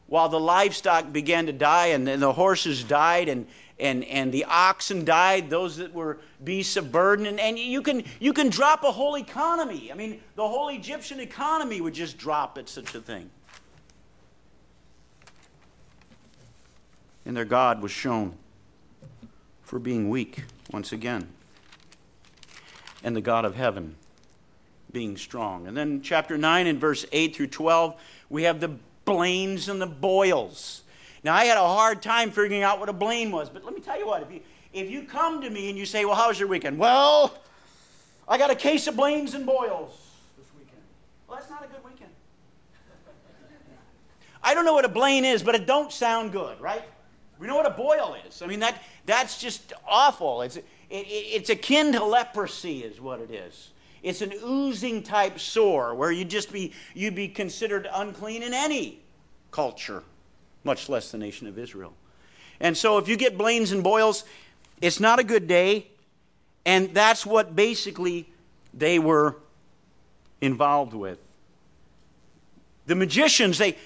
while 0.09 0.29
the 0.29 0.41
livestock 0.41 1.13
began 1.13 1.47
to 1.47 1.53
die 1.53 1.89
and, 1.89 2.07
the 2.07 2.33
horses 2.33 2.85
died 2.85 3.29
and, 3.29 3.47
and, 3.79 4.05
and 4.05 4.33
the 4.33 4.45
oxen 4.45 5.05
died, 5.05 5.51
those 5.51 5.77
that 5.79 5.93
were 5.93 6.19
beasts 6.43 6.77
of 6.77 6.93
burden. 6.93 7.27
And, 7.27 7.41
and 7.41 7.59
you, 7.59 7.83
can, 7.83 8.05
you 8.21 8.33
can 8.33 8.49
drop 8.49 8.85
a 8.85 8.93
whole 8.93 9.17
economy. 9.17 9.91
I 9.91 9.95
mean, 9.95 10.21
the 10.37 10.47
whole 10.47 10.69
Egyptian 10.69 11.21
economy 11.21 11.81
would 11.81 11.95
just 11.95 12.19
drop 12.19 12.57
at 12.57 12.69
such 12.69 12.95
a 12.95 13.01
thing. 13.01 13.31
And 17.25 17.37
their 17.37 17.45
God 17.45 17.83
was 17.83 17.91
shown 17.91 18.35
for 19.63 19.81
being 19.81 20.09
weak 20.09 20.45
once 20.71 20.93
again. 20.93 21.29
And 23.03 23.17
the 23.17 23.21
God 23.21 23.45
of 23.45 23.57
heaven 23.57 23.97
being 24.93 25.17
strong. 25.17 25.67
And 25.67 25.77
then, 25.77 26.01
chapter 26.01 26.39
9 26.39 26.69
and 26.69 26.81
verse 26.81 27.05
8 27.13 27.35
through 27.35 27.49
12, 27.49 28.01
we 28.31 28.45
have 28.45 28.61
the 28.61 28.71
blains 29.07 29.71
and 29.71 29.81
the 29.81 29.87
boils. 29.87 30.83
Now, 31.25 31.35
I 31.35 31.47
had 31.47 31.57
a 31.57 31.67
hard 31.67 32.03
time 32.03 32.31
figuring 32.31 32.63
out 32.63 32.79
what 32.79 32.91
a 32.91 32.93
blain 32.93 33.33
was, 33.33 33.49
but 33.49 33.65
let 33.65 33.75
me 33.75 33.81
tell 33.81 33.99
you 33.99 34.07
what, 34.07 34.23
if 34.23 34.31
you, 34.31 34.41
if 34.75 34.91
you 34.91 35.05
come 35.05 35.41
to 35.41 35.49
me 35.49 35.71
and 35.71 35.79
you 35.79 35.87
say, 35.87 36.05
Well, 36.05 36.15
how 36.15 36.29
was 36.29 36.39
your 36.39 36.49
weekend? 36.49 36.79
Well, 36.79 37.35
I 38.29 38.37
got 38.37 38.51
a 38.51 38.55
case 38.55 38.87
of 38.87 38.97
blains 38.97 39.33
and 39.33 39.47
boils 39.47 40.11
this 40.37 40.47
weekend. 40.59 40.83
Well, 41.27 41.39
that's 41.39 41.49
not 41.49 41.65
a 41.65 41.69
good 41.69 41.83
weekend. 41.83 42.11
I 44.43 44.55
don't 44.55 44.65
know 44.65 44.75
what 44.75 44.85
a 44.85 44.91
blain 44.91 45.25
is, 45.25 45.43
but 45.43 45.55
it 45.55 45.67
don't 45.67 45.91
sound 45.91 46.31
good, 46.31 46.61
right? 46.61 46.83
We 47.39 47.47
know 47.47 47.57
what 47.57 47.67
a 47.67 47.71
boil 47.71 48.17
is. 48.27 48.43
I 48.43 48.47
mean, 48.47 48.61
that, 48.61 48.83
that's 49.05 49.41
just 49.41 49.73
awful. 49.89 50.43
It's, 50.43 50.57
it, 50.57 50.65
it, 50.91 51.01
it's 51.01 51.51
akin 51.51 51.93
to 51.93 52.05
leprosy, 52.05 52.85
is 52.85 53.01
what 53.01 53.21
it 53.21 53.31
is. 53.31 53.71
It's 54.03 54.23
an 54.23 54.33
oozing 54.45 55.03
type 55.03 55.39
sore 55.39 55.95
where 55.95 56.13
you'd 56.13 56.31
just 56.31 56.53
be 56.53 56.73
you'd 56.95 57.15
be 57.15 57.29
considered 57.29 57.89
unclean 57.93 58.43
in 58.43 58.55
any 58.55 59.01
culture, 59.51 60.03
much 60.65 60.89
less 60.89 61.11
the 61.11 61.19
nation 61.19 61.47
of 61.47 61.59
Israel. 61.59 61.95
And 62.61 62.77
so 62.77 62.99
if 62.99 63.09
you 63.09 63.17
get 63.17 63.37
blains 63.37 63.73
and 63.73 63.83
boils, 63.83 64.25
it's 64.81 65.01
not 65.01 65.19
a 65.19 65.25
good 65.25 65.47
day. 65.47 65.89
And 66.65 66.93
that's 66.93 67.25
what 67.25 67.55
basically 67.55 68.29
they 68.75 68.99
were 68.99 69.37
involved 70.41 70.95
with. 70.95 71.19
The 72.87 72.95
magicians, 72.95 73.59
they, 73.59 73.77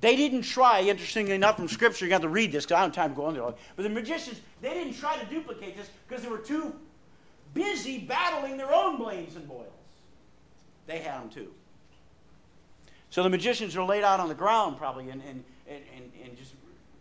they 0.00 0.16
didn't 0.16 0.42
try, 0.42 0.82
interestingly 0.82 1.32
enough, 1.32 1.56
from 1.56 1.68
Scripture, 1.68 2.04
you 2.04 2.10
got 2.10 2.22
to 2.22 2.28
read 2.28 2.52
this 2.52 2.64
because 2.64 2.76
I 2.76 2.80
don't 2.80 2.94
have 2.94 3.04
time 3.04 3.10
to 3.14 3.16
go 3.16 3.28
into 3.28 3.46
it. 3.48 3.56
But 3.76 3.82
the 3.82 3.88
magicians, 3.88 4.40
they 4.60 4.74
didn't 4.74 4.94
try 4.94 5.16
to 5.16 5.26
duplicate 5.26 5.76
this 5.76 5.88
because 6.08 6.22
they 6.22 6.30
were 6.30 6.38
too 6.38 6.74
busy 7.54 7.98
battling 7.98 8.56
their 8.56 8.72
own 8.72 8.98
blains 9.12 9.36
and 9.36 9.46
boils. 9.48 9.66
They 10.86 10.98
had 10.98 11.20
them 11.20 11.28
too. 11.28 11.48
So 13.10 13.22
the 13.22 13.28
magicians 13.28 13.76
are 13.76 13.84
laid 13.84 14.04
out 14.04 14.20
on 14.20 14.28
the 14.28 14.34
ground, 14.34 14.78
probably, 14.78 15.04
in, 15.10 15.20
in, 15.20 15.44
in, 15.68 16.24
in 16.24 16.36
just 16.36 16.54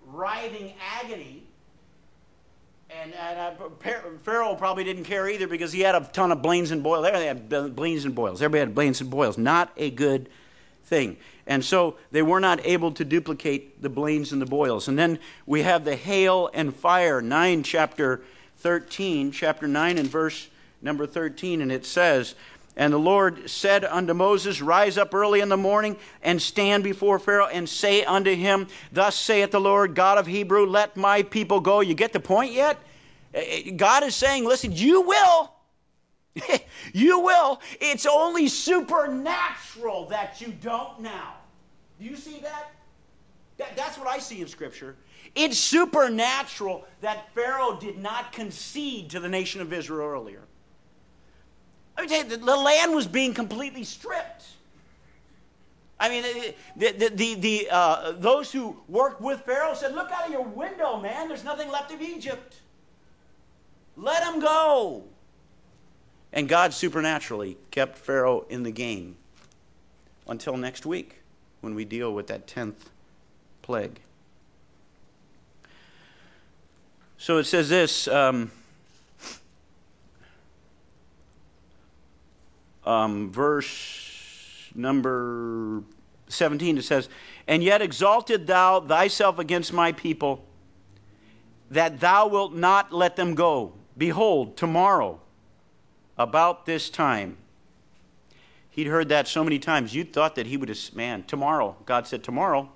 writhing 0.07 0.74
agony. 1.01 1.43
And, 2.89 3.14
and 3.14 3.39
uh, 3.39 4.09
Pharaoh 4.24 4.55
probably 4.55 4.84
didn't 4.84 5.05
care 5.05 5.30
either 5.30 5.47
because 5.47 5.72
he 5.72 5.80
had 5.80 5.95
a 5.95 6.01
ton 6.12 6.34
of 6.34 6.41
blains 6.41 6.72
and 6.72 6.84
boils. 6.84 7.09
They 7.09 7.26
had 7.26 7.47
blains 7.76 8.03
and 8.03 8.14
boils. 8.14 8.41
Everybody 8.41 8.59
had 8.59 8.76
blains 8.76 8.99
and 8.99 9.09
boils. 9.09 9.38
Not 9.38 9.72
a 9.78 9.89
good 9.89 10.28
thing. 10.84 11.16
And 11.47 11.64
so 11.64 11.95
they 12.12 12.22
were 12.22 12.41
not 12.41 12.66
able 12.66 12.91
to 12.91 13.05
duplicate 13.05 13.82
the 13.82 13.89
blains 13.89 14.34
and 14.34 14.41
the 14.41 14.45
boils. 14.45 14.89
And 14.89 14.99
then 14.99 15.20
we 15.45 15.62
have 15.62 15.86
the 15.86 15.95
hail 15.95 16.49
and 16.53 16.76
fire, 16.76 17.22
9 17.22 17.64
chapter 17.64 18.22
13, 18.57 19.32
chapter 19.32 19.70
9 19.70 19.97
and 19.97 20.09
verse 20.09 20.49
number 20.82 21.06
13, 21.06 21.62
and 21.62 21.72
it 21.72 21.86
says, 21.86 22.36
And 22.76 22.94
the 22.94 22.98
Lord 22.98 23.50
said 23.50 23.86
unto 23.86 24.14
Moses, 24.14 24.62
Rise 24.62 24.98
up 24.98 25.14
early 25.14 25.40
in 25.40 25.50
the 25.50 25.58
morning 25.58 25.98
and 26.22 26.42
stand 26.42 26.84
before 26.84 27.20
Pharaoh 27.20 27.48
and 27.48 27.68
say 27.68 28.04
unto 28.04 28.34
him, 28.34 28.68
Thus 28.92 29.16
saith 29.16 29.52
the 29.52 29.62
Lord 29.62 29.96
God 29.96 30.18
of 30.18 30.28
Hebrew, 30.28 30.66
Let 30.66 30.98
my 30.98 31.24
people 31.24 31.60
go. 31.60 31.82
You 31.82 31.94
get 31.94 32.14
the 32.14 32.20
point 32.20 32.54
yet? 32.54 32.78
Eh, 33.34 33.64
eh, 33.68 33.72
God 33.72 34.04
is 34.04 34.16
saying, 34.16 34.46
Listen, 34.46 34.72
you 34.72 35.02
will. 35.02 35.54
you 36.94 37.20
will. 37.20 37.62
It's 37.80 38.06
only 38.06 38.48
supernatural 38.48 40.08
that 40.08 40.40
you 40.40 40.54
don't 40.62 41.02
now. 41.02 41.36
Do 42.00 42.06
you 42.06 42.16
see 42.16 42.40
that? 42.40 42.72
that? 43.58 43.76
That's 43.76 43.98
what 43.98 44.08
I 44.08 44.20
see 44.20 44.42
in 44.42 44.48
Scripture. 44.48 44.96
It's 45.36 45.58
supernatural 45.58 46.86
that 47.02 47.34
Pharaoh 47.34 47.78
did 47.80 47.98
not 47.98 48.32
concede 48.32 49.10
to 49.12 49.20
the 49.20 49.30
nation 49.30 49.62
of 49.62 49.72
Israel 49.72 50.08
earlier. 50.08 50.42
Let 51.98 52.04
me 52.04 52.08
tell 52.08 52.30
you, 52.30 52.38
the, 52.38 52.56
land 52.56 52.94
was 52.94 53.08
being 53.08 53.34
completely 53.34 53.84
stripped. 53.84 54.46
I 56.00 56.10
mean, 56.10 56.24
the, 56.76 56.92
the, 56.92 57.10
the, 57.10 57.36
the 57.36 57.68
uh, 57.70 58.14
those 58.14 58.52
who 58.52 58.76
worked 58.88 59.22
with 59.22 59.42
Pharaoh 59.42 59.76
said, 59.76 59.94
Look 59.94 60.12
out 60.12 60.26
of 60.26 60.32
your 60.32 60.44
window, 60.44 61.00
man. 61.00 61.28
There's 61.28 61.44
nothing 61.44 61.70
left 61.70 61.92
of 61.92 62.02
Egypt. 62.02 62.56
Let 63.96 64.24
them 64.24 64.39
go. 64.39 65.04
And 66.34 66.50
God 66.50 66.74
supernaturally 66.74 67.58
kept 67.70 67.98
Pharaoh 67.98 68.46
in 68.50 68.64
the 68.64 68.72
game 68.72 69.18
until 70.28 70.58
next 70.58 70.86
week 70.86 71.22
when 71.60 71.76
we 71.76 71.86
deal 71.86 72.14
with 72.14 72.28
that 72.28 72.48
10th 72.48 72.88
plague. 73.62 74.00
So 77.18 77.38
it 77.38 77.44
says 77.44 77.70
this. 77.70 78.08
Um, 78.08 78.50
um, 82.86 83.32
verse 83.32 84.70
number 84.76 85.84
17, 86.28 86.78
it 86.78 86.84
says, 86.84 87.10
And 87.48 87.64
yet 87.64 87.82
exalted 87.82 88.48
thou 88.48 88.80
thyself 88.80 89.40
against 89.40 89.74
my 89.74 89.92
people, 89.92 90.46
that 91.70 92.00
thou 92.00 92.28
wilt 92.28 92.54
not 92.54 92.92
let 92.92 93.16
them 93.16 93.36
go. 93.36 93.74
Behold, 93.98 94.58
tomorrow, 94.58 95.20
about 96.18 96.66
this 96.66 96.90
time, 96.90 97.38
he'd 98.70 98.88
heard 98.88 99.10
that 99.10 99.28
so 99.28 99.44
many 99.44 99.60
times, 99.60 99.94
you 99.94 100.04
thought 100.04 100.36
that 100.36 100.48
he 100.48 100.58
would 100.58 100.70
have, 100.70 100.96
man, 100.96 101.24
tomorrow. 101.24 101.76
God 101.86 102.08
said, 102.08 102.24
tomorrow. 102.24 102.70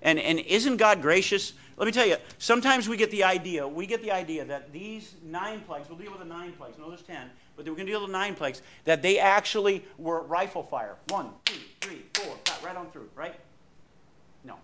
And, 0.00 0.18
and 0.18 0.40
isn't 0.40 0.76
God 0.76 1.00
gracious? 1.00 1.52
Let 1.76 1.86
me 1.86 1.92
tell 1.92 2.06
you, 2.06 2.16
sometimes 2.38 2.88
we 2.88 2.96
get 2.96 3.10
the 3.10 3.24
idea, 3.24 3.66
we 3.66 3.86
get 3.86 4.02
the 4.02 4.10
idea 4.10 4.44
that 4.44 4.72
these 4.72 5.14
nine 5.24 5.60
plagues, 5.60 5.88
we'll 5.88 5.98
deal 5.98 6.10
with 6.10 6.20
the 6.20 6.26
nine 6.26 6.52
plagues, 6.52 6.76
no, 6.78 6.88
there's 6.88 7.02
ten, 7.02 7.30
but 7.56 7.64
they 7.64 7.70
were 7.70 7.76
going 7.76 7.86
to 7.86 7.92
deal 7.92 8.02
with 8.02 8.10
nine 8.10 8.34
plagues, 8.34 8.62
that 8.84 9.02
they 9.02 9.18
actually 9.18 9.84
were 9.98 10.22
rifle 10.22 10.62
fire. 10.62 10.96
One, 11.08 11.30
two, 11.44 11.58
three, 11.80 12.02
four, 12.14 12.36
five, 12.44 12.64
right 12.64 12.76
on 12.76 12.90
through, 12.90 13.08
right? 13.14 13.34
No. 14.44 14.56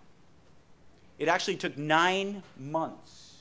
It 1.17 1.27
actually 1.27 1.57
took 1.57 1.77
nine 1.77 2.43
months. 2.57 3.37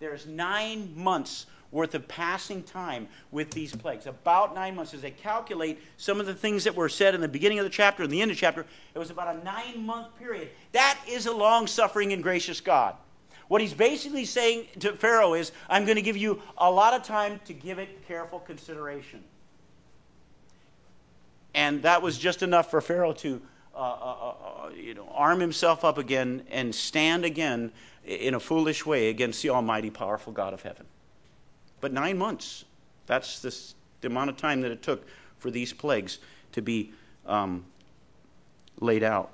There's 0.00 0.26
nine 0.26 0.92
months 0.96 1.46
worth 1.74 1.94
of 1.94 2.06
passing 2.06 2.62
time 2.62 3.08
with 3.32 3.50
these 3.50 3.74
plagues. 3.74 4.06
About 4.06 4.54
nine 4.54 4.76
months. 4.76 4.94
As 4.94 5.02
they 5.02 5.10
calculate 5.10 5.80
some 5.96 6.20
of 6.20 6.26
the 6.26 6.34
things 6.34 6.64
that 6.64 6.74
were 6.74 6.88
said 6.88 7.14
in 7.14 7.20
the 7.20 7.28
beginning 7.28 7.58
of 7.58 7.64
the 7.64 7.70
chapter 7.70 8.04
and 8.04 8.12
the 8.12 8.22
end 8.22 8.30
of 8.30 8.36
the 8.36 8.40
chapter, 8.40 8.64
it 8.94 8.98
was 8.98 9.10
about 9.10 9.34
a 9.34 9.44
nine 9.44 9.84
month 9.84 10.16
period. 10.16 10.50
That 10.72 10.98
is 11.08 11.26
a 11.26 11.32
long 11.32 11.66
suffering 11.66 12.12
and 12.12 12.22
gracious 12.22 12.60
God. 12.60 12.94
What 13.54 13.60
he's 13.60 13.72
basically 13.72 14.24
saying 14.24 14.66
to 14.80 14.94
Pharaoh 14.94 15.34
is, 15.34 15.52
I'm 15.70 15.84
going 15.84 15.94
to 15.94 16.02
give 16.02 16.16
you 16.16 16.42
a 16.58 16.68
lot 16.68 16.92
of 16.92 17.04
time 17.04 17.38
to 17.44 17.52
give 17.52 17.78
it 17.78 18.04
careful 18.08 18.40
consideration. 18.40 19.22
And 21.54 21.80
that 21.84 22.02
was 22.02 22.18
just 22.18 22.42
enough 22.42 22.68
for 22.68 22.80
Pharaoh 22.80 23.12
to 23.12 23.40
uh, 23.72 23.78
uh, 23.78 23.82
uh, 23.84 24.34
uh, 24.64 24.68
you 24.70 24.94
know, 24.94 25.08
arm 25.14 25.38
himself 25.38 25.84
up 25.84 25.98
again 25.98 26.42
and 26.50 26.74
stand 26.74 27.24
again 27.24 27.70
in 28.04 28.34
a 28.34 28.40
foolish 28.40 28.84
way 28.84 29.08
against 29.08 29.40
the 29.40 29.50
almighty, 29.50 29.88
powerful 29.88 30.32
God 30.32 30.52
of 30.52 30.62
heaven. 30.62 30.86
But 31.80 31.92
nine 31.92 32.18
months, 32.18 32.64
that's 33.06 33.38
this, 33.38 33.76
the 34.00 34.08
amount 34.08 34.30
of 34.30 34.36
time 34.36 34.62
that 34.62 34.72
it 34.72 34.82
took 34.82 35.06
for 35.38 35.52
these 35.52 35.72
plagues 35.72 36.18
to 36.50 36.60
be 36.60 36.92
um, 37.24 37.64
laid 38.80 39.04
out. 39.04 39.30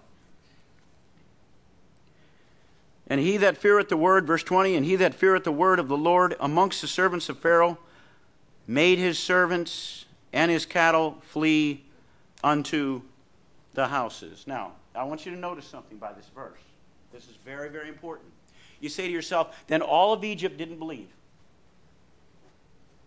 And 3.11 3.21
he 3.21 3.37
that 3.39 3.59
feareth 3.59 3.89
the 3.89 3.97
word, 3.97 4.25
verse 4.25 4.45
20, 4.45 4.77
and 4.77 4.87
he 4.87 4.95
that 4.97 5.17
feareth 5.17 5.43
the 5.43 5.51
word 5.51 5.81
of 5.81 5.89
the 5.89 5.97
Lord 5.97 6.37
amongst 6.39 6.81
the 6.81 6.87
servants 6.87 7.29
of 7.29 7.41
Pharaoh 7.41 7.77
made 8.69 8.99
his 8.99 9.19
servants 9.19 10.05
and 10.33 10.49
his 10.49 10.65
cattle 10.65 11.19
flee 11.23 11.83
unto 12.45 13.03
the 13.75 13.89
houses. 13.89 14.45
Now, 14.47 14.73
I 14.95 15.03
want 15.03 15.27
you 15.27 15.33
to 15.33 15.39
notice 15.39 15.67
something 15.67 15.99
by 15.99 16.13
this 16.13 16.31
verse. 16.33 16.61
This 17.13 17.25
is 17.25 17.35
very, 17.45 17.69
very 17.69 17.89
important. 17.89 18.29
You 18.81 18.89
say 18.89 19.09
to 19.09 19.13
yourself, 19.13 19.65
then 19.67 19.83
all 19.83 20.13
of 20.13 20.23
Egypt 20.23 20.57
didn't 20.57 20.79
believe. 20.79 21.09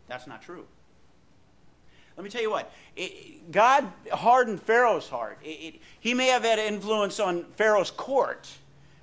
That's 0.09 0.27
not 0.27 0.41
true. 0.41 0.65
Let 2.17 2.25
me 2.25 2.29
tell 2.29 2.41
you 2.41 2.51
what. 2.51 2.69
It, 2.97 3.51
God 3.53 3.87
hardened 4.11 4.61
Pharaoh's 4.61 5.07
heart. 5.07 5.39
It, 5.41 5.47
it, 5.47 5.75
he 6.01 6.13
may 6.13 6.27
have 6.27 6.43
had 6.43 6.59
influence 6.59 7.21
on 7.21 7.45
Pharaoh's 7.55 7.89
court 7.89 8.49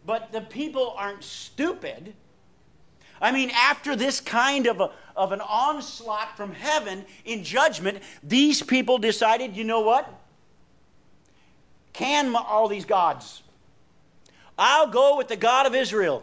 but 0.06 0.32
the 0.32 0.40
people 0.40 0.94
aren't 0.96 1.24
stupid. 1.24 2.14
I 3.20 3.32
mean, 3.32 3.50
after 3.54 3.96
this 3.96 4.20
kind 4.20 4.66
of, 4.66 4.80
a, 4.80 4.90
of 5.14 5.32
an 5.32 5.40
onslaught 5.40 6.36
from 6.36 6.52
heaven 6.52 7.04
in 7.24 7.44
judgment, 7.44 7.98
these 8.22 8.62
people 8.62 8.98
decided, 8.98 9.56
you 9.56 9.64
know 9.64 9.80
what? 9.80 10.08
Can 11.92 12.34
all 12.34 12.68
these 12.68 12.86
gods. 12.86 13.42
I'll 14.56 14.86
go 14.86 15.16
with 15.16 15.28
the 15.28 15.36
God 15.36 15.66
of 15.66 15.74
Israel. 15.74 16.22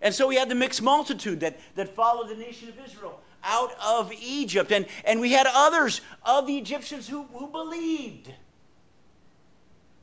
And 0.00 0.14
so 0.14 0.28
we 0.28 0.36
had 0.36 0.48
the 0.48 0.54
mixed 0.54 0.82
multitude 0.82 1.40
that, 1.40 1.58
that 1.74 1.88
followed 1.94 2.28
the 2.28 2.36
nation 2.36 2.68
of 2.68 2.74
Israel 2.84 3.20
out 3.42 3.72
of 3.84 4.12
Egypt. 4.20 4.70
And, 4.70 4.86
and 5.04 5.20
we 5.20 5.32
had 5.32 5.46
others 5.52 6.00
of 6.24 6.46
the 6.46 6.56
Egyptians 6.58 7.08
who, 7.08 7.24
who 7.24 7.48
believed. 7.48 8.32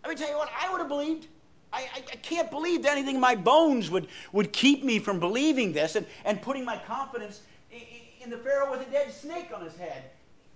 Let 0.04 0.10
me 0.10 0.16
tell 0.16 0.30
you 0.30 0.38
what, 0.38 0.50
I 0.60 0.70
would 0.72 0.80
have 0.80 0.90
believed. 0.90 1.28
I, 1.74 1.90
I, 1.96 1.98
I, 1.98 2.16
can't 2.18 2.52
believe 2.52 2.84
that 2.84 2.92
anything 2.92 3.16
in 3.16 3.22
my 3.22 3.36
bones 3.36 3.90
would, 3.90 4.08
would 4.32 4.54
keep 4.54 4.84
me 4.84 5.00
from 5.00 5.20
believing 5.20 5.74
this 5.74 5.96
and, 5.96 6.06
and 6.24 6.40
putting 6.40 6.64
my 6.64 6.78
confidence 6.78 7.42
in, 7.72 7.80
in 8.24 8.30
the 8.30 8.38
Pharaoh 8.38 8.72
with 8.72 8.88
a 8.88 8.92
dead 8.92 9.12
snake 9.12 9.50
on 9.54 9.64
his 9.64 9.76
head. 9.76 10.04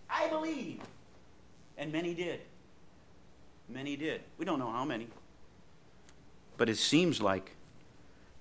I 0.10 0.28
believe. 0.28 0.80
And 1.78 1.92
many 1.92 2.14
did. 2.14 2.42
Many 3.68 3.96
did. 3.96 4.22
We 4.38 4.46
don't 4.46 4.60
know 4.60 4.72
how 4.72 4.86
many. 4.86 5.08
But 6.56 6.70
it 6.70 6.78
seems 6.78 7.20
like 7.20 7.52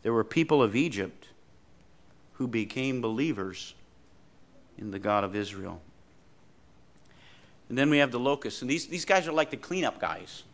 there 0.02 0.12
were 0.12 0.24
people 0.24 0.62
of 0.62 0.76
Egypt 0.76 1.28
who 2.34 2.46
became 2.46 3.00
believers 3.00 3.74
in 4.78 4.90
the 4.90 4.98
God 4.98 5.24
of 5.24 5.34
Israel. 5.34 5.80
And 7.68 7.76
then 7.76 7.90
we 7.90 7.98
have 7.98 8.12
the 8.12 8.20
locusts. 8.20 8.60
And 8.62 8.70
these, 8.70 8.86
these 8.86 9.04
guys 9.04 9.26
are 9.26 9.32
like 9.32 9.50
the 9.50 9.56
cleanup 9.56 9.98
guys. 9.98 10.44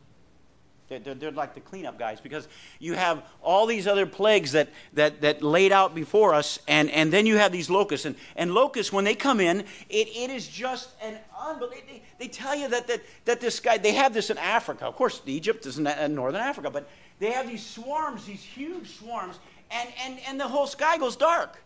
They're, 0.98 1.14
they're, 1.14 1.30
like 1.30 1.54
the 1.54 1.60
cleanup 1.60 1.98
guys 1.98 2.20
because 2.20 2.48
you 2.78 2.94
have 2.94 3.22
all 3.42 3.66
these 3.66 3.86
other 3.86 4.06
plagues 4.06 4.52
that, 4.52 4.68
that, 4.94 5.20
that 5.22 5.42
laid 5.42 5.72
out 5.72 5.94
before 5.94 6.34
us, 6.34 6.58
and, 6.68 6.90
and 6.90 7.12
then 7.12 7.26
you 7.26 7.38
have 7.38 7.52
these 7.52 7.70
locusts. 7.70 8.06
And, 8.06 8.16
and 8.36 8.52
locusts, 8.54 8.92
when 8.92 9.04
they 9.04 9.14
come 9.14 9.40
in, 9.40 9.60
it, 9.60 10.08
it 10.08 10.30
is 10.30 10.48
just 10.48 10.90
an 11.02 11.16
unbelievable. 11.38 11.86
They, 11.88 12.02
they 12.18 12.28
tell 12.28 12.54
you 12.54 12.68
that, 12.68 12.86
that, 12.86 13.00
that 13.24 13.40
this 13.40 13.60
guy, 13.60 13.78
they 13.78 13.92
have 13.92 14.14
this 14.14 14.30
in 14.30 14.38
Africa. 14.38 14.86
Of 14.86 14.96
course, 14.96 15.22
Egypt 15.26 15.66
is 15.66 15.78
in, 15.78 15.86
in 15.86 16.14
northern 16.14 16.40
Africa, 16.40 16.70
but 16.70 16.88
they 17.18 17.30
have 17.30 17.48
these 17.48 17.64
swarms, 17.64 18.24
these 18.24 18.42
huge 18.42 18.98
swarms, 18.98 19.38
and, 19.70 19.88
and, 20.04 20.18
and 20.28 20.40
the 20.40 20.48
whole 20.48 20.66
sky 20.66 20.98
goes 20.98 21.16
dark. 21.16 21.62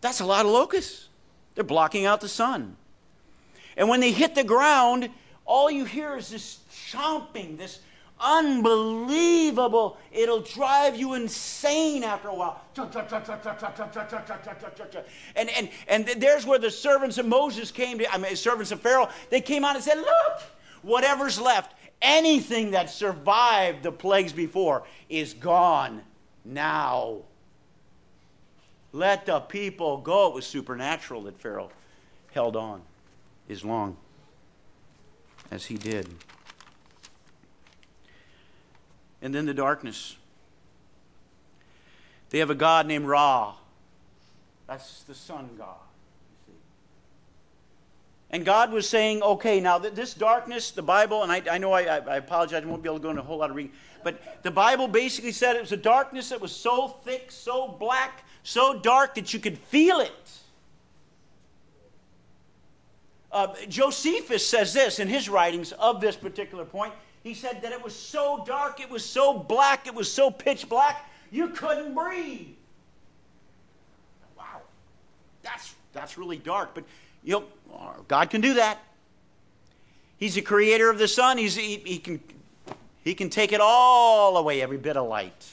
That's 0.00 0.20
a 0.20 0.26
lot 0.26 0.44
of 0.44 0.52
locusts. 0.52 1.08
They're 1.54 1.64
blocking 1.64 2.04
out 2.04 2.20
the 2.20 2.28
sun. 2.28 2.76
And 3.76 3.88
when 3.88 4.00
they 4.00 4.12
hit 4.12 4.34
the 4.34 4.44
ground, 4.44 5.10
all 5.44 5.70
you 5.70 5.84
hear 5.84 6.16
is 6.16 6.30
this 6.30 6.58
chomping, 6.90 7.58
this 7.58 7.80
unbelievable. 8.20 9.98
It'll 10.12 10.40
drive 10.40 10.96
you 10.96 11.14
insane 11.14 12.02
after 12.02 12.28
a 12.28 12.34
while. 12.34 12.62
And, 15.34 15.50
and, 15.50 15.68
and 15.88 16.06
there's 16.20 16.46
where 16.46 16.58
the 16.58 16.70
servants 16.70 17.18
of 17.18 17.26
Moses 17.26 17.70
came 17.70 17.98
to, 17.98 18.12
I 18.12 18.18
mean, 18.18 18.34
servants 18.36 18.72
of 18.72 18.80
Pharaoh, 18.80 19.08
they 19.30 19.40
came 19.40 19.64
out 19.64 19.74
and 19.74 19.84
said, 19.84 19.98
Look, 19.98 20.42
whatever's 20.82 21.40
left, 21.40 21.74
anything 22.00 22.70
that 22.72 22.90
survived 22.90 23.82
the 23.82 23.92
plagues 23.92 24.32
before 24.32 24.84
is 25.08 25.34
gone 25.34 26.02
now. 26.44 27.18
Let 28.92 29.26
the 29.26 29.40
people 29.40 29.98
go. 29.98 30.28
It 30.28 30.34
was 30.34 30.46
supernatural 30.46 31.24
that 31.24 31.38
Pharaoh 31.38 31.70
held 32.32 32.56
on 32.56 32.80
as 33.50 33.64
long 33.64 33.96
as 35.50 35.66
he 35.66 35.76
did. 35.76 36.08
And 39.22 39.34
then 39.34 39.46
the 39.46 39.54
darkness. 39.54 40.16
They 42.30 42.38
have 42.38 42.50
a 42.50 42.54
god 42.54 42.86
named 42.86 43.06
Ra. 43.06 43.54
That's 44.66 45.02
the 45.04 45.14
sun 45.14 45.50
god. 45.56 45.76
And 48.30 48.44
God 48.44 48.72
was 48.72 48.88
saying, 48.88 49.22
okay, 49.22 49.60
now 49.60 49.78
this 49.78 50.12
darkness, 50.12 50.72
the 50.72 50.82
Bible, 50.82 51.22
and 51.22 51.30
I, 51.30 51.42
I 51.50 51.58
know 51.58 51.72
I, 51.72 51.82
I, 51.82 52.16
apologize, 52.16 52.62
I 52.62 52.66
won't 52.66 52.82
be 52.82 52.88
able 52.88 52.98
to 52.98 53.02
go 53.02 53.10
into 53.10 53.22
a 53.22 53.24
whole 53.24 53.38
lot 53.38 53.50
of 53.50 53.56
reading, 53.56 53.72
but 54.02 54.42
the 54.42 54.50
Bible 54.50 54.88
basically 54.88 55.32
said 55.32 55.54
it 55.54 55.60
was 55.60 55.72
a 55.72 55.76
darkness 55.76 56.30
that 56.30 56.40
was 56.40 56.52
so 56.52 56.88
thick, 56.88 57.30
so 57.30 57.68
black, 57.68 58.24
so 58.42 58.78
dark 58.80 59.14
that 59.14 59.32
you 59.32 59.38
could 59.38 59.56
feel 59.56 60.00
it. 60.00 60.30
Uh, 63.30 63.54
Josephus 63.68 64.46
says 64.46 64.72
this 64.74 64.98
in 64.98 65.08
his 65.08 65.28
writings 65.28 65.72
of 65.72 66.00
this 66.00 66.16
particular 66.16 66.64
point. 66.64 66.92
He 67.26 67.34
said 67.34 67.60
that 67.62 67.72
it 67.72 67.82
was 67.82 67.92
so 67.92 68.44
dark, 68.46 68.78
it 68.78 68.88
was 68.88 69.04
so 69.04 69.36
black, 69.36 69.88
it 69.88 69.94
was 69.96 70.08
so 70.08 70.30
pitch 70.30 70.68
black, 70.68 71.10
you 71.32 71.48
couldn't 71.48 71.92
breathe. 71.92 72.54
Wow, 74.38 74.60
that's, 75.42 75.74
that's 75.92 76.16
really 76.16 76.36
dark. 76.36 76.72
But 76.72 76.84
you 77.24 77.32
know, 77.32 77.44
oh, 77.74 77.96
God 78.06 78.30
can 78.30 78.40
do 78.40 78.54
that. 78.54 78.78
He's 80.18 80.36
the 80.36 80.40
creator 80.40 80.88
of 80.88 80.98
the 81.00 81.08
sun. 81.08 81.36
He's, 81.36 81.56
he, 81.56 81.78
he, 81.78 81.98
can, 81.98 82.20
he 83.02 83.12
can 83.12 83.28
take 83.28 83.50
it 83.50 83.60
all 83.60 84.36
away, 84.36 84.62
every 84.62 84.78
bit 84.78 84.96
of 84.96 85.08
light. 85.08 85.50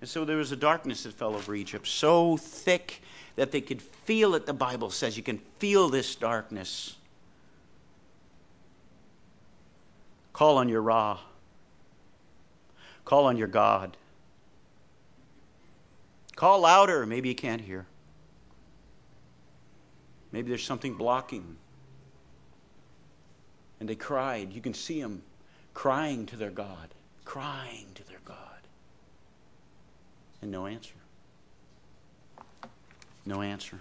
And 0.00 0.10
so 0.10 0.24
there 0.24 0.38
was 0.38 0.50
a 0.50 0.56
darkness 0.56 1.04
that 1.04 1.12
fell 1.12 1.36
over 1.36 1.54
Egypt, 1.54 1.86
so 1.86 2.36
thick 2.36 3.02
that 3.36 3.52
they 3.52 3.60
could 3.60 3.80
feel 3.80 4.34
it, 4.34 4.46
the 4.46 4.52
Bible 4.52 4.90
says. 4.90 5.16
You 5.16 5.22
can 5.22 5.38
feel 5.60 5.88
this 5.88 6.16
darkness. 6.16 6.96
Call 10.38 10.58
on 10.58 10.68
your 10.68 10.82
Ra. 10.82 11.18
Call 13.04 13.26
on 13.26 13.36
your 13.36 13.48
God. 13.48 13.96
Call 16.36 16.60
louder. 16.60 17.04
Maybe 17.06 17.28
you 17.28 17.34
can't 17.34 17.60
hear. 17.60 17.86
Maybe 20.30 20.48
there's 20.48 20.62
something 20.62 20.94
blocking. 20.94 21.56
And 23.80 23.88
they 23.88 23.96
cried. 23.96 24.52
You 24.52 24.60
can 24.60 24.74
see 24.74 25.02
them 25.02 25.22
crying 25.74 26.24
to 26.26 26.36
their 26.36 26.52
God, 26.52 26.94
crying 27.24 27.88
to 27.96 28.06
their 28.06 28.20
God. 28.24 28.60
And 30.40 30.52
no 30.52 30.68
answer. 30.68 30.94
No 33.26 33.42
answer. 33.42 33.80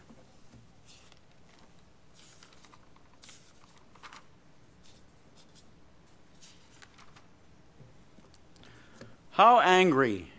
How 9.38 9.60
angry 9.60 10.32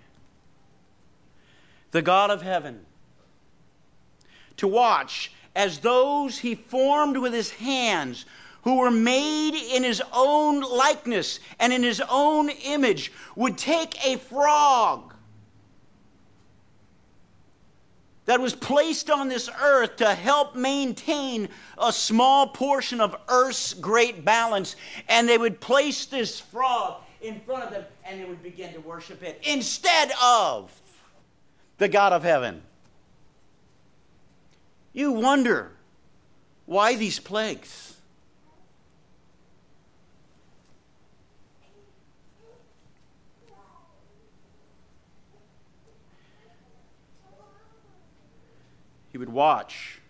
the 1.92 2.03
God 2.03 2.32
of 2.32 2.42
heaven 2.42 2.84
to 4.57 4.66
watch 4.66 5.30
as 5.55 5.78
those 5.78 6.38
he 6.38 6.57
formed 6.57 7.16
with 7.16 7.32
his 7.32 7.51
hands, 7.53 8.26
who 8.62 8.78
were 8.78 8.90
made 8.90 9.55
in 9.55 9.84
his 9.84 10.03
own 10.12 10.62
likeness 10.62 11.38
and 11.61 11.72
in 11.72 11.84
his 11.84 12.03
own 12.09 12.49
image, 12.49 13.12
would 13.36 13.57
take 13.57 14.05
a 14.05 14.16
frog 14.16 15.14
that 18.24 18.40
was 18.40 18.57
placed 18.57 19.11
on 19.11 19.28
this 19.28 19.49
earth 19.62 19.94
to 19.99 20.12
help 20.12 20.57
maintain 20.57 21.49
a 21.80 21.92
small 21.92 22.49
portion 22.49 23.01
of 23.01 23.14
earth's 23.28 23.74
great 23.74 24.24
balance, 24.24 24.74
and 25.09 25.28
they 25.28 25.38
would 25.38 25.61
place 25.61 26.05
this 26.07 26.40
frog 26.40 27.01
in 27.21 27.41
front 27.41 27.64
of 27.64 27.71
them 27.71 27.85
and 28.05 28.21
they 28.21 28.25
would 28.25 28.43
begin 28.43 28.73
to 28.73 28.81
worship 28.81 29.23
it 29.23 29.41
instead 29.43 30.11
of 30.23 30.71
the 31.79 31.89
God 31.89 32.12
of 32.12 32.23
heaven. 32.23 32.62
You 34.93 35.12
wonder 35.12 35.73
why 36.66 36.97
these 36.97 37.19
plagues? 37.19 37.95
He 49.11 49.19
would 49.19 49.33
watch 49.33 50.01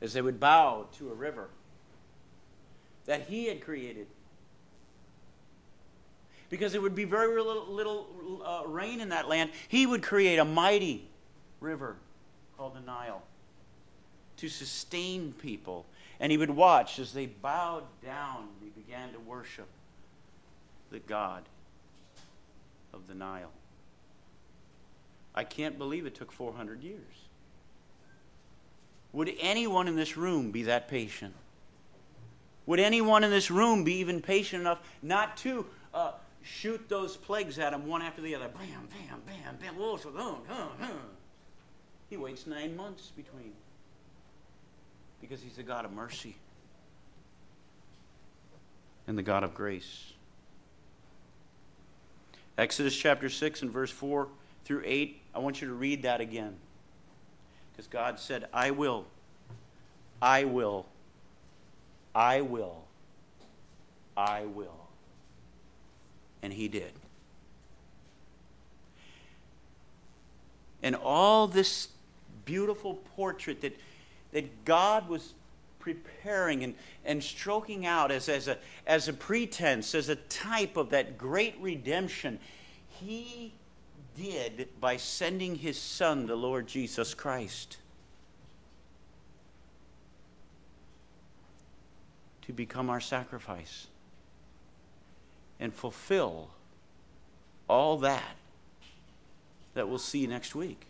as 0.00 0.12
they 0.12 0.22
would 0.22 0.40
bow 0.40 0.86
to 0.98 1.10
a 1.10 1.14
river 1.14 1.48
that 3.06 3.22
he 3.28 3.46
had 3.46 3.60
created. 3.60 4.06
Because 6.50 6.72
there 6.72 6.80
would 6.80 6.94
be 6.94 7.04
very 7.04 7.40
little, 7.40 7.66
little 7.66 8.42
uh, 8.44 8.66
rain 8.66 9.00
in 9.00 9.08
that 9.10 9.28
land, 9.28 9.50
he 9.68 9.86
would 9.86 10.02
create 10.02 10.38
a 10.38 10.44
mighty 10.44 11.06
river 11.60 11.96
called 12.56 12.76
the 12.76 12.80
Nile 12.80 13.22
to 14.36 14.48
sustain 14.48 15.34
people. 15.38 15.86
And 16.20 16.30
he 16.30 16.38
would 16.38 16.50
watch 16.50 16.98
as 16.98 17.12
they 17.12 17.26
bowed 17.26 17.84
down, 18.02 18.48
they 18.62 18.68
began 18.68 19.12
to 19.12 19.20
worship 19.20 19.68
the 20.90 21.00
God 21.00 21.42
of 22.92 23.08
the 23.08 23.14
Nile. 23.14 23.50
I 25.34 25.44
can't 25.44 25.78
believe 25.78 26.06
it 26.06 26.14
took 26.14 26.30
400 26.30 26.82
years. 26.82 27.00
Would 29.12 29.32
anyone 29.40 29.88
in 29.88 29.96
this 29.96 30.16
room 30.16 30.50
be 30.50 30.64
that 30.64 30.88
patient? 30.88 31.34
Would 32.66 32.80
anyone 32.80 33.24
in 33.24 33.30
this 33.30 33.50
room 33.50 33.84
be 33.84 33.94
even 33.96 34.22
patient 34.22 34.60
enough 34.60 34.80
not 35.02 35.36
to 35.38 35.66
uh, 35.92 36.12
shoot 36.44 36.88
those 36.88 37.16
plagues 37.16 37.58
at 37.58 37.72
him 37.72 37.86
one 37.86 38.02
after 38.02 38.22
the 38.22 38.34
other? 38.34 38.48
Bam, 38.48 38.88
bam, 38.90 39.22
bam, 39.26 39.56
bam. 39.60 39.76
Whoa, 39.76 39.96
so, 39.96 40.10
boom, 40.10 40.36
boom, 40.46 40.68
boom. 40.78 41.00
He 42.10 42.16
waits 42.16 42.46
nine 42.46 42.76
months 42.76 43.10
between 43.16 43.52
because 45.20 45.42
he's 45.42 45.56
the 45.56 45.62
God 45.62 45.84
of 45.84 45.92
mercy 45.92 46.36
and 49.06 49.16
the 49.16 49.22
God 49.22 49.42
of 49.42 49.54
grace. 49.54 50.12
Exodus 52.56 52.94
chapter 52.94 53.28
6 53.28 53.62
and 53.62 53.70
verse 53.70 53.90
4 53.90 54.28
through 54.64 54.82
8, 54.84 55.20
I 55.34 55.38
want 55.38 55.60
you 55.60 55.68
to 55.68 55.74
read 55.74 56.02
that 56.02 56.20
again. 56.20 56.54
Because 57.72 57.88
God 57.88 58.20
said, 58.20 58.46
I 58.52 58.70
will, 58.70 59.06
I 60.22 60.44
will, 60.44 60.86
I 62.14 62.42
will, 62.42 62.84
I 64.16 64.44
will. 64.44 64.83
And 66.44 66.52
He 66.52 66.68
did. 66.68 66.92
And 70.82 70.94
all 70.94 71.48
this 71.48 71.88
beautiful 72.44 72.96
portrait 73.16 73.62
that, 73.62 73.74
that 74.32 74.66
God 74.66 75.08
was 75.08 75.32
preparing 75.78 76.62
and, 76.62 76.74
and 77.06 77.24
stroking 77.24 77.86
out 77.86 78.10
as, 78.10 78.28
as, 78.28 78.46
a, 78.46 78.58
as 78.86 79.08
a 79.08 79.14
pretense, 79.14 79.94
as 79.94 80.10
a 80.10 80.16
type 80.16 80.76
of 80.76 80.90
that 80.90 81.16
great 81.16 81.56
redemption, 81.60 82.38
He 83.00 83.54
did 84.14 84.68
by 84.82 84.98
sending 84.98 85.54
His 85.54 85.80
Son, 85.80 86.26
the 86.26 86.36
Lord 86.36 86.66
Jesus 86.66 87.14
Christ, 87.14 87.78
to 92.42 92.52
become 92.52 92.90
our 92.90 93.00
sacrifice 93.00 93.86
and 95.60 95.72
fulfill 95.72 96.50
all 97.68 97.98
that 97.98 98.36
that 99.74 99.88
we'll 99.88 99.98
see 99.98 100.26
next 100.26 100.54
week. 100.54 100.86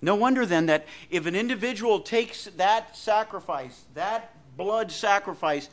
No 0.00 0.14
wonder 0.14 0.46
then 0.46 0.66
that 0.66 0.86
if 1.10 1.26
an 1.26 1.34
individual 1.34 2.00
takes 2.00 2.44
that 2.56 2.96
sacrifice, 2.96 3.84
that 3.94 4.32
blood 4.56 4.92
sacrifice, 4.92 5.68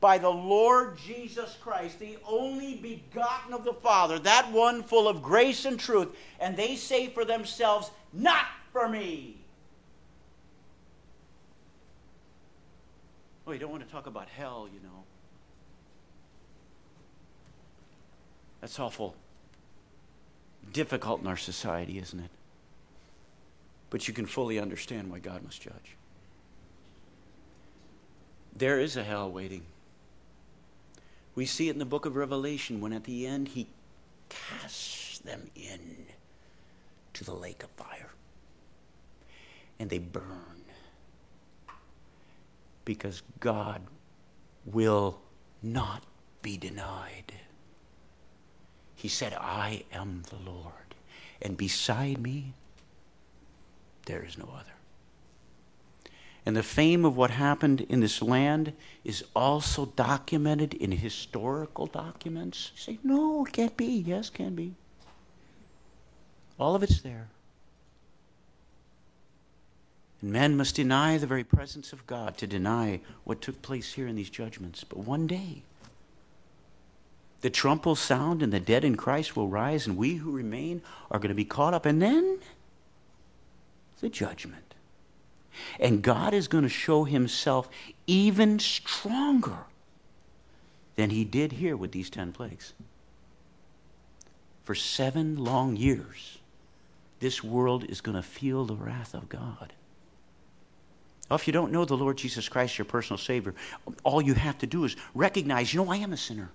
by 0.00 0.18
the 0.18 0.30
Lord 0.30 0.98
Jesus 0.98 1.56
Christ, 1.60 1.98
the 1.98 2.18
only 2.26 2.74
begotten 2.74 3.52
of 3.52 3.64
the 3.64 3.74
Father, 3.74 4.18
that 4.20 4.50
one 4.50 4.82
full 4.82 5.08
of 5.08 5.22
grace 5.22 5.64
and 5.64 5.78
truth, 5.78 6.08
and 6.40 6.56
they 6.56 6.76
say 6.76 7.08
for 7.08 7.24
themselves, 7.24 7.90
Not 8.12 8.46
for 8.72 8.88
me. 8.88 9.37
Oh, 13.48 13.52
you 13.52 13.58
don't 13.58 13.70
want 13.70 13.82
to 13.82 13.90
talk 13.90 14.06
about 14.06 14.28
hell, 14.28 14.68
you 14.70 14.78
know. 14.80 15.04
That's 18.60 18.78
awful 18.78 19.16
difficult 20.72 21.20
in 21.20 21.26
our 21.26 21.36
society, 21.36 21.98
isn't 21.98 22.20
it? 22.20 22.30
But 23.90 24.06
you 24.06 24.14
can 24.14 24.26
fully 24.26 24.58
understand 24.58 25.10
why 25.10 25.18
God 25.18 25.42
must 25.42 25.62
judge. 25.62 25.96
There 28.54 28.78
is 28.78 28.96
a 28.96 29.04
hell 29.04 29.30
waiting. 29.30 29.62
We 31.34 31.46
see 31.46 31.68
it 31.68 31.72
in 31.72 31.78
the 31.78 31.84
book 31.84 32.04
of 32.04 32.16
Revelation 32.16 32.80
when 32.80 32.92
at 32.92 33.04
the 33.04 33.26
end 33.26 33.48
he 33.48 33.68
casts 34.28 35.20
them 35.20 35.50
in 35.54 36.06
to 37.14 37.24
the 37.24 37.34
lake 37.34 37.62
of 37.62 37.70
fire. 37.70 38.10
And 39.78 39.88
they 39.88 39.98
burn. 39.98 40.57
Because 42.88 43.22
God 43.38 43.82
will 44.64 45.20
not 45.62 46.04
be 46.40 46.56
denied. 46.56 47.34
He 48.94 49.08
said, 49.08 49.34
I 49.34 49.84
am 49.92 50.22
the 50.30 50.50
Lord, 50.50 50.94
and 51.42 51.54
beside 51.54 52.16
me 52.16 52.54
there 54.06 54.24
is 54.24 54.38
no 54.38 54.48
other. 54.54 54.72
And 56.46 56.56
the 56.56 56.62
fame 56.62 57.04
of 57.04 57.14
what 57.14 57.30
happened 57.30 57.82
in 57.90 58.00
this 58.00 58.22
land 58.22 58.72
is 59.04 59.22
also 59.36 59.84
documented 59.84 60.72
in 60.72 60.90
historical 60.90 61.84
documents. 61.84 62.72
You 62.74 62.80
say, 62.80 62.98
no, 63.04 63.44
it 63.44 63.52
can't 63.52 63.76
be. 63.76 64.02
Yes, 64.06 64.30
can 64.30 64.54
be. 64.54 64.72
All 66.58 66.74
of 66.74 66.82
it's 66.82 67.02
there. 67.02 67.28
And 70.20 70.32
men 70.32 70.56
must 70.56 70.76
deny 70.76 71.16
the 71.16 71.26
very 71.26 71.44
presence 71.44 71.92
of 71.92 72.06
God 72.06 72.36
to 72.38 72.46
deny 72.46 73.00
what 73.24 73.40
took 73.40 73.62
place 73.62 73.92
here 73.92 74.06
in 74.06 74.16
these 74.16 74.30
judgments. 74.30 74.84
But 74.84 74.98
one 74.98 75.26
day, 75.26 75.62
the 77.40 77.50
trump 77.50 77.86
will 77.86 77.96
sound, 77.96 78.42
and 78.42 78.52
the 78.52 78.60
dead 78.60 78.84
in 78.84 78.96
Christ 78.96 79.36
will 79.36 79.48
rise, 79.48 79.86
and 79.86 79.96
we 79.96 80.16
who 80.16 80.30
remain 80.32 80.82
are 81.10 81.20
going 81.20 81.28
to 81.28 81.34
be 81.34 81.44
caught 81.44 81.74
up. 81.74 81.86
And 81.86 82.02
then 82.02 82.40
the 84.00 84.08
judgment. 84.08 84.74
And 85.80 86.02
God 86.02 86.34
is 86.34 86.48
going 86.48 86.62
to 86.62 86.68
show 86.68 87.04
himself 87.04 87.68
even 88.06 88.58
stronger 88.58 89.58
than 90.96 91.10
he 91.10 91.24
did 91.24 91.52
here 91.52 91.76
with 91.76 91.92
these 91.92 92.10
10 92.10 92.32
plagues. 92.32 92.74
For 94.64 94.74
seven 94.74 95.36
long 95.36 95.76
years, 95.76 96.38
this 97.20 97.42
world 97.42 97.84
is 97.88 98.00
going 98.00 98.16
to 98.16 98.22
feel 98.22 98.64
the 98.64 98.76
wrath 98.76 99.14
of 99.14 99.28
God. 99.28 99.72
If 101.30 101.46
you 101.46 101.52
don't 101.52 101.72
know 101.72 101.84
the 101.84 101.96
Lord 101.96 102.16
Jesus 102.16 102.48
Christ, 102.48 102.78
your 102.78 102.86
personal 102.86 103.18
Savior, 103.18 103.54
all 104.02 104.22
you 104.22 104.34
have 104.34 104.58
to 104.58 104.66
do 104.66 104.84
is 104.84 104.96
recognize, 105.14 105.74
you 105.74 105.84
know, 105.84 105.90
I 105.90 105.96
am 105.96 106.12
a 106.12 106.16
sinner. 106.16 106.50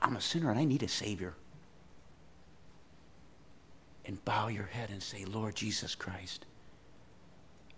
I'm 0.00 0.16
a 0.16 0.20
sinner 0.20 0.50
and 0.50 0.58
I 0.58 0.64
need 0.64 0.82
a 0.82 0.88
Savior. 0.88 1.34
And 4.06 4.24
bow 4.24 4.48
your 4.48 4.64
head 4.64 4.90
and 4.90 5.02
say, 5.02 5.24
Lord 5.26 5.54
Jesus 5.54 5.94
Christ, 5.94 6.46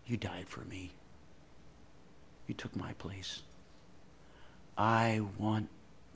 you 0.06 0.16
died 0.16 0.48
for 0.48 0.60
me. 0.60 0.92
You 2.46 2.54
took 2.54 2.74
my 2.76 2.92
place. 2.94 3.42
I 4.78 5.22
want 5.38 5.68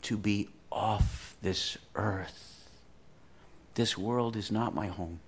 to 0.03 0.17
be 0.17 0.49
off 0.71 1.35
this 1.43 1.77
earth. 1.95 2.69
This 3.75 3.99
world 3.99 4.37
is 4.37 4.51
not 4.51 4.75
my 4.75 4.87
home, 4.87 5.21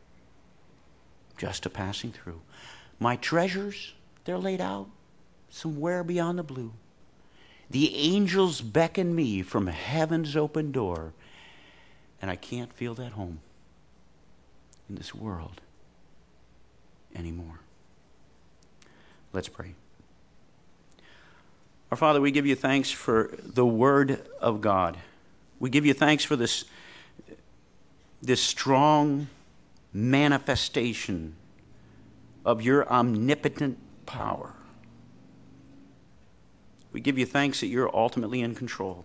just 1.37 1.67
a 1.67 1.71
passing 1.71 2.13
through. 2.13 2.41
My 2.99 3.17
treasures, 3.17 3.95
they're 4.25 4.39
laid 4.39 4.61
out 4.61 4.89
somewhere 5.51 6.03
beyond 6.03 6.39
the 6.39 6.43
blue. 6.43 6.73
The 7.71 7.95
angels 7.97 8.61
beckon 8.61 9.15
me 9.15 9.43
from 9.43 9.67
heaven's 9.67 10.37
open 10.37 10.73
door, 10.73 11.13
and 12.21 12.31
I 12.31 12.37
can't 12.37 12.73
feel 12.73 12.95
that 12.95 13.13
home 13.13 13.41
in 14.89 14.97
this 14.97 15.15
world 15.15 15.61
anymore. 17.15 17.61
Let's 19.33 19.49
pray. 19.49 19.75
Our 21.91 21.97
Father, 21.97 22.21
we 22.21 22.31
give 22.31 22.47
you 22.47 22.55
thanks 22.55 22.91
for 22.91 23.31
the 23.43 23.67
Word 23.67 24.27
of 24.41 24.61
God. 24.61 24.97
We 25.59 25.71
give 25.71 25.87
you 25.87 25.95
thanks 25.95 26.25
for 26.25 26.37
this, 26.37 26.65
this 28.23 28.43
strong 28.43 29.29
manifestation 29.93 31.35
of 32.49 32.63
your 32.63 32.91
omnipotent 32.91 33.77
power. 34.07 34.55
We 36.93 37.01
give 37.03 37.19
you 37.19 37.27
thanks 37.27 37.61
that 37.61 37.67
you're 37.67 37.95
ultimately 37.95 38.41
in 38.41 38.55
control. 38.55 39.05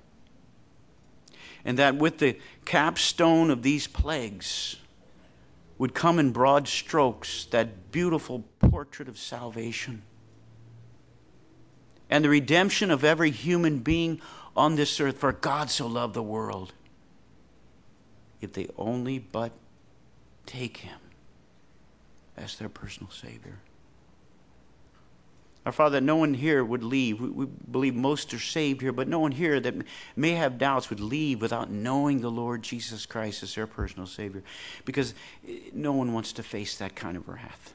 And 1.66 1.78
that 1.78 1.98
with 1.98 2.20
the 2.20 2.38
capstone 2.64 3.50
of 3.50 3.62
these 3.62 3.86
plagues 3.86 4.78
would 5.78 5.94
come 5.94 6.20
in 6.20 6.32
broad 6.32 6.70
strokes 6.70 7.44
that 7.52 7.92
beautiful 7.92 8.46
portrait 8.60 9.10
of 9.10 9.20
salvation 9.20 10.04
and 12.10 12.24
the 12.24 12.30
redemption 12.30 12.92
of 12.92 13.04
every 13.04 13.32
human 13.32 13.80
being 13.80 14.22
on 14.56 14.76
this 14.76 15.02
earth. 15.02 15.18
For 15.18 15.34
God 15.34 15.70
so 15.70 15.86
loved 15.86 16.14
the 16.14 16.24
world. 16.24 16.72
If 18.40 18.54
they 18.54 18.70
only 18.78 19.20
but 19.20 19.52
take 20.46 20.78
Him 20.78 21.03
as 22.38 22.58
their 22.58 22.70
personal 22.70 23.12
Savior. 23.12 23.60
Our 25.66 25.72
Father, 25.72 26.02
no 26.02 26.18
one 26.18 26.34
here 26.34 26.64
would 26.64 26.84
leave. 26.84 27.22
We, 27.22 27.30
we, 27.30 27.46
believe 27.46 27.96
most 27.96 28.34
are 28.34 28.40
saved 28.40 28.82
here, 28.82 28.92
but 28.92 29.08
no 29.08 29.20
one 29.20 29.32
here 29.32 29.62
that 29.62 29.76
may 30.16 30.32
have 30.32 30.58
doubts 30.58 30.90
would 30.90 31.00
leave 31.00 31.42
without 31.42 31.72
knowing 31.72 32.20
the 32.20 32.30
Lord 32.30 32.64
Jesus 32.64 33.06
Christ 33.06 33.44
as 33.44 33.56
their 33.56 33.68
personal 33.68 34.06
Savior, 34.06 34.44
because 34.84 35.14
eh, 35.48 35.60
no 35.74 35.94
one 35.94 36.12
wants 36.12 36.34
to 36.34 36.44
face 36.44 36.78
that 36.78 36.96
kind 36.96 37.16
of 37.16 37.30
wrath. 37.30 37.74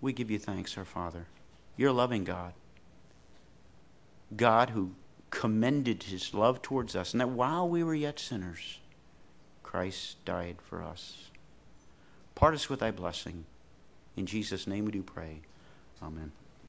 We 0.00 0.12
give 0.12 0.30
you 0.30 0.38
thanks, 0.38 0.78
our 0.78 0.84
Father. 0.84 1.26
You're 1.76 1.92
loving 1.92 2.22
God. 2.22 2.52
God 4.36 4.70
who 4.70 4.92
commended 5.30 6.04
his 6.04 6.32
love 6.32 6.62
towards 6.62 6.94
us, 6.94 7.12
and 7.12 7.20
that 7.20 7.28
while 7.28 7.68
we 7.68 7.82
were 7.82 7.94
yet 7.94 8.20
sinners, 8.20 8.78
Christ 9.64 10.24
died 10.24 10.56
for 10.62 10.82
us. 10.82 11.30
Part 12.42 12.54
us 12.54 12.68
with 12.68 12.80
thy 12.80 12.90
blessing. 12.90 13.44
In 14.16 14.26
Jesus' 14.26 14.66
name 14.66 14.84
we 14.84 14.90
do 14.90 15.04
pray. 15.04 15.42
Amen. 16.02 16.32